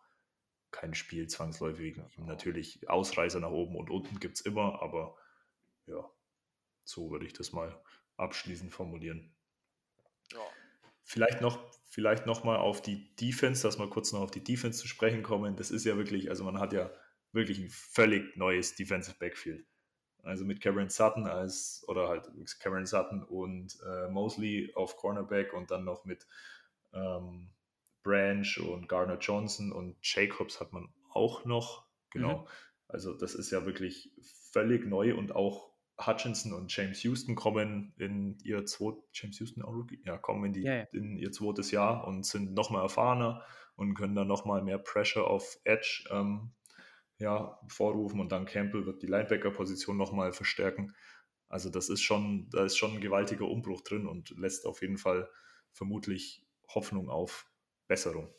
kein 0.70 0.94
Spiel 0.94 1.26
zwangsläufig 1.26 1.80
wegen 1.80 2.06
ihm. 2.16 2.26
Natürlich 2.26 2.88
Ausreißer 2.88 3.40
nach 3.40 3.50
oben 3.50 3.76
und 3.76 3.90
unten 3.90 4.20
gibt 4.20 4.36
es 4.38 4.40
immer, 4.40 4.82
aber 4.82 5.16
ja, 5.86 6.08
so 6.84 7.10
würde 7.10 7.26
ich 7.26 7.32
das 7.32 7.52
mal 7.52 7.80
abschließend 8.16 8.72
formulieren. 8.72 9.34
Vielleicht 11.12 11.42
noch, 11.42 11.58
vielleicht 11.90 12.24
noch 12.24 12.42
mal 12.42 12.56
auf 12.56 12.80
die 12.80 13.14
Defense, 13.16 13.62
dass 13.62 13.78
wir 13.78 13.86
kurz 13.90 14.14
noch 14.14 14.20
auf 14.20 14.30
die 14.30 14.42
Defense 14.42 14.80
zu 14.80 14.88
sprechen 14.88 15.22
kommen. 15.22 15.56
Das 15.56 15.70
ist 15.70 15.84
ja 15.84 15.98
wirklich, 15.98 16.30
also 16.30 16.42
man 16.42 16.58
hat 16.58 16.72
ja 16.72 16.90
wirklich 17.32 17.58
ein 17.58 17.68
völlig 17.68 18.34
neues 18.38 18.76
Defensive 18.76 19.18
Backfield. 19.18 19.66
Also 20.22 20.46
mit 20.46 20.62
Cameron 20.62 20.88
Sutton 20.88 21.26
als, 21.26 21.84
oder 21.86 22.08
halt 22.08 22.30
Cameron 22.60 22.86
Sutton 22.86 23.22
und 23.22 23.78
äh, 23.86 24.08
Mosley 24.08 24.72
auf 24.74 24.96
Cornerback 24.96 25.52
und 25.52 25.70
dann 25.70 25.84
noch 25.84 26.06
mit 26.06 26.26
ähm, 26.94 27.50
Branch 28.02 28.58
und 28.66 28.88
Gardner 28.88 29.18
Johnson 29.18 29.70
und 29.70 29.96
Jacobs 30.00 30.60
hat 30.60 30.72
man 30.72 30.88
auch 31.12 31.44
noch. 31.44 31.84
Genau. 32.08 32.38
Mhm. 32.38 32.48
Also 32.88 33.12
das 33.12 33.34
ist 33.34 33.50
ja 33.50 33.66
wirklich 33.66 34.10
völlig 34.50 34.86
neu 34.86 35.14
und 35.14 35.34
auch 35.34 35.71
Hutchinson 35.98 36.52
und 36.52 36.74
James 36.74 37.02
Houston 37.02 37.34
kommen 37.34 37.92
in 37.98 38.38
ihr 38.44 38.64
zweites, 38.64 39.02
James 39.12 39.38
Houston 39.38 39.62
auch 39.62 39.72
Rookie? 39.72 40.00
Ja, 40.04 40.18
kommen 40.18 40.44
in, 40.46 40.52
die, 40.52 40.62
ja. 40.62 40.82
in 40.92 41.16
ihr 41.16 41.32
zweites 41.32 41.70
Jahr 41.70 42.06
und 42.06 42.24
sind 42.24 42.54
nochmal 42.54 42.82
erfahrener 42.82 43.44
und 43.76 43.94
können 43.94 44.14
dann 44.14 44.28
nochmal 44.28 44.62
mehr 44.62 44.78
Pressure 44.78 45.26
auf 45.26 45.58
Edge 45.64 46.04
ähm, 46.10 46.52
ja, 47.18 47.60
vorrufen 47.68 48.20
und 48.20 48.32
dann 48.32 48.46
Campbell 48.46 48.86
wird 48.86 49.02
die 49.02 49.06
Linebacker-Position 49.06 49.96
nochmal 49.96 50.32
verstärken. 50.32 50.94
Also 51.48 51.70
das 51.70 51.88
ist 51.88 52.02
schon, 52.02 52.48
da 52.50 52.64
ist 52.64 52.76
schon 52.76 52.94
ein 52.94 53.00
gewaltiger 53.00 53.46
Umbruch 53.46 53.82
drin 53.82 54.06
und 54.06 54.30
lässt 54.30 54.66
auf 54.66 54.82
jeden 54.82 54.98
Fall 54.98 55.28
vermutlich 55.70 56.44
Hoffnung 56.68 57.10
auf 57.10 57.50
Besserung. 57.86 58.34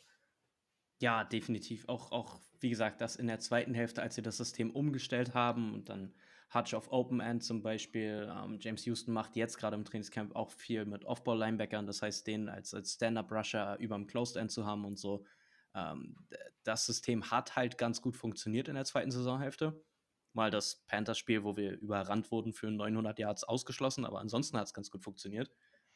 Ja, 1.00 1.24
definitiv. 1.24 1.88
Auch, 1.88 2.12
auch 2.12 2.40
wie 2.60 2.70
gesagt, 2.70 3.00
dass 3.00 3.16
in 3.16 3.26
der 3.26 3.38
zweiten 3.40 3.74
Hälfte, 3.74 4.02
als 4.02 4.14
sie 4.16 4.22
das 4.22 4.36
System 4.36 4.70
umgestellt 4.70 5.34
haben 5.34 5.74
und 5.74 5.88
dann 5.88 6.14
Hutch 6.52 6.74
auf 6.74 6.90
Open 6.90 7.20
End 7.20 7.42
zum 7.42 7.62
Beispiel, 7.62 8.30
ähm, 8.30 8.58
James 8.60 8.84
Houston 8.86 9.12
macht 9.12 9.36
jetzt 9.36 9.58
gerade 9.58 9.76
im 9.76 9.84
Trainingscamp 9.84 10.34
auch 10.36 10.50
viel 10.50 10.84
mit 10.84 11.04
Off-Ball-Linebackern, 11.04 11.86
das 11.86 12.02
heißt, 12.02 12.26
den 12.26 12.48
als, 12.48 12.74
als 12.74 12.94
Stand-Up-Rusher 12.94 13.76
über 13.78 13.96
dem 13.96 14.06
Closed 14.06 14.36
End 14.36 14.50
zu 14.50 14.66
haben 14.66 14.84
und 14.84 14.98
so. 14.98 15.24
Ähm, 15.74 16.16
das 16.62 16.86
System 16.86 17.30
hat 17.30 17.56
halt 17.56 17.78
ganz 17.78 18.00
gut 18.00 18.16
funktioniert 18.16 18.68
in 18.68 18.74
der 18.74 18.84
zweiten 18.84 19.10
Saisonhälfte. 19.10 19.82
Mal 20.32 20.50
das 20.50 20.84
Panthers-Spiel, 20.86 21.44
wo 21.44 21.56
wir 21.56 21.78
überrannt 21.78 22.30
wurden 22.30 22.52
für 22.52 22.70
900 22.70 23.18
Yards 23.18 23.44
ausgeschlossen, 23.44 24.04
aber 24.04 24.20
ansonsten 24.20 24.56
hat 24.56 24.66
es 24.66 24.74
ganz 24.74 24.90
gut 24.90 25.02
funktioniert. 25.02 25.50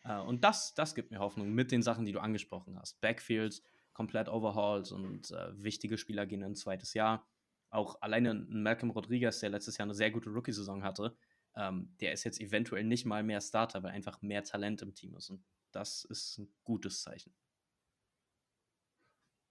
Äh, 0.05 0.19
und 0.19 0.45
das, 0.45 0.75
das 0.75 0.95
gibt 0.95 1.11
mir 1.11 1.19
Hoffnung 1.19 1.53
mit 1.53 1.73
den 1.73 1.83
Sachen, 1.83 2.05
die 2.05 2.13
du 2.13 2.21
angesprochen 2.21 2.79
hast. 2.79 3.01
Backfields, 3.01 3.63
komplett 3.93 4.29
overhauled 4.29 4.93
und 4.93 5.31
äh, 5.33 5.63
wichtige 5.63 5.99
Spieler 5.99 6.27
gehen 6.27 6.41
in 6.43 6.53
ein 6.53 6.57
zweites 6.57 6.95
Jahr. 6.95 7.27
Auch 7.71 8.01
alleine 8.01 8.31
ein 8.31 8.63
Malcolm 8.63 8.91
Rodriguez, 8.91 9.41
der 9.41 9.51
letztes 9.51 9.77
Jahr 9.79 9.87
eine 9.87 9.95
sehr 9.95 10.11
gute 10.11 10.31
Rookie-Saison 10.31 10.83
hatte, 10.83 11.17
ähm, 11.57 11.95
der 12.01 12.13
ist 12.13 12.25
jetzt 12.25 12.41
eventuell 12.41 12.85
nicht 12.85 13.05
mal 13.05 13.23
mehr 13.23 13.41
Starter, 13.41 13.83
weil 13.83 13.93
einfach 13.93 14.23
mehr 14.23 14.45
Talent 14.45 14.83
im 14.83 14.95
Team 14.95 15.15
ist. 15.17 15.31
Und 15.31 15.45
das 15.73 16.05
ist 16.05 16.39
ein 16.39 16.49
gutes 16.65 17.03
Zeichen. 17.03 17.35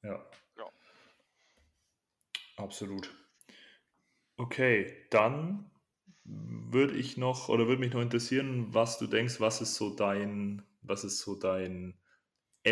Ja. 0.04 0.26
Ja. 0.58 0.72
Absolut. 2.58 3.14
Okay, 4.38 4.96
dann 5.10 5.70
würde 6.24 6.96
ich 6.96 7.18
noch 7.18 7.50
oder 7.50 7.68
würde 7.68 7.80
mich 7.80 7.94
noch 7.94 8.02
interessieren, 8.02 8.74
was 8.74 8.98
du 8.98 9.08
denkst, 9.08 9.40
was 9.40 9.62
ist 9.62 9.76
so 9.76 9.96
dein, 9.96 10.64
was 10.82 11.04
ist 11.04 11.20
so 11.20 11.36
dein 11.36 11.98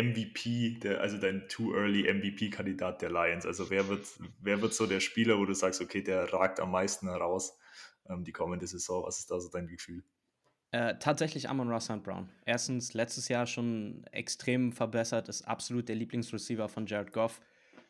MVP, 0.02 0.78
der, 0.80 1.00
also 1.00 1.18
dein 1.18 1.48
Too 1.48 1.74
Early 1.74 2.12
MVP-Kandidat 2.12 3.02
der 3.02 3.10
Lions? 3.10 3.46
Also 3.46 3.70
wer 3.70 3.88
wird, 3.88 4.06
wer 4.40 4.60
wird 4.62 4.74
so 4.74 4.86
der 4.86 5.00
Spieler, 5.00 5.38
wo 5.38 5.44
du 5.44 5.54
sagst, 5.54 5.80
okay, 5.80 6.02
der 6.02 6.32
ragt 6.32 6.60
am 6.60 6.70
meisten 6.70 7.08
heraus 7.08 7.58
ähm, 8.08 8.24
die 8.24 8.32
kommende 8.32 8.66
Saison? 8.66 9.04
Was 9.04 9.18
ist 9.18 9.30
da 9.30 9.40
so 9.40 9.48
dein 9.48 9.66
Gefühl? 9.66 10.04
Äh, 10.72 10.98
tatsächlich 10.98 11.48
Amon 11.48 11.70
Ross 11.70 11.88
Brown. 12.02 12.28
Erstens, 12.44 12.92
letztes 12.92 13.28
Jahr 13.28 13.46
schon 13.46 14.04
extrem 14.12 14.72
verbessert, 14.72 15.28
ist 15.28 15.42
absolut 15.42 15.88
der 15.88 15.96
Lieblingsreceiver 15.96 16.68
von 16.68 16.86
Jared 16.86 17.12
Goff. 17.12 17.40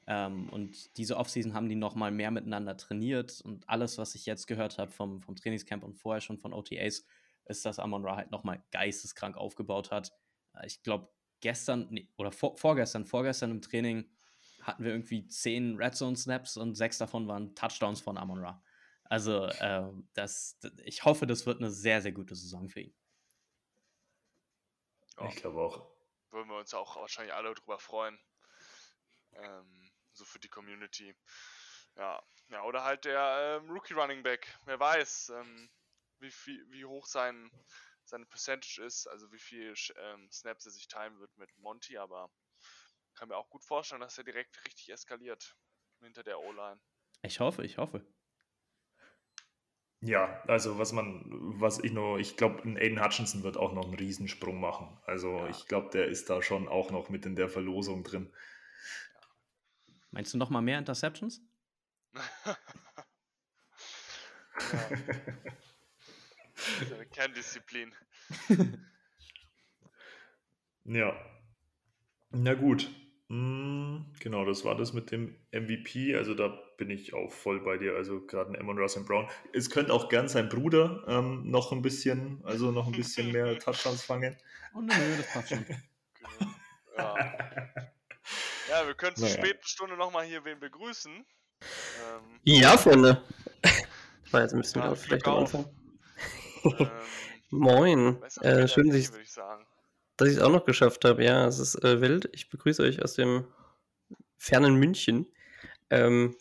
Ähm, 0.07 0.49
und 0.51 0.97
diese 0.97 1.17
Offseason 1.17 1.55
haben 1.55 1.69
die 1.69 1.75
nochmal 1.75 2.11
mehr 2.11 2.31
miteinander 2.31 2.77
trainiert. 2.77 3.41
Und 3.41 3.69
alles, 3.69 3.99
was 3.99 4.15
ich 4.15 4.27
jetzt 4.27 4.47
gehört 4.47 4.79
habe 4.79 4.93
vom, 4.93 5.21
vom 5.23 5.37
Trainingscamp 5.37 5.83
und 5.83 5.95
vorher 5.95 6.21
schon 6.21 6.39
von 6.39 6.53
OTAs, 6.53 7.05
ist, 7.47 7.65
dass 7.65 7.79
Amon 7.79 8.05
Ra 8.05 8.17
halt 8.17 8.31
nochmal 8.31 8.63
geisteskrank 8.71 9.37
aufgebaut 9.37 9.91
hat. 9.91 10.13
Äh, 10.55 10.67
ich 10.67 10.83
glaube, 10.83 11.09
gestern, 11.41 11.89
nee, 11.91 12.09
oder 12.17 12.33
vor, 12.33 12.57
vorgestern, 12.57 13.05
vorgestern 13.05 13.51
im 13.51 13.63
Training 13.63 14.11
hatten 14.63 14.85
wir 14.85 14.91
irgendwie 14.91 15.27
zehn 15.29 15.77
Red 15.77 15.95
Zone 15.95 16.17
Snaps 16.17 16.57
und 16.57 16.75
sechs 16.75 16.99
davon 16.99 17.29
waren 17.29 17.55
Touchdowns 17.55 18.01
von 18.01 18.19
Amon 18.19 18.45
Ra. 18.45 18.63
Also, 19.05 19.47
äh, 19.47 19.93
das, 20.15 20.59
ich 20.85 21.05
hoffe, 21.05 21.27
das 21.27 21.47
wird 21.47 21.59
eine 21.59 21.71
sehr, 21.71 22.03
sehr 22.03 22.13
gute 22.13 22.35
Saison 22.35 22.69
für 22.69 22.81
ihn. 22.81 22.95
Ja. 25.19 25.29
Ich 25.29 25.37
glaube 25.37 25.61
auch. 25.61 25.87
Würden 26.31 26.49
wir 26.49 26.59
uns 26.59 26.75
auch 26.75 26.97
wahrscheinlich 26.97 27.33
alle 27.33 27.55
drüber 27.55 27.79
freuen. 27.79 28.19
Ähm, 29.33 29.91
so 30.13 30.25
für 30.25 30.41
die 30.41 30.49
Community. 30.49 31.15
Ja, 31.97 32.23
ja 32.49 32.63
oder 32.65 32.85
halt 32.85 33.05
der 33.05 33.61
ähm, 33.63 33.71
Rookie 33.71 33.95
Running 33.95 34.23
Back. 34.23 34.59
Wer 34.65 34.81
weiß, 34.81 35.31
ähm, 35.31 35.71
wie, 36.19 36.31
viel, 36.31 36.67
wie 36.71 36.85
hoch 36.85 37.07
sein, 37.07 37.51
seine 38.09 38.27
Percentage 38.27 38.83
ist, 38.83 39.07
also 39.07 39.31
wie 39.33 39.39
viel 39.39 39.75
ähm, 39.97 40.31
Snaps 40.31 40.67
er 40.67 40.73
sich 40.73 40.89
teilen 40.89 41.19
wird 41.19 41.37
mit 41.37 41.57
Monty, 41.59 41.99
aber 41.99 42.31
kann 43.15 43.29
mir 43.29 43.37
auch 43.37 43.51
gut 43.51 43.65
vorstellen, 43.65 44.01
dass 44.01 44.19
er 44.19 44.25
direkt 44.25 44.65
richtig 44.67 44.91
eskaliert 44.91 45.57
hinter 46.01 46.23
der 46.23 46.39
O-Line. 46.39 46.81
Ich 47.23 47.41
hoffe, 47.41 47.65
ich 47.65 47.79
hoffe. 47.79 48.05
Ja, 50.01 50.43
also 50.47 50.79
was 50.79 50.93
man, 50.93 51.25
was 51.61 51.79
ich 51.83 51.91
nur, 51.91 52.19
ich 52.19 52.37
glaube, 52.37 52.63
Aiden 52.79 53.03
Hutchinson 53.03 53.43
wird 53.43 53.57
auch 53.57 53.73
noch 53.73 53.87
einen 53.87 53.95
Riesensprung 53.95 54.61
machen. 54.61 55.01
Also 55.05 55.39
Ja. 55.39 55.49
ich 55.49 55.67
glaube, 55.67 55.91
der 55.91 56.07
ist 56.07 56.29
da 56.31 56.43
schon 56.43 56.69
auch 56.69 56.91
noch 56.91 57.09
mit 57.09 57.27
in 57.27 57.35
der 57.35 57.49
Verlosung 57.49 58.05
drin. 58.05 58.33
Meinst 60.11 60.35
du 60.35 60.39
nochmal 60.39 60.63
mehr 60.63 60.79
Interceptions? 60.79 61.41
ja. 64.73 64.91
Kerndisziplin. 67.13 67.93
Ja. 70.89 71.17
Na 72.31 72.55
gut. 72.55 72.89
Mm, 73.29 74.05
Genau, 74.21 74.45
das 74.45 74.65
war 74.65 74.77
das 74.77 74.93
mit 74.93 75.11
dem 75.11 75.37
MVP. 75.53 76.15
Also 76.15 76.35
da 76.35 76.49
bin 76.79 76.91
ich 76.91 77.13
auch 77.13 77.33
voll 77.33 77.61
bei 77.61 77.77
dir. 77.77 77.97
Also 77.97 78.25
gerade 78.25 78.51
ein 78.53 78.61
Amon 78.61 78.79
Russell 78.79 79.03
Brown. 79.03 79.29
Es 79.53 79.69
könnte 79.71 79.93
auch 79.93 80.09
gern 80.09 80.29
sein 80.29 80.49
Bruder 80.49 81.05
ähm, 81.09 81.51
noch 81.51 81.73
ein 81.73 81.83
bisschen, 81.83 82.41
also 82.45 82.71
noch 82.71 82.87
ein 82.87 82.93
bisschen 82.93 83.33
mehr 83.33 83.59
Touchdowns 83.59 84.05
fangen. 84.05 84.37
Oh 84.75 84.81
nö, 84.81 84.93
das 85.17 85.27
passt 85.33 85.49
schon. 85.51 85.67
Genau. 86.97 87.17
Ja. 87.17 87.37
ja, 88.71 88.87
wir 88.87 88.95
können 88.95 89.17
zur 89.17 89.29
Naja. 89.29 89.39
späten 89.39 89.67
Stunde 89.67 89.97
nochmal 89.97 90.25
hier 90.25 90.45
wen 90.45 90.59
begrüßen. 90.61 91.13
Ähm, 91.15 92.41
Ja, 92.45 92.79
Freunde. 92.79 93.23
War 94.31 94.41
jetzt 94.43 94.55
ein 94.55 94.61
bisschen 94.61 94.81
Ja, 94.83 94.89
laut 94.89 94.99
vielleicht 94.99 95.27
am. 95.27 95.39
Anfang. 95.39 95.76
Ähm, 96.65 96.91
Moin. 97.51 98.23
Äh, 98.41 98.69
schön, 98.69 98.89
nie, 98.89 98.99
ich 98.99 99.11
würde 99.11 99.23
ich 99.23 99.33
sagen. 99.33 99.67
dass 100.17 100.29
ich 100.29 100.37
es 100.37 100.43
auch 100.43 100.51
noch 100.51 100.65
geschafft 100.65 101.05
habe. 101.05 101.25
Ja, 101.25 101.47
es 101.47 101.59
ist 101.59 101.83
äh, 101.85 102.01
wild. 102.01 102.29
Ich 102.33 102.51
begrüße 102.51 102.83
euch 102.83 103.03
aus 103.03 103.15
dem 103.15 103.47
fernen 104.37 104.77
München. 104.77 105.27
Ähm, 105.91 106.37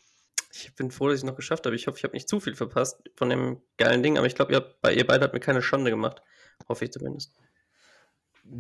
ich 0.52 0.74
bin 0.76 0.90
froh, 0.92 1.08
dass 1.08 1.16
ich 1.16 1.24
es 1.24 1.30
noch 1.30 1.36
geschafft 1.36 1.66
habe. 1.66 1.76
Ich 1.76 1.88
hoffe, 1.88 1.98
ich 1.98 2.04
habe 2.04 2.14
nicht 2.14 2.30
zu 2.30 2.40
viel 2.40 2.56
verpasst 2.56 2.98
von 3.16 3.30
dem 3.30 3.62
geilen 3.78 4.04
Ding, 4.04 4.18
aber 4.18 4.28
ich 4.28 4.36
glaube, 4.36 4.54
ihr, 4.54 4.62
bei 4.82 4.94
ihr 4.94 5.06
beide 5.06 5.24
habt 5.24 5.34
mir 5.34 5.40
keine 5.40 5.62
Schande 5.62 5.92
gemacht. 5.92 6.22
Hoffe 6.68 6.86
ich 6.86 6.92
zumindest. 6.92 7.34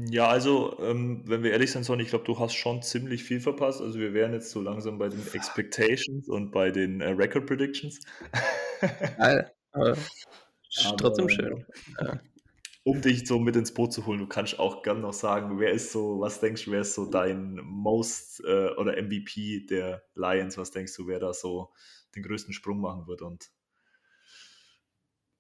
Ja, 0.09 0.27
also, 0.27 0.79
ähm, 0.79 1.21
wenn 1.25 1.43
wir 1.43 1.51
ehrlich 1.51 1.71
sind, 1.71 1.83
Son, 1.83 1.99
ich 1.99 2.09
glaube, 2.09 2.25
du 2.25 2.39
hast 2.39 2.55
schon 2.55 2.81
ziemlich 2.81 3.23
viel 3.23 3.39
verpasst. 3.39 3.81
Also, 3.81 3.99
wir 3.99 4.13
wären 4.13 4.33
jetzt 4.33 4.49
so 4.49 4.59
langsam 4.59 4.97
bei 4.97 5.09
den 5.09 5.21
Expectations 5.33 6.27
und 6.27 6.51
bei 6.51 6.71
den 6.71 7.01
äh, 7.01 7.09
Record 7.09 7.45
Predictions. 7.45 7.99
Geil. 9.17 9.51
Aber, 9.71 9.95
Aber- 10.83 10.97
trotzdem 10.97 11.29
schön. 11.29 11.65
um 12.85 13.01
dich 13.01 13.27
so 13.27 13.39
mit 13.39 13.55
ins 13.55 13.73
Boot 13.73 13.91
zu 13.91 14.05
holen, 14.05 14.19
du 14.19 14.27
kannst 14.27 14.59
auch 14.59 14.83
gern 14.83 15.01
noch 15.01 15.13
sagen, 15.13 15.59
wer 15.59 15.71
ist 15.71 15.91
so, 15.91 16.19
was 16.19 16.39
denkst 16.39 16.65
du, 16.65 16.71
wer 16.71 16.81
ist 16.81 16.93
so 16.93 17.09
dein 17.09 17.55
Most 17.63 18.41
äh, 18.45 18.69
oder 18.77 18.95
MVP 19.01 19.65
der 19.65 20.03
Lions? 20.13 20.55
Was 20.59 20.69
denkst 20.69 20.95
du, 20.95 21.07
wer 21.07 21.19
da 21.19 21.33
so 21.33 21.73
den 22.15 22.21
größten 22.21 22.53
Sprung 22.53 22.79
machen 22.79 23.07
wird 23.07 23.23
und 23.23 23.49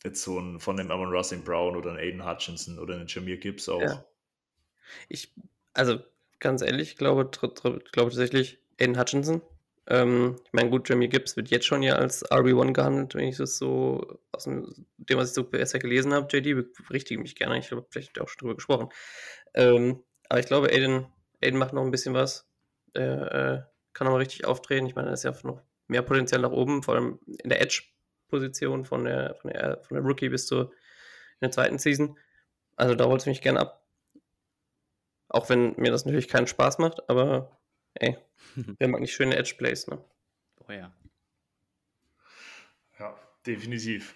jetzt 0.03 0.23
so 0.23 0.39
ein 0.39 0.59
von 0.59 0.77
dem 0.77 0.89
Amon 0.89 1.09
Russell 1.09 1.37
Brown 1.37 1.75
oder 1.75 1.91
ein 1.91 1.99
Aiden 1.99 2.27
Hutchinson 2.27 2.79
oder 2.79 2.95
einen 2.95 3.07
Jameer 3.07 3.37
Gibbs 3.37 3.69
auch? 3.69 3.81
Ja. 3.81 4.05
Ich, 5.07 5.31
also 5.73 5.99
ganz 6.39 6.63
ehrlich, 6.63 6.91
ich 6.91 6.97
glaube, 6.97 7.29
glaube 7.29 8.09
tatsächlich 8.09 8.57
Aiden 8.79 8.99
Hutchinson. 8.99 9.43
Ähm, 9.87 10.37
ich 10.43 10.53
meine, 10.53 10.69
gut, 10.69 10.89
Jamie 10.89 11.09
Gibbs 11.09 11.37
wird 11.37 11.49
jetzt 11.49 11.65
schon 11.65 11.83
ja 11.83 11.95
als 11.95 12.25
RB1 12.29 12.73
gehandelt, 12.73 13.15
wenn 13.15 13.27
ich 13.27 13.37
das 13.37 13.57
so 13.57 14.19
aus 14.31 14.45
dem, 14.45 14.85
was 15.13 15.29
ich 15.29 15.35
so 15.35 15.43
besser 15.43 15.79
gelesen 15.79 16.13
habe. 16.13 16.27
JD 16.29 16.73
berichtige 16.87 17.21
mich 17.21 17.35
gerne, 17.35 17.59
ich 17.59 17.71
habe 17.71 17.85
vielleicht 17.89 18.19
auch 18.19 18.27
schon 18.27 18.39
drüber 18.39 18.55
gesprochen. 18.55 18.89
Ähm, 19.53 20.03
aber 20.29 20.39
ich 20.39 20.47
glaube, 20.47 20.71
Aiden, 20.71 21.05
Aiden 21.43 21.59
macht 21.59 21.73
noch 21.73 21.83
ein 21.83 21.91
bisschen 21.91 22.13
was. 22.15 22.47
Äh, 22.93 23.61
kann 23.93 24.05
nochmal 24.05 24.21
richtig 24.21 24.45
auftreten. 24.45 24.87
Ich 24.87 24.95
meine, 24.95 25.09
er 25.09 25.13
ist 25.13 25.23
ja 25.23 25.33
noch 25.43 25.61
mehr 25.87 26.01
Potenzial 26.01 26.41
nach 26.41 26.51
oben, 26.51 26.83
vor 26.83 26.95
allem 26.95 27.19
in 27.25 27.49
der 27.49 27.61
Edge-Position 27.61 28.85
von 28.85 29.05
der, 29.05 29.35
von, 29.35 29.51
der, 29.51 29.81
von 29.83 29.95
der 29.95 30.03
Rookie 30.03 30.29
bis 30.29 30.47
zur 30.47 30.71
in 31.39 31.47
der 31.47 31.51
zweiten 31.51 31.77
Season. 31.77 32.17
Also 32.75 32.95
da 32.95 33.05
holt 33.05 33.21
es 33.21 33.27
mich 33.27 33.41
gerne 33.41 33.59
ab. 33.59 33.85
Auch 35.29 35.49
wenn 35.49 35.75
mir 35.77 35.91
das 35.91 36.05
natürlich 36.05 36.27
keinen 36.27 36.47
Spaß 36.47 36.77
macht, 36.77 37.09
aber 37.09 37.57
ey, 37.95 38.17
wer 38.55 38.87
mag 38.87 39.01
nicht 39.01 39.13
schöne 39.13 39.35
Edge-Plays, 39.35 39.87
ne? 39.87 40.03
Oh 40.67 40.71
ja. 40.71 40.91
Ja, 42.99 43.17
definitiv. 43.45 44.15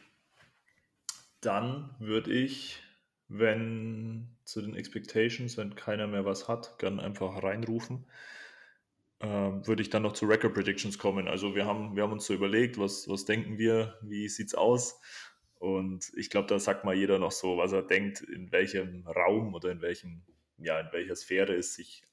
Dann 1.42 1.96
würde 2.00 2.32
ich, 2.32 2.82
wenn 3.28 4.36
zu 4.44 4.62
den 4.62 4.76
Expectations, 4.76 5.58
wenn 5.58 5.76
keiner 5.76 6.08
mehr 6.08 6.26
was 6.26 6.48
hat, 6.48 6.78
gern 6.80 7.00
einfach 7.00 7.44
reinrufen. 7.44 8.06
Ähm, 9.22 9.68
würde 9.68 9.82
ich 9.82 9.90
dann 9.90 10.04
noch 10.04 10.14
zu 10.14 10.26
Record 10.26 10.54
Predictions 10.54 10.98
kommen. 10.98 11.28
Also 11.28 11.54
wir 11.54 11.66
haben, 11.66 11.96
wir 11.96 12.04
haben 12.04 12.14
uns 12.14 12.26
so 12.26 12.34
überlegt, 12.34 12.78
was, 12.78 13.08
was 13.10 13.26
denken 13.26 13.58
wir, 13.58 13.98
wie 14.02 14.30
sieht's 14.30 14.56
aus? 14.56 15.02
Und 15.60 16.12
ich 16.16 16.30
glaube, 16.30 16.48
da 16.48 16.58
sagt 16.58 16.86
mal 16.86 16.96
jeder 16.96 17.20
noch 17.20 17.34
so, 17.34 17.58
was 17.58 17.74
er 17.74 17.82
denkt, 17.84 18.22
in 18.22 18.52
welchem 18.54 19.06
Raum 19.06 19.54
oder 19.54 19.72
in 19.72 19.82
welchem, 19.82 20.24
ja, 20.58 20.80
in 20.80 20.88
welcher 20.94 21.18
Sphäre 21.18 21.54
es 21.54 21.76
sich 21.76 22.04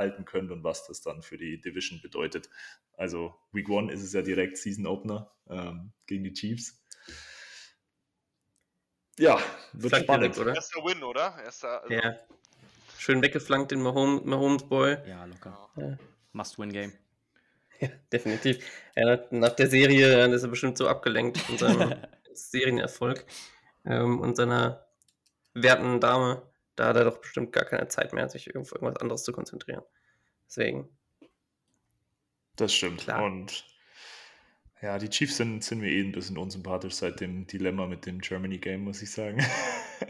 abhalten 0.00 0.24
könnte 0.24 0.54
und 0.54 0.64
was 0.64 0.86
das 0.86 1.02
dann 1.02 1.22
für 1.22 1.36
die 1.36 1.60
Division 1.60 2.00
bedeutet. 2.00 2.48
Also 2.96 3.34
Week 3.52 3.68
One 3.68 3.92
ist 3.92 4.02
es 4.02 4.12
ja 4.12 4.22
direkt 4.22 4.56
Season 4.56 4.86
Opener 4.86 5.30
ähm, 5.48 5.92
gegen 6.06 6.24
die 6.24 6.32
Chiefs. 6.32 6.82
Ja, 9.18 9.38
wird 9.72 9.90
Flank 9.90 10.04
spannend. 10.04 10.36
direkt, 10.36 10.38
oder? 10.38 10.54
Erster 10.54 10.80
Win, 10.84 11.02
oder? 11.02 11.36
Erster, 11.44 11.82
also, 11.82 11.94
Ja. 11.94 12.16
Schön 12.98 13.22
weggeflankt, 13.22 13.70
den 13.70 13.80
Mahomes, 13.82 14.24
Mahomes 14.24 14.62
Boy. 14.64 14.96
Ja, 15.06 15.24
locker. 15.24 15.70
ja. 15.76 15.98
Must-win-Game. 16.32 16.92
Ja, 17.80 17.88
definitiv. 18.12 18.58
Nach 19.30 19.56
der 19.56 19.68
Serie 19.68 20.26
ist 20.34 20.42
er 20.42 20.48
bestimmt 20.48 20.76
so 20.76 20.86
abgelenkt 20.86 21.38
von 21.38 21.56
seinem 21.56 21.94
Serienerfolg 22.34 23.24
ähm, 23.86 24.20
und 24.20 24.36
seiner 24.36 24.86
werten 25.54 25.98
Dame. 25.98 26.42
Da 26.80 26.86
hat 26.86 26.96
er 26.96 27.04
doch 27.04 27.18
bestimmt 27.18 27.52
gar 27.52 27.66
keine 27.66 27.88
Zeit 27.88 28.14
mehr, 28.14 28.26
sich 28.30 28.56
auf 28.56 28.72
irgendwas 28.72 28.96
anderes 28.96 29.22
zu 29.22 29.32
konzentrieren. 29.32 29.82
Deswegen. 30.46 30.88
Das 32.56 32.72
stimmt. 32.72 33.02
Klar. 33.02 33.22
Und 33.22 33.66
ja, 34.80 34.98
die 34.98 35.10
Chiefs 35.10 35.36
sind, 35.36 35.62
sind 35.62 35.80
mir 35.80 35.90
eh 35.90 36.00
ein 36.00 36.12
bisschen 36.12 36.38
unsympathisch 36.38 36.94
seit 36.94 37.20
dem 37.20 37.46
Dilemma 37.46 37.86
mit 37.86 38.06
dem 38.06 38.18
Germany 38.18 38.56
Game, 38.56 38.84
muss 38.84 39.02
ich 39.02 39.10
sagen. 39.10 39.44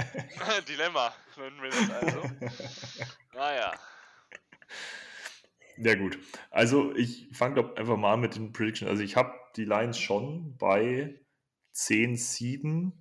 Dilemma, 0.69 1.13
nennen 1.37 1.61
wir 1.61 1.71
das 1.71 1.91
also. 1.91 2.23
Naja. 3.35 3.73
Ja, 5.77 5.95
gut. 5.97 6.21
Also, 6.53 6.95
ich 6.95 7.31
fange 7.33 7.57
doch 7.57 7.75
einfach 7.75 7.97
mal 7.97 8.13
an 8.13 8.21
mit 8.21 8.37
den 8.37 8.53
Predictions. 8.53 8.89
Also, 8.89 9.03
ich 9.03 9.17
habe 9.17 9.35
die 9.57 9.65
Lions 9.65 9.99
schon 9.99 10.57
bei 10.57 11.19
10-7 11.75 12.93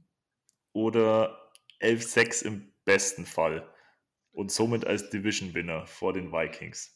oder 0.74 1.52
11-6 1.82 2.46
im 2.46 2.69
besten 2.90 3.26
Fall. 3.28 3.72
Und 4.32 4.52
somit 4.52 4.86
als 4.86 5.10
Division-Winner 5.12 5.86
vor 5.86 6.14
den 6.14 6.32
Vikings. 6.32 6.96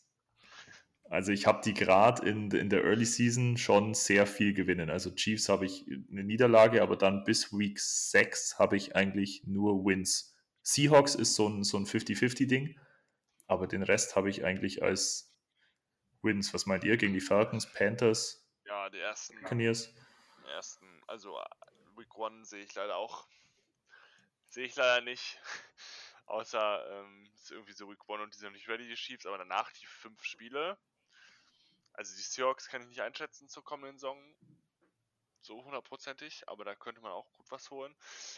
Also, 1.10 1.32
ich 1.32 1.46
habe 1.46 1.62
die 1.64 1.74
gerade 1.76 2.28
in, 2.28 2.50
in 2.52 2.70
der 2.70 2.84
Early 2.84 3.06
Season 3.06 3.58
schon 3.58 3.94
sehr 3.94 4.26
viel 4.26 4.54
gewinnen. 4.54 4.90
Also, 4.90 5.12
Chiefs 5.12 5.50
habe 5.50 5.66
ich 5.66 5.86
eine 6.12 6.24
Niederlage, 6.24 6.82
aber 6.82 6.96
dann 6.96 7.24
bis 7.24 7.52
Week 7.52 7.80
6 7.80 8.58
habe 8.58 8.76
ich 8.78 8.96
eigentlich 8.96 9.44
nur 9.46 9.86
Wins. 9.86 10.36
Seahawks 10.64 11.14
ist 11.14 11.36
so 11.36 11.48
ein, 11.48 11.64
so 11.64 11.78
ein 11.78 11.86
50-50-Ding, 11.86 12.80
aber 13.48 13.68
den 13.68 13.84
Rest 13.84 14.16
habe 14.16 14.30
ich 14.30 14.44
eigentlich 14.46 14.82
als 14.82 15.36
Wins. 16.24 16.54
Was 16.54 16.66
meint 16.66 16.84
ihr 16.86 16.98
gegen 16.98 17.14
die 17.14 17.22
Falcons, 17.22 17.72
Panthers, 17.72 18.48
Ja, 18.66 18.90
die 18.90 19.00
ersten, 19.00 19.36
Buccaneers? 19.42 19.94
ersten, 20.56 20.88
also 21.08 21.38
äh, 21.38 21.98
Week 21.98 22.16
One 22.18 22.46
sehe 22.46 22.64
ich 22.64 22.74
leider 22.74 22.96
auch. 22.96 23.28
Sehe 24.54 24.68
ich 24.68 24.76
leider 24.76 25.02
nicht. 25.02 25.40
Außer 26.28 26.88
ähm, 26.88 27.28
es 27.34 27.46
ist 27.46 27.52
irgendwie 27.52 27.74
so 27.74 27.90
Week 27.90 28.08
und 28.08 28.32
die 28.32 28.38
sind 28.38 28.50
noch 28.50 28.54
nicht 28.54 28.70
ready, 28.70 28.88
die 28.88 28.94
Chiefs, 28.94 29.26
aber 29.26 29.40
danach 29.40 29.72
die 29.72 29.88
fünf 29.88 30.24
Spiele. 30.24 30.78
Also 31.94 32.16
die 32.16 32.22
Seahawks 32.22 32.68
kann 32.68 32.84
ich 32.84 32.88
nicht 32.88 33.02
einschätzen 33.02 33.50
zur 33.50 33.64
kommenden 33.64 33.98
Saison. 33.98 34.36
So 35.42 35.66
hundertprozentig, 35.66 36.48
aber 36.48 36.66
da 36.66 36.76
könnte 36.76 37.02
man 37.02 37.12
auch 37.12 37.32
gut 37.32 37.50
was 37.50 37.72
holen. 37.72 37.96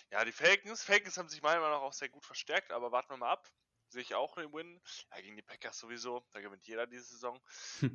Ja, 0.09 0.23
die 0.23 0.31
Falcons, 0.31 0.85
Falcons 0.85 1.17
haben 1.17 1.27
sich 1.27 1.41
meiner 1.41 1.59
Meinung 1.59 1.79
nach 1.79 1.85
auch 1.85 1.91
sehr 1.91 2.07
gut 2.07 2.25
verstärkt, 2.25 2.71
aber 2.71 2.93
warten 2.93 3.09
wir 3.09 3.17
mal 3.17 3.33
ab. 3.33 3.51
Sehe 3.89 4.01
ich 4.01 4.15
auch 4.15 4.35
den 4.35 4.53
Win. 4.53 4.81
Ja, 5.11 5.19
gegen 5.19 5.35
die 5.35 5.41
Packers 5.41 5.77
sowieso, 5.77 6.25
da 6.31 6.39
gewinnt 6.39 6.65
jeder 6.65 6.87
diese 6.87 7.03
Saison. 7.03 7.41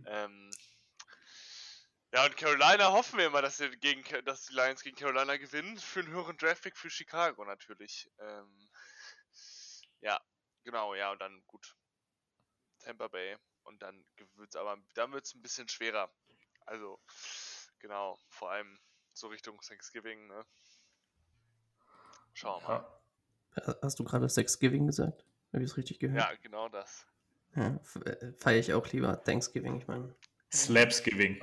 ähm, 0.05 0.51
ja, 2.13 2.25
und 2.25 2.37
Carolina 2.37 2.93
hoffen 2.93 3.19
wir 3.19 3.27
immer, 3.27 3.43
dass, 3.43 3.59
sie 3.59 3.71
gegen, 3.79 4.03
dass 4.25 4.47
die 4.47 4.55
Lions 4.55 4.83
gegen 4.83 4.97
Carolina 4.97 5.37
gewinnen. 5.37 5.79
Für 5.79 6.01
einen 6.01 6.11
höheren 6.11 6.37
Draftpick 6.37 6.77
für 6.77 6.91
Chicago 6.91 7.45
natürlich. 7.45 8.11
Ähm, 8.19 8.69
ja, 10.01 10.21
genau, 10.65 10.95
ja, 10.95 11.13
und 11.13 11.21
dann 11.21 11.43
gut. 11.47 11.77
Tampa 12.81 13.09
Bay. 13.09 13.37
Und 13.63 13.83
dann 13.83 14.05
wird 14.37 14.49
es 14.49 14.57
aber 14.57 14.79
dann 14.95 15.13
wird's 15.13 15.35
ein 15.35 15.43
bisschen 15.43 15.69
schwerer. 15.69 16.11
Also, 16.67 16.99
genau, 17.79 18.19
vor 18.29 18.51
allem 18.51 18.81
so 19.13 19.29
Richtung 19.29 19.61
Thanksgiving, 19.61 20.27
ne? 20.27 20.45
Schauen 22.33 22.63
wir 22.63 22.69
mal. 22.69 23.01
Ja. 23.57 23.77
Hast 23.83 23.99
du 23.99 24.05
gerade 24.05 24.29
Thanksgiving 24.29 24.87
gesagt? 24.87 25.25
Habe 25.53 25.63
ich 25.63 25.71
es 25.71 25.77
richtig 25.77 25.99
gehört? 25.99 26.21
Ja, 26.21 26.35
genau 26.43 26.69
das. 26.69 27.07
Ja, 27.55 27.79
äh, 28.05 28.33
feiere 28.39 28.61
ich 28.61 28.73
auch 28.73 28.87
lieber 28.89 29.23
Thanksgiving. 29.23 29.79
Ich 29.79 29.87
meine, 29.87 30.15
Slapsgiving. 30.53 31.41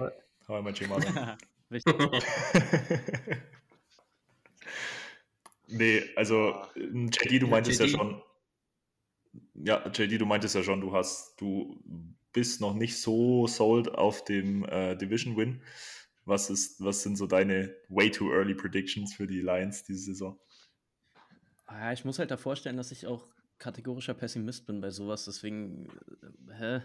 How 0.47 0.61
much 0.61 0.81
you 0.81 0.87
mother. 0.87 1.37
Wichtig. 1.69 1.95
nee, 5.67 6.01
also 6.15 6.53
Ah. 6.53 6.69
äh, 6.75 6.79
JD, 6.81 7.39
du 7.39 7.45
Ja, 7.47 7.51
meintest 7.51 7.79
ja 7.79 7.85
JD. 7.85 7.97
schon. 7.97 8.21
Ja, 9.55 9.85
JD, 9.91 10.17
du 10.19 10.25
meintest 10.25 10.55
ja 10.55 10.63
schon, 10.63 10.79
du 10.81 10.93
hast, 10.93 11.39
du 11.41 11.81
bist 12.31 12.61
noch 12.61 12.73
nicht 12.73 12.97
so 13.01 13.47
sold 13.47 13.89
auf 13.89 14.23
dem 14.23 14.63
äh, 14.65 14.95
Division 14.95 15.35
Win. 15.35 15.61
Was 16.25 16.49
ist, 16.49 16.81
was 16.83 17.03
sind 17.03 17.15
so 17.17 17.25
deine 17.27 17.75
way 17.89 18.09
too 18.11 18.31
early 18.31 18.53
predictions 18.53 19.13
für 19.13 19.27
die 19.27 19.41
Lions 19.41 19.83
diese 19.83 19.99
Saison? 19.99 20.39
Ah 21.65 21.79
Ja, 21.79 21.93
ich 21.93 22.05
muss 22.05 22.19
halt 22.19 22.31
da 22.31 22.37
vorstellen, 22.37 22.77
dass 22.77 22.91
ich 22.91 23.07
auch 23.07 23.27
kategorischer 23.59 24.13
Pessimist 24.13 24.67
bin 24.67 24.79
bei 24.81 24.91
sowas, 24.91 25.25
deswegen, 25.25 25.87
äh, 26.49 26.53
hä? 26.53 26.81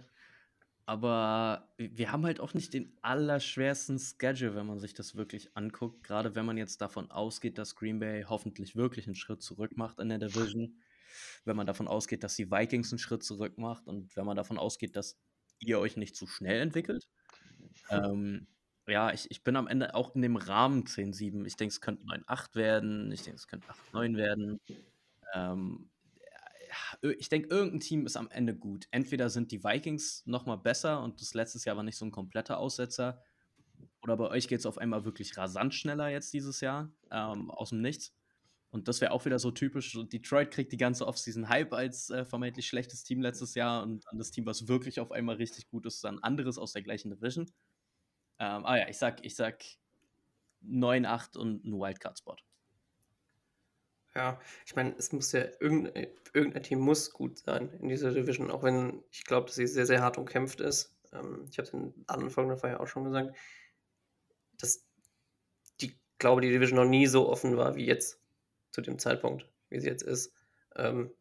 Aber 0.84 1.72
wir 1.76 2.10
haben 2.10 2.24
halt 2.24 2.40
auch 2.40 2.54
nicht 2.54 2.74
den 2.74 2.96
allerschwersten 3.02 3.98
Schedule, 3.98 4.56
wenn 4.56 4.66
man 4.66 4.80
sich 4.80 4.94
das 4.94 5.14
wirklich 5.14 5.56
anguckt. 5.56 6.02
Gerade 6.02 6.34
wenn 6.34 6.44
man 6.44 6.56
jetzt 6.56 6.80
davon 6.80 7.10
ausgeht, 7.10 7.56
dass 7.58 7.76
Green 7.76 8.00
Bay 8.00 8.24
hoffentlich 8.28 8.74
wirklich 8.74 9.06
einen 9.06 9.14
Schritt 9.14 9.42
zurück 9.42 9.76
macht 9.76 10.00
in 10.00 10.08
der 10.08 10.18
Division. 10.18 10.80
Wenn 11.44 11.56
man 11.56 11.66
davon 11.66 11.86
ausgeht, 11.86 12.24
dass 12.24 12.34
die 12.34 12.50
Vikings 12.50 12.92
einen 12.92 12.98
Schritt 12.98 13.22
zurück 13.22 13.58
macht 13.58 13.86
und 13.86 14.16
wenn 14.16 14.26
man 14.26 14.36
davon 14.36 14.58
ausgeht, 14.58 14.96
dass 14.96 15.18
ihr 15.60 15.78
euch 15.78 15.96
nicht 15.96 16.16
zu 16.16 16.26
schnell 16.26 16.60
entwickelt. 16.60 17.06
Ähm, 17.88 18.48
ja, 18.88 19.12
ich, 19.12 19.30
ich 19.30 19.44
bin 19.44 19.54
am 19.54 19.68
Ende 19.68 19.94
auch 19.94 20.14
in 20.16 20.22
dem 20.22 20.36
Rahmen 20.36 20.84
10-7. 20.84 21.46
Ich 21.46 21.56
denke, 21.56 21.72
es 21.72 21.80
könnte 21.80 22.04
9-8 22.06 22.56
werden. 22.56 23.12
Ich 23.12 23.22
denke, 23.22 23.36
es 23.36 23.46
könnte 23.46 23.68
8-9 23.92 24.16
werden. 24.16 24.60
Ähm, 25.34 25.91
ich 27.18 27.28
denke, 27.28 27.48
irgendein 27.48 27.80
Team 27.80 28.06
ist 28.06 28.16
am 28.16 28.30
Ende 28.30 28.54
gut. 28.54 28.86
Entweder 28.90 29.30
sind 29.30 29.52
die 29.52 29.62
Vikings 29.62 30.22
noch 30.26 30.46
mal 30.46 30.56
besser 30.56 31.02
und 31.02 31.20
das 31.20 31.34
letztes 31.34 31.64
Jahr 31.64 31.76
war 31.76 31.82
nicht 31.82 31.96
so 31.96 32.04
ein 32.04 32.10
kompletter 32.10 32.58
Aussetzer. 32.58 33.22
Oder 34.02 34.16
bei 34.16 34.28
euch 34.28 34.48
geht 34.48 34.60
es 34.60 34.66
auf 34.66 34.78
einmal 34.78 35.04
wirklich 35.04 35.36
rasant 35.36 35.74
schneller 35.74 36.08
jetzt 36.08 36.32
dieses 36.32 36.60
Jahr, 36.60 36.92
ähm, 37.10 37.50
aus 37.50 37.70
dem 37.70 37.80
Nichts. 37.80 38.12
Und 38.70 38.88
das 38.88 39.00
wäre 39.00 39.12
auch 39.12 39.24
wieder 39.26 39.38
so 39.38 39.50
typisch. 39.50 39.98
Detroit 40.12 40.50
kriegt 40.50 40.72
die 40.72 40.78
ganze 40.78 41.06
Offseason 41.06 41.48
Hype 41.48 41.74
als 41.74 42.08
äh, 42.08 42.24
vermeintlich 42.24 42.66
schlechtes 42.66 43.04
Team 43.04 43.20
letztes 43.20 43.54
Jahr 43.54 43.82
und 43.82 44.04
dann 44.06 44.18
das 44.18 44.30
Team, 44.30 44.46
was 44.46 44.66
wirklich 44.66 44.98
auf 44.98 45.12
einmal 45.12 45.36
richtig 45.36 45.68
gut 45.68 45.84
ist, 45.84 45.96
ist 45.96 46.06
ein 46.06 46.22
anderes 46.22 46.56
aus 46.56 46.72
der 46.72 46.82
gleichen 46.82 47.10
Division. 47.10 47.50
Ähm, 48.38 48.64
ah 48.64 48.78
ja, 48.78 48.88
ich 48.88 48.96
sag, 48.96 49.24
ich 49.26 49.36
sag 49.36 49.62
9-8 50.64 51.36
und 51.36 51.64
ein 51.64 51.72
Wildcard-Spot. 51.78 52.36
Ja, 54.14 54.38
ich 54.66 54.76
meine, 54.76 54.94
es 54.98 55.12
muss 55.12 55.32
ja 55.32 55.44
irgendein, 55.60 56.08
irgendein 56.34 56.62
Team 56.62 56.80
muss 56.80 57.12
gut 57.12 57.38
sein 57.38 57.70
in 57.80 57.88
dieser 57.88 58.12
Division, 58.12 58.50
auch 58.50 58.62
wenn 58.62 59.02
ich 59.10 59.24
glaube, 59.24 59.46
dass 59.46 59.54
sie 59.56 59.66
sehr, 59.66 59.86
sehr 59.86 60.02
hart 60.02 60.18
umkämpft 60.18 60.60
ist. 60.60 60.94
Ähm, 61.12 61.46
ich 61.50 61.58
habe 61.58 61.66
es 61.66 61.72
in 61.72 61.94
anderen 62.06 62.30
Folgen 62.30 62.50
davor 62.50 62.70
ja 62.70 62.80
auch 62.80 62.86
schon 62.88 63.04
gesagt, 63.04 63.34
dass 64.58 64.86
die, 65.80 65.98
glaube 66.18 66.42
die 66.42 66.50
Division 66.50 66.76
noch 66.76 66.88
nie 66.88 67.06
so 67.06 67.28
offen 67.28 67.56
war 67.56 67.74
wie 67.74 67.86
jetzt 67.86 68.20
zu 68.70 68.82
dem 68.82 68.98
Zeitpunkt, 68.98 69.48
wie 69.70 69.80
sie 69.80 69.88
jetzt 69.88 70.02
ist. 70.02 70.34
Ähm, 70.76 71.12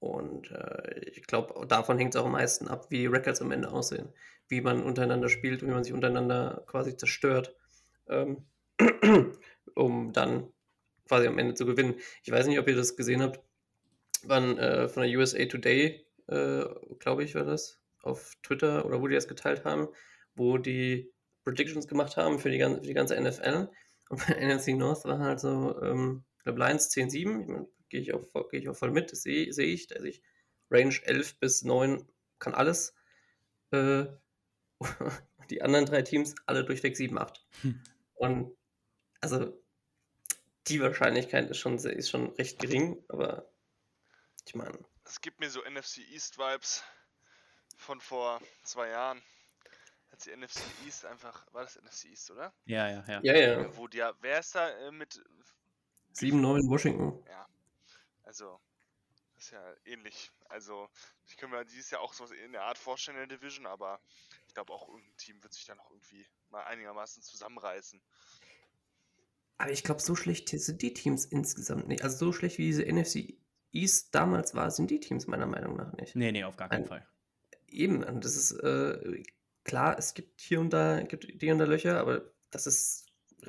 und 0.00 0.50
äh, 0.50 0.98
ich 1.10 1.26
glaube, 1.28 1.66
davon 1.68 1.96
hängt 1.98 2.14
es 2.14 2.20
auch 2.20 2.26
am 2.26 2.32
meisten 2.32 2.66
ab, 2.66 2.86
wie 2.90 2.98
die 2.98 3.06
Records 3.06 3.40
am 3.40 3.52
Ende 3.52 3.70
aussehen, 3.70 4.12
wie 4.48 4.60
man 4.60 4.82
untereinander 4.82 5.28
spielt, 5.28 5.62
wie 5.62 5.70
man 5.70 5.84
sich 5.84 5.92
untereinander 5.92 6.64
quasi 6.66 6.96
zerstört, 6.96 7.54
ähm, 8.08 8.46
um 9.76 10.12
dann 10.12 10.52
quasi 11.12 11.26
am 11.26 11.38
Ende 11.38 11.52
zu 11.52 11.66
gewinnen. 11.66 11.96
Ich 12.22 12.32
weiß 12.32 12.46
nicht, 12.46 12.58
ob 12.58 12.66
ihr 12.68 12.74
das 12.74 12.96
gesehen 12.96 13.20
habt, 13.20 13.38
wann 14.22 14.56
äh, 14.56 14.88
von 14.88 15.02
der 15.02 15.18
USA 15.18 15.44
Today, 15.44 16.06
äh, 16.28 16.64
glaube 17.00 17.22
ich, 17.22 17.34
war 17.34 17.44
das, 17.44 17.78
auf 18.02 18.34
Twitter 18.42 18.86
oder 18.86 19.02
wo 19.02 19.08
die 19.08 19.14
das 19.14 19.28
geteilt 19.28 19.66
haben, 19.66 19.88
wo 20.34 20.56
die 20.56 21.12
Predictions 21.44 21.86
gemacht 21.86 22.16
haben 22.16 22.38
für 22.38 22.50
die, 22.50 22.56
ganze, 22.56 22.80
für 22.80 22.86
die 22.86 22.94
ganze 22.94 23.20
NFL. 23.20 23.68
Und 24.08 24.26
bei 24.26 24.34
NFC 24.42 24.68
North 24.68 25.04
war 25.04 25.18
halt 25.18 25.38
so, 25.38 25.78
ähm, 25.82 26.24
ich 26.38 26.44
glaube, 26.44 26.60
Lions 26.60 26.90
10-7, 26.90 27.42
ich 27.42 27.48
mein, 27.48 27.66
gehe 27.90 28.00
ich, 28.00 28.14
auch 28.14 28.26
voll- 28.28 28.48
geh 28.50 28.56
ich 28.56 28.68
auch 28.70 28.76
voll 28.76 28.90
mit, 28.90 29.12
das 29.12 29.22
sehe 29.22 29.52
seh 29.52 29.64
ich, 29.64 29.94
also 29.94 30.06
ich, 30.06 30.22
Range 30.70 30.94
11 31.04 31.40
bis 31.40 31.62
9 31.62 32.08
kann 32.38 32.54
alles. 32.54 32.94
Äh, 33.70 34.06
die 35.50 35.60
anderen 35.60 35.84
drei 35.84 36.00
Teams 36.00 36.34
alle 36.46 36.64
durchweg 36.64 36.96
7-8. 36.96 37.34
Hm. 37.60 37.82
Und 38.14 38.56
also 39.20 39.61
die 40.68 40.80
Wahrscheinlichkeit 40.80 41.50
ist 41.50 41.58
schon, 41.58 41.78
sehr- 41.78 41.92
ist 41.96 42.10
schon 42.10 42.30
recht 42.34 42.58
gering, 42.60 43.02
aber 43.08 43.50
ich 44.46 44.54
meine, 44.54 44.78
Es 45.04 45.20
gibt 45.20 45.40
mir 45.40 45.50
so 45.50 45.62
NFC 45.62 45.98
East 46.12 46.38
Vibes 46.38 46.82
von 47.76 48.00
vor 48.00 48.40
zwei 48.64 48.88
Jahren. 48.88 49.22
Als 50.10 50.24
die 50.24 50.30
NFC 50.36 50.60
East 50.84 51.04
einfach, 51.06 51.46
war 51.52 51.62
das 51.62 51.76
NFC 51.76 52.04
East, 52.10 52.30
oder? 52.30 52.52
Ja, 52.66 52.88
ja, 52.88 53.04
ja. 53.08 53.20
ja, 53.22 53.34
ja, 53.36 53.76
Wo 53.76 53.88
die, 53.88 53.98
ja- 53.98 54.14
wer 54.20 54.38
ist 54.40 54.54
da 54.54 54.68
äh, 54.68 54.90
mit, 54.92 55.20
7-9 56.14 56.68
Washington. 56.68 57.24
also, 58.24 58.60
das 59.34 59.44
ist 59.44 59.50
ja 59.52 59.74
ähnlich. 59.86 60.30
Also, 60.48 60.88
ich 61.26 61.36
kann 61.36 61.50
mir 61.50 61.64
dieses 61.64 61.90
Jahr 61.90 62.02
auch 62.02 62.12
so 62.12 62.26
in 62.26 62.52
der 62.52 62.62
Art 62.64 62.78
vorstellen 62.78 63.18
in 63.18 63.28
der 63.28 63.38
Division, 63.38 63.66
aber 63.66 64.00
ich 64.46 64.54
glaube 64.54 64.72
auch 64.72 64.86
irgendein 64.88 65.16
Team 65.16 65.42
wird 65.42 65.54
sich 65.54 65.64
dann 65.64 65.78
noch 65.78 65.90
irgendwie 65.90 66.26
mal 66.50 66.64
einigermaßen 66.64 67.22
zusammenreißen. 67.22 68.02
Aber 69.62 69.70
ich 69.70 69.84
glaube, 69.84 70.02
so 70.02 70.16
schlecht 70.16 70.48
sind 70.48 70.82
die 70.82 70.92
Teams 70.92 71.24
insgesamt 71.24 71.86
nicht. 71.86 72.02
Also 72.02 72.16
so 72.16 72.32
schlecht 72.32 72.58
wie 72.58 72.64
diese 72.66 72.82
NFC 72.84 73.34
East 73.70 74.12
damals 74.12 74.56
war, 74.56 74.68
sind 74.72 74.90
die 74.90 74.98
Teams 74.98 75.28
meiner 75.28 75.46
Meinung 75.46 75.76
nach 75.76 75.92
nicht. 75.92 76.16
Nee, 76.16 76.32
nee, 76.32 76.42
auf 76.42 76.56
gar 76.56 76.68
keinen 76.68 76.82
Ein- 76.82 76.88
Fall. 76.88 77.06
Eben, 77.68 78.02
und 78.02 78.24
das 78.24 78.34
ist, 78.34 78.50
äh, 78.58 79.22
klar, 79.62 79.96
es 79.96 80.14
gibt 80.14 80.40
hier 80.40 80.58
und 80.58 80.70
da, 80.72 81.00
gibt 81.02 81.26
hier 81.40 81.52
und 81.52 81.60
da 81.60 81.64
Löcher, 81.64 82.00
aber 82.00 82.32
das 82.50 82.66
ist 82.66 83.06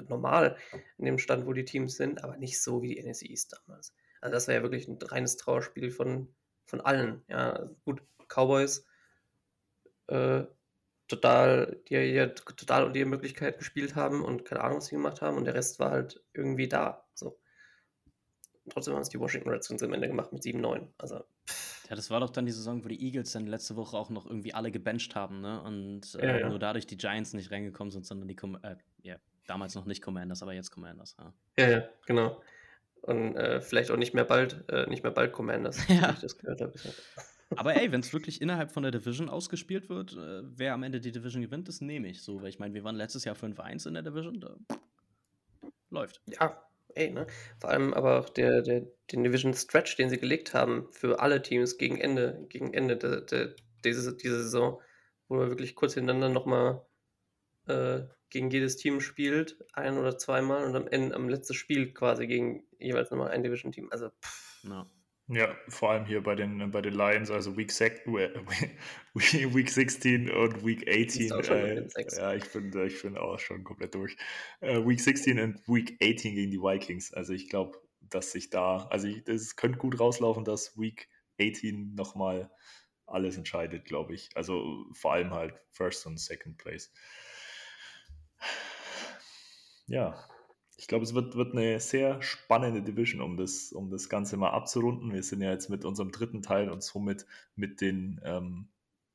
normal 0.08 0.56
in 1.00 1.06
dem 1.06 1.18
Stand, 1.18 1.48
wo 1.48 1.54
die 1.54 1.66
Teams 1.66 1.96
sind, 1.96 2.24
aber 2.24 2.38
nicht 2.38 2.62
so 2.62 2.84
wie 2.84 2.90
die 2.90 3.00
NFC 3.04 3.24
East 3.24 3.60
damals. 3.66 3.92
Also 4.22 4.34
das 4.34 4.48
war 4.48 4.54
ja 4.54 4.62
wirklich 4.62 4.88
ein 4.88 5.00
reines 5.02 5.36
Trauerspiel 5.38 5.90
von, 5.90 6.28
von 6.68 6.80
allen. 6.80 7.24
Ja, 7.28 7.72
gut, 7.86 8.04
Cowboys 8.28 8.86
äh, 10.10 10.44
total, 11.16 11.80
die 11.90 11.96
ja 11.96 12.28
total 12.28 12.86
unter 12.86 12.98
ihre 13.00 13.08
Möglichkeiten 13.10 13.60
gespielt 13.60 13.96
haben 13.96 14.24
und 14.24 14.46
keine 14.46 14.62
Ahnung, 14.62 14.78
was 14.78 14.88
sie 14.88 14.96
gemacht 14.96 15.22
haben 15.22 15.38
und 15.38 15.46
der 15.46 15.54
Rest 15.56 15.80
war 15.80 15.92
halt 15.92 16.22
irgendwie 16.34 16.68
da. 16.68 17.06
So. 17.14 17.40
trotzdem 18.70 18.94
haben 18.96 19.02
es 19.02 19.10
die 19.10 19.20
Washington 19.20 19.50
Redskins 19.50 19.84
am 19.84 19.94
Ende 19.94 20.08
gemacht 20.08 20.32
mit 20.34 20.42
7-9. 20.44 20.88
Also, 20.98 21.16
Ja, 21.90 21.96
das 21.96 22.10
war 22.10 22.20
doch 22.20 22.30
dann 22.30 22.46
die 22.46 22.52
Saison, 22.52 22.84
wo 22.84 22.88
die 22.88 23.04
Eagles 23.06 23.32
dann 23.34 23.46
letzte 23.48 23.76
Woche 23.76 23.98
auch 23.98 24.10
noch 24.10 24.26
irgendwie 24.26 24.54
alle 24.54 24.72
gebencht 24.72 25.16
haben, 25.16 25.42
ne? 25.42 25.62
Und 25.62 26.16
äh, 26.16 26.26
Ja, 26.28 26.38
ja. 26.40 26.50
nur 26.50 26.60
dadurch 26.60 26.88
die 26.88 26.98
Giants 26.98 27.34
nicht 27.34 27.52
reingekommen 27.52 27.92
sind, 27.92 28.06
sondern 28.06 28.28
die, 28.28 28.36
Com 28.36 28.58
äh, 28.64 28.76
ja, 29.02 29.18
damals 29.48 29.76
noch 29.76 29.86
nicht 29.86 30.02
Commanders, 30.02 30.42
aber 30.42 30.54
jetzt 30.54 30.72
Commanders. 30.72 31.16
Ja. 31.20 31.34
ja, 31.58 31.70
ja, 31.70 31.90
genau. 32.06 32.42
Und 33.02 33.36
äh, 33.36 33.60
vielleicht 33.60 33.92
auch 33.92 33.98
nicht 33.98 34.14
mehr 34.14 34.24
bald, 34.24 34.64
äh, 34.70 34.88
nicht 34.88 35.04
mehr 35.04 35.12
bald 35.12 35.34
Commanders, 35.34 35.78
Ja. 35.90 36.10
wie 36.10 36.14
ich 36.14 36.20
das 36.22 36.38
gehört 36.38 36.62
habe. 36.62 36.74
Aber 37.56 37.76
ey, 37.76 37.92
wenn 37.92 38.02
es 38.02 38.14
wirklich 38.14 38.42
innerhalb 38.42 38.72
von 38.72 38.84
der 38.84 38.92
Division 38.92 39.30
ausgespielt 39.30 39.90
wird, 39.90 40.14
äh, 40.14 40.42
wer 40.44 40.74
am 40.74 40.84
Ende 40.84 41.00
die 41.00 41.12
Division 41.12 41.42
gewinnt, 41.42 41.68
das 41.68 41.82
nehme 41.82 42.08
ich 42.08 42.22
so. 42.22 42.42
Weil 42.42 42.50
ich 42.50 42.60
meine, 42.60 42.74
wir 42.74 42.84
waren 42.84 42.96
letztes 42.96 43.26
Jahr 43.26 43.36
5-1 43.36 43.88
in 43.88 43.94
der 43.94 44.04
Division. 44.04 44.40
Da 44.40 44.56
läuft. 45.90 46.22
Ja, 46.26 46.62
ey, 46.96 47.12
ne? 47.12 47.28
Vor 47.60 47.70
allem 47.70 47.94
aber 47.94 48.20
auch 48.20 48.30
der, 48.30 48.62
der, 48.62 48.88
den 49.12 49.24
Division 49.24 49.54
Stretch, 49.54 49.96
den 49.96 50.10
sie 50.10 50.18
gelegt 50.18 50.54
haben 50.54 50.88
für 50.92 51.20
alle 51.20 51.42
Teams 51.42 51.78
gegen 51.78 52.00
Ende, 52.00 52.46
gegen 52.50 52.74
Ende 52.74 52.98
der, 52.98 53.22
der, 53.22 53.56
diese, 53.86 54.16
dieser 54.16 54.44
Saison, 54.44 54.82
wo 55.28 55.36
man 55.36 55.50
wirklich 55.50 55.76
kurz 55.76 55.94
hintereinander 55.94 56.30
nochmal 56.30 56.86
äh, 57.68 58.02
gegen 58.30 58.50
jedes 58.50 58.78
Team 58.78 59.00
spielt, 59.00 59.64
ein 59.74 59.98
oder 59.98 60.18
zweimal 60.18 60.66
und 60.66 60.76
am 60.76 60.88
Ende, 60.88 61.16
am 61.16 61.30
letzten 61.30 61.54
Spiel 61.54 61.94
quasi 61.94 62.28
gegen 62.28 62.66
jeweils 62.80 63.12
nochmal 63.12 63.30
ein 63.30 63.44
Division-Team. 63.44 63.90
Also, 63.92 64.10
pff, 64.10 64.64
Ja. 64.64 64.88
Ja, 65.28 65.56
vor 65.70 65.92
allem 65.92 66.06
hier 66.06 66.22
bei 66.22 66.36
den, 66.36 66.72
bei 66.72 66.82
den 66.82 66.96
Lions, 66.96 67.32
also 67.32 67.56
Week, 67.56 67.72
sec, 67.72 68.06
Week 69.14 69.70
16 69.70 70.30
und 70.30 70.66
Week 70.66 70.86
18. 70.88 71.32
auch 71.32 71.44
schon 71.44 71.58
Äh, 71.58 71.88
ja, 72.18 72.34
ich 72.34 72.52
bin, 72.52 72.86
ich 72.86 73.02
bin 73.02 73.18
auch 73.18 73.40
schon 73.40 73.64
komplett 73.64 73.96
durch. 73.96 74.18
Äh, 74.60 74.86
Week 74.86 75.00
16 75.00 75.40
und 75.40 75.68
Week 75.68 75.98
18 76.04 76.36
gegen 76.36 76.52
die 76.52 76.60
Vikings. 76.60 77.14
Also 77.14 77.32
ich 77.32 77.48
glaube, 77.50 77.80
dass 78.02 78.32
sich 78.34 78.50
da, 78.50 78.88
also 78.90 79.08
das 79.26 79.56
könnte 79.56 79.80
gut 79.80 79.98
rauslaufen, 79.98 80.44
dass 80.44 80.78
Week 80.78 81.08
18 81.40 81.96
nochmal 81.96 82.52
alles 83.06 83.38
entscheidet, 83.38 83.86
glaube 83.86 84.14
ich. 84.16 84.30
Also 84.36 84.86
vor 84.92 85.14
allem 85.14 85.32
halt 85.32 85.54
First 85.72 86.06
und 86.06 86.20
Second 86.20 86.58
Place. 86.58 86.92
Ja, 89.88 90.28
ich 90.84 90.88
glaube, 90.88 91.06
es 91.06 91.14
wird, 91.14 91.38
wird 91.38 91.54
eine 91.54 91.80
sehr 91.80 92.22
spannende 92.22 92.82
Division, 92.82 93.22
um 93.22 93.38
das, 93.38 93.72
um 93.72 93.90
das 93.90 94.10
Ganze 94.10 94.36
mal 94.36 94.50
abzurunden. 94.50 95.14
Wir 95.14 95.24
sind 95.24 95.42
ja 95.42 95.50
jetzt 95.50 95.70
mit 95.70 95.86
unserem 95.86 96.12
dritten 96.12 96.42
Teil 96.42 96.70
und 96.70 96.84
somit 96.84 97.26
mit 97.56 97.80
den 97.80 98.20
ähm, 98.26 98.68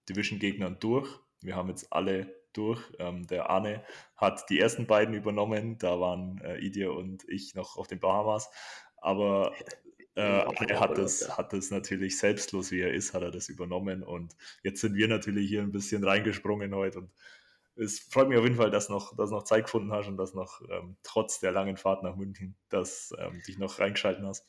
Division-Gegnern 0.09 0.79
durch. 0.81 1.07
Wir 1.43 1.57
haben 1.57 1.69
jetzt 1.69 1.93
alle 1.93 2.35
durch. 2.55 2.81
Ähm, 2.99 3.27
der 3.27 3.51
Arne 3.51 3.85
hat 4.17 4.49
die 4.49 4.59
ersten 4.59 4.87
beiden 4.87 5.15
übernommen. 5.15 5.77
Da 5.77 6.01
waren 6.01 6.41
äh, 6.41 6.57
Idir 6.57 6.95
und 6.95 7.29
ich 7.29 7.55
noch 7.55 7.77
auf 7.77 7.87
den 7.87 8.01
Bahamas. 8.01 8.49
Aber 8.97 9.53
äh, 10.15 10.23
Arne 10.23 10.81
hat 10.81 10.97
das, 10.97 11.37
hat 11.37 11.53
das 11.53 11.71
natürlich 11.71 12.17
selbstlos, 12.17 12.73
wie 12.73 12.81
er 12.81 12.95
ist, 12.95 13.13
hat 13.13 13.21
er 13.21 13.31
das 13.31 13.51
übernommen. 13.51 14.03
Und 14.03 14.37
jetzt 14.63 14.81
sind 14.81 14.95
wir 14.95 15.07
natürlich 15.07 15.51
hier 15.51 15.61
ein 15.61 15.73
bisschen 15.73 16.03
reingesprungen 16.03 16.75
heute 16.75 17.01
und 17.01 17.11
es 17.79 18.01
freut 18.01 18.29
mich 18.29 18.39
auf 18.39 18.45
jeden 18.45 18.57
Fall, 18.57 18.71
dass 18.71 18.89
noch, 18.89 19.17
dass 19.17 19.31
noch 19.31 19.45
Zeit 19.45 19.65
gefunden 19.65 19.93
hast 19.93 20.09
und 20.09 20.17
dass 20.17 20.35
noch 20.35 20.61
ähm, 20.69 20.97
trotz 21.03 21.41
der 21.41 21.53
langen 21.53 21.77
Fahrt 21.77 22.03
nach 22.03 22.17
München, 22.17 22.57
dass 22.69 23.13
ähm, 23.19 23.41
dich 23.47 23.59
noch 23.59 23.79
reingeschalten 23.79 24.27
hast. 24.27 24.47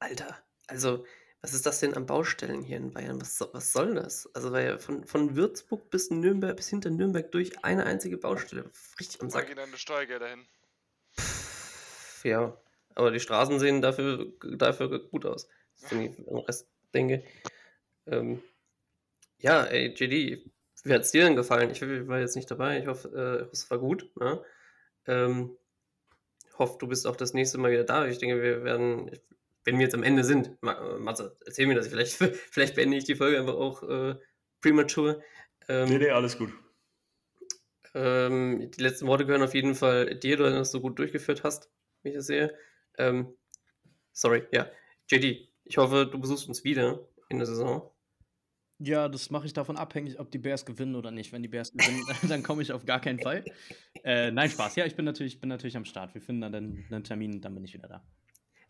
Alter, 0.00 0.38
also, 0.66 1.04
was 1.40 1.54
ist 1.54 1.66
das 1.66 1.80
denn 1.80 1.94
an 1.94 2.06
Baustellen 2.06 2.62
hier 2.62 2.78
in 2.78 2.92
Bayern? 2.92 3.20
Was, 3.20 3.40
was 3.52 3.72
soll 3.72 3.94
das? 3.94 4.28
Also, 4.34 4.52
weil 4.52 4.78
von, 4.78 5.06
von 5.06 5.36
Würzburg 5.36 5.90
bis 5.90 6.10
Nürnberg, 6.10 6.56
bis 6.56 6.68
hinter 6.68 6.90
Nürnberg 6.90 7.30
durch 7.30 7.64
eine 7.64 7.84
einzige 7.86 8.18
Baustelle. 8.18 8.70
Richtig 8.98 9.20
am 9.20 9.28
Da 9.28 9.32
Sack. 9.34 9.46
gehen 9.46 9.56
deine 9.56 9.76
Steuergelder 9.76 10.28
hin. 10.28 10.46
Ja, 12.24 12.58
aber 12.94 13.10
die 13.10 13.20
Straßen 13.20 13.58
sehen 13.60 13.82
dafür, 13.82 14.32
dafür 14.56 14.98
gut 15.10 15.26
aus, 15.26 15.48
wenn 15.90 16.00
ich 16.02 16.18
an 16.18 16.24
den 16.24 16.38
Rest 16.38 16.68
denke. 16.94 17.22
Ähm, 18.06 18.42
ja, 19.38 19.64
ey, 19.64 19.94
JD, 19.94 20.50
wie 20.84 20.92
hat 20.94 21.02
es 21.02 21.10
dir 21.12 21.24
denn 21.24 21.36
gefallen? 21.36 21.70
Ich 21.70 21.82
war 21.82 22.20
jetzt 22.20 22.36
nicht 22.36 22.50
dabei, 22.50 22.78
ich 22.80 22.86
hoffe, 22.86 23.08
äh, 23.50 23.52
es 23.52 23.70
war 23.70 23.78
gut. 23.78 24.10
Ne? 24.16 24.42
Ähm, 25.06 25.56
hoffe, 26.58 26.76
du 26.78 26.86
bist 26.88 27.06
auch 27.06 27.16
das 27.16 27.34
nächste 27.34 27.58
Mal 27.58 27.72
wieder 27.72 27.84
da. 27.84 28.06
Ich 28.06 28.18
denke, 28.18 28.40
wir 28.42 28.64
werden, 28.64 29.10
wenn 29.64 29.76
wir 29.78 29.84
jetzt 29.84 29.94
am 29.94 30.02
Ende 30.02 30.24
sind, 30.24 30.56
äh, 30.62 30.98
Matze, 30.98 31.36
erzähl 31.46 31.66
mir 31.66 31.74
das, 31.74 31.88
vielleicht, 31.88 32.12
vielleicht 32.52 32.74
beende 32.76 32.96
ich 32.96 33.04
die 33.04 33.16
Folge 33.16 33.38
einfach 33.38 33.54
auch 33.54 33.82
äh, 33.82 34.16
premature. 34.60 35.22
Ähm, 35.68 35.88
Nee, 35.88 35.98
nee, 35.98 36.10
alles 36.10 36.38
gut. 36.38 36.52
ähm, 37.94 38.70
die 38.70 38.82
letzten 38.82 39.06
Worte 39.06 39.24
gehören 39.26 39.42
auf 39.42 39.54
jeden 39.54 39.74
Fall 39.74 40.16
dir, 40.16 40.36
du 40.36 40.44
das 40.44 40.70
so 40.70 40.80
gut 40.80 40.98
durchgeführt 40.98 41.44
hast, 41.44 41.70
wie 42.02 42.10
ich 42.10 42.14
das 42.16 42.26
sehe. 42.26 42.56
Ähm, 42.98 43.34
sorry, 44.12 44.46
ja. 44.52 44.70
JD, 45.10 45.48
ich 45.64 45.78
hoffe, 45.78 46.08
du 46.10 46.20
besuchst 46.20 46.48
uns 46.48 46.64
wieder 46.64 47.08
in 47.28 47.38
der 47.38 47.46
Saison. 47.46 47.90
Ja, 48.84 49.08
das 49.08 49.30
mache 49.30 49.46
ich 49.46 49.54
davon 49.54 49.76
abhängig, 49.76 50.20
ob 50.20 50.30
die 50.30 50.38
Bears 50.38 50.66
gewinnen 50.66 50.94
oder 50.94 51.10
nicht. 51.10 51.32
Wenn 51.32 51.42
die 51.42 51.48
Bears 51.48 51.72
gewinnen, 51.72 52.02
dann 52.28 52.42
komme 52.42 52.62
ich 52.62 52.70
auf 52.72 52.84
gar 52.84 53.00
keinen 53.00 53.18
Fall. 53.18 53.44
Äh, 54.04 54.30
nein, 54.30 54.50
Spaß. 54.50 54.76
Ja, 54.76 54.84
ich 54.84 54.94
bin 54.94 55.06
natürlich, 55.06 55.40
bin 55.40 55.48
natürlich 55.48 55.76
am 55.76 55.86
Start. 55.86 56.14
Wir 56.14 56.20
finden 56.20 56.42
dann 56.42 56.54
einen, 56.54 56.84
einen 56.90 57.04
Termin, 57.04 57.40
dann 57.40 57.54
bin 57.54 57.64
ich 57.64 57.72
wieder 57.72 57.88
da. 57.88 58.02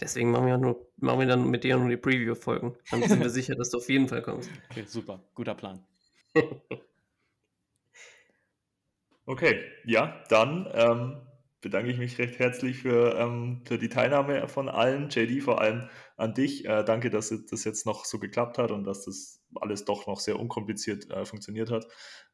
Deswegen 0.01 0.31
machen 0.31 0.47
wir, 0.47 0.59
nur, 0.59 0.87
machen 0.99 1.21
wir 1.21 1.27
dann 1.27 1.51
mit 1.51 1.65
dir 1.65 1.77
nur 1.77 1.89
die 1.89 1.97
Preview-Folgen. 1.97 2.77
Dann 2.91 3.03
sind 3.03 3.21
wir 3.21 3.31
sicher, 3.31 3.57
dass 3.57 3.71
du 3.71 3.79
auf 3.79 3.89
jeden 3.89 4.09
Fall 4.09 4.23
kommst. 4.23 4.51
Okay, 4.71 4.85
super. 4.87 5.21
Guter 5.35 5.55
Plan. 5.55 5.85
Okay, 9.27 9.63
ja, 9.87 10.23
dann 10.29 10.69
ähm, 10.75 11.17
bedanke 11.65 11.91
ich 11.91 11.99
mich 11.99 12.19
recht 12.19 12.39
herzlich 12.39 12.79
für, 12.79 13.19
ähm, 13.19 13.63
für 13.65 13.79
die 13.79 13.89
Teilnahme 13.89 14.47
von 14.49 14.69
allen. 14.69 15.09
JD, 15.09 15.43
vor 15.43 15.63
allem 15.63 15.89
an 16.17 16.35
dich. 16.35 16.67
Äh, 16.67 16.85
danke, 16.85 17.09
dass 17.09 17.35
das 17.51 17.65
jetzt 17.65 17.87
noch 17.87 18.05
so 18.05 18.19
geklappt 18.19 18.59
hat 18.59 18.71
und 18.71 18.85
dass 18.85 19.07
das 19.07 19.43
alles 19.55 19.87
doch 19.87 20.07
noch 20.07 20.21
sehr 20.21 20.39
unkompliziert 20.39 21.11
äh, 21.11 21.25
funktioniert 21.25 21.71
hat. 21.71 21.87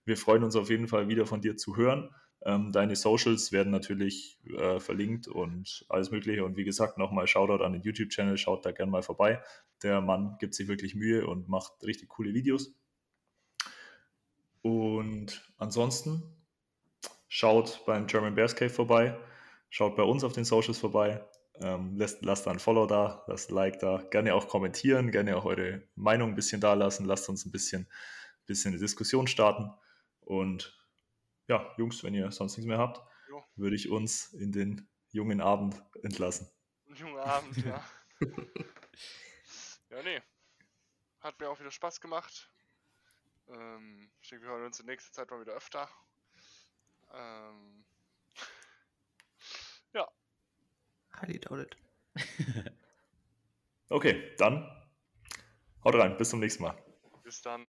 Wir 0.05 0.17
freuen 0.17 0.43
uns 0.43 0.57
auf 0.57 0.69
jeden 0.69 0.89
Fall 0.89 1.07
wieder 1.07 1.27
von 1.27 1.41
dir 1.41 1.57
zu 1.57 1.77
hören. 1.77 2.11
Ähm, 2.43 2.73
deine 2.73 2.97
Socials 2.97 3.53
werden 3.53 3.71
natürlich 3.71 4.41
äh, 4.59 4.81
verlinkt 4.81 5.29
und 5.29 5.87
alles 5.89 6.11
Mögliche. 6.11 6.45
Und 6.45 6.57
wie 6.57 6.65
gesagt, 6.65 6.99
nochmal 6.99 7.29
Shoutout 7.29 7.63
an 7.63 7.73
den 7.73 7.83
YouTube-Channel. 7.83 8.37
Schaut 8.37 8.67
da 8.67 8.73
gerne 8.73 8.91
mal 8.91 9.03
vorbei. 9.03 9.41
Der 9.85 10.01
Mann 10.01 10.39
gibt 10.41 10.55
sich 10.55 10.67
wirklich 10.67 10.97
Mühe 10.97 11.25
und 11.25 11.49
macht 11.49 11.73
richtig 11.85 12.09
coole 12.09 12.35
Videos. 12.35 12.75
Und 14.63 15.53
ansonsten 15.57 16.40
schaut 17.31 17.87
beim 17.87 18.09
German 18.09 18.35
Bears 18.35 18.57
Cave 18.57 18.71
vorbei, 18.71 19.17
schaut 19.71 19.97
bei 19.97 20.03
uns 20.03 20.25
auf 20.25 20.33
den 20.33 20.45
Socials 20.45 20.79
vorbei, 20.79 21.25
ähm, 21.61 21.97
lasst, 21.97 22.23
lasst 22.23 22.47
da 22.47 22.51
ein 22.51 22.59
Follow 22.59 22.87
da, 22.87 23.25
lasst 23.29 23.51
ein 23.51 23.55
Like 23.55 23.79
da, 23.79 24.03
gerne 24.11 24.35
auch 24.35 24.49
kommentieren, 24.49 25.13
gerne 25.13 25.37
auch 25.37 25.45
eure 25.45 25.83
Meinung 25.95 26.31
ein 26.31 26.35
bisschen 26.35 26.61
da 26.61 26.75
lassen, 26.75 27.07
lasst 27.07 27.29
uns 27.29 27.47
ein 27.47 27.53
bisschen, 27.53 27.89
bisschen 28.47 28.73
eine 28.73 28.81
Diskussion 28.81 29.29
starten. 29.29 29.71
Und 30.21 30.77
ja, 31.47 31.73
Jungs, 31.79 32.03
wenn 32.03 32.15
ihr 32.15 32.33
sonst 32.33 32.57
nichts 32.57 32.67
mehr 32.67 32.79
habt, 32.79 33.01
Jo. 33.29 33.45
würde 33.55 33.77
ich 33.77 33.89
uns 33.89 34.33
in 34.33 34.51
den 34.51 34.89
jungen 35.13 35.41
Abend 35.41 35.81
entlassen. 36.03 36.51
Ein 36.89 36.97
junger 36.97 37.25
Abend, 37.25 37.57
ja. 37.65 37.85
ja, 39.91 40.03
nee. 40.03 40.21
Hat 41.21 41.39
mir 41.39 41.49
auch 41.49 41.61
wieder 41.61 41.71
Spaß 41.71 42.01
gemacht. 42.01 42.51
Ähm, 43.49 44.11
ich 44.21 44.31
denke, 44.31 44.47
wir 44.47 44.51
hören 44.51 44.67
uns 44.67 44.81
in 44.81 44.87
nächster 44.87 45.13
Zeit 45.13 45.31
mal 45.31 45.41
wieder 45.41 45.53
öfter. 45.53 45.89
Ähm, 47.13 47.85
ja, 49.95 50.09
Highly 51.21 51.39
doubted. 51.39 51.77
Okay, 53.91 54.37
dann 54.39 54.71
haut 55.85 55.95
rein, 55.97 56.17
bis 56.17 56.31
zum 56.31 56.39
nächsten 56.41 56.63
Mal. 56.63 56.77
bis 57.25 57.43
dann. 57.43 57.67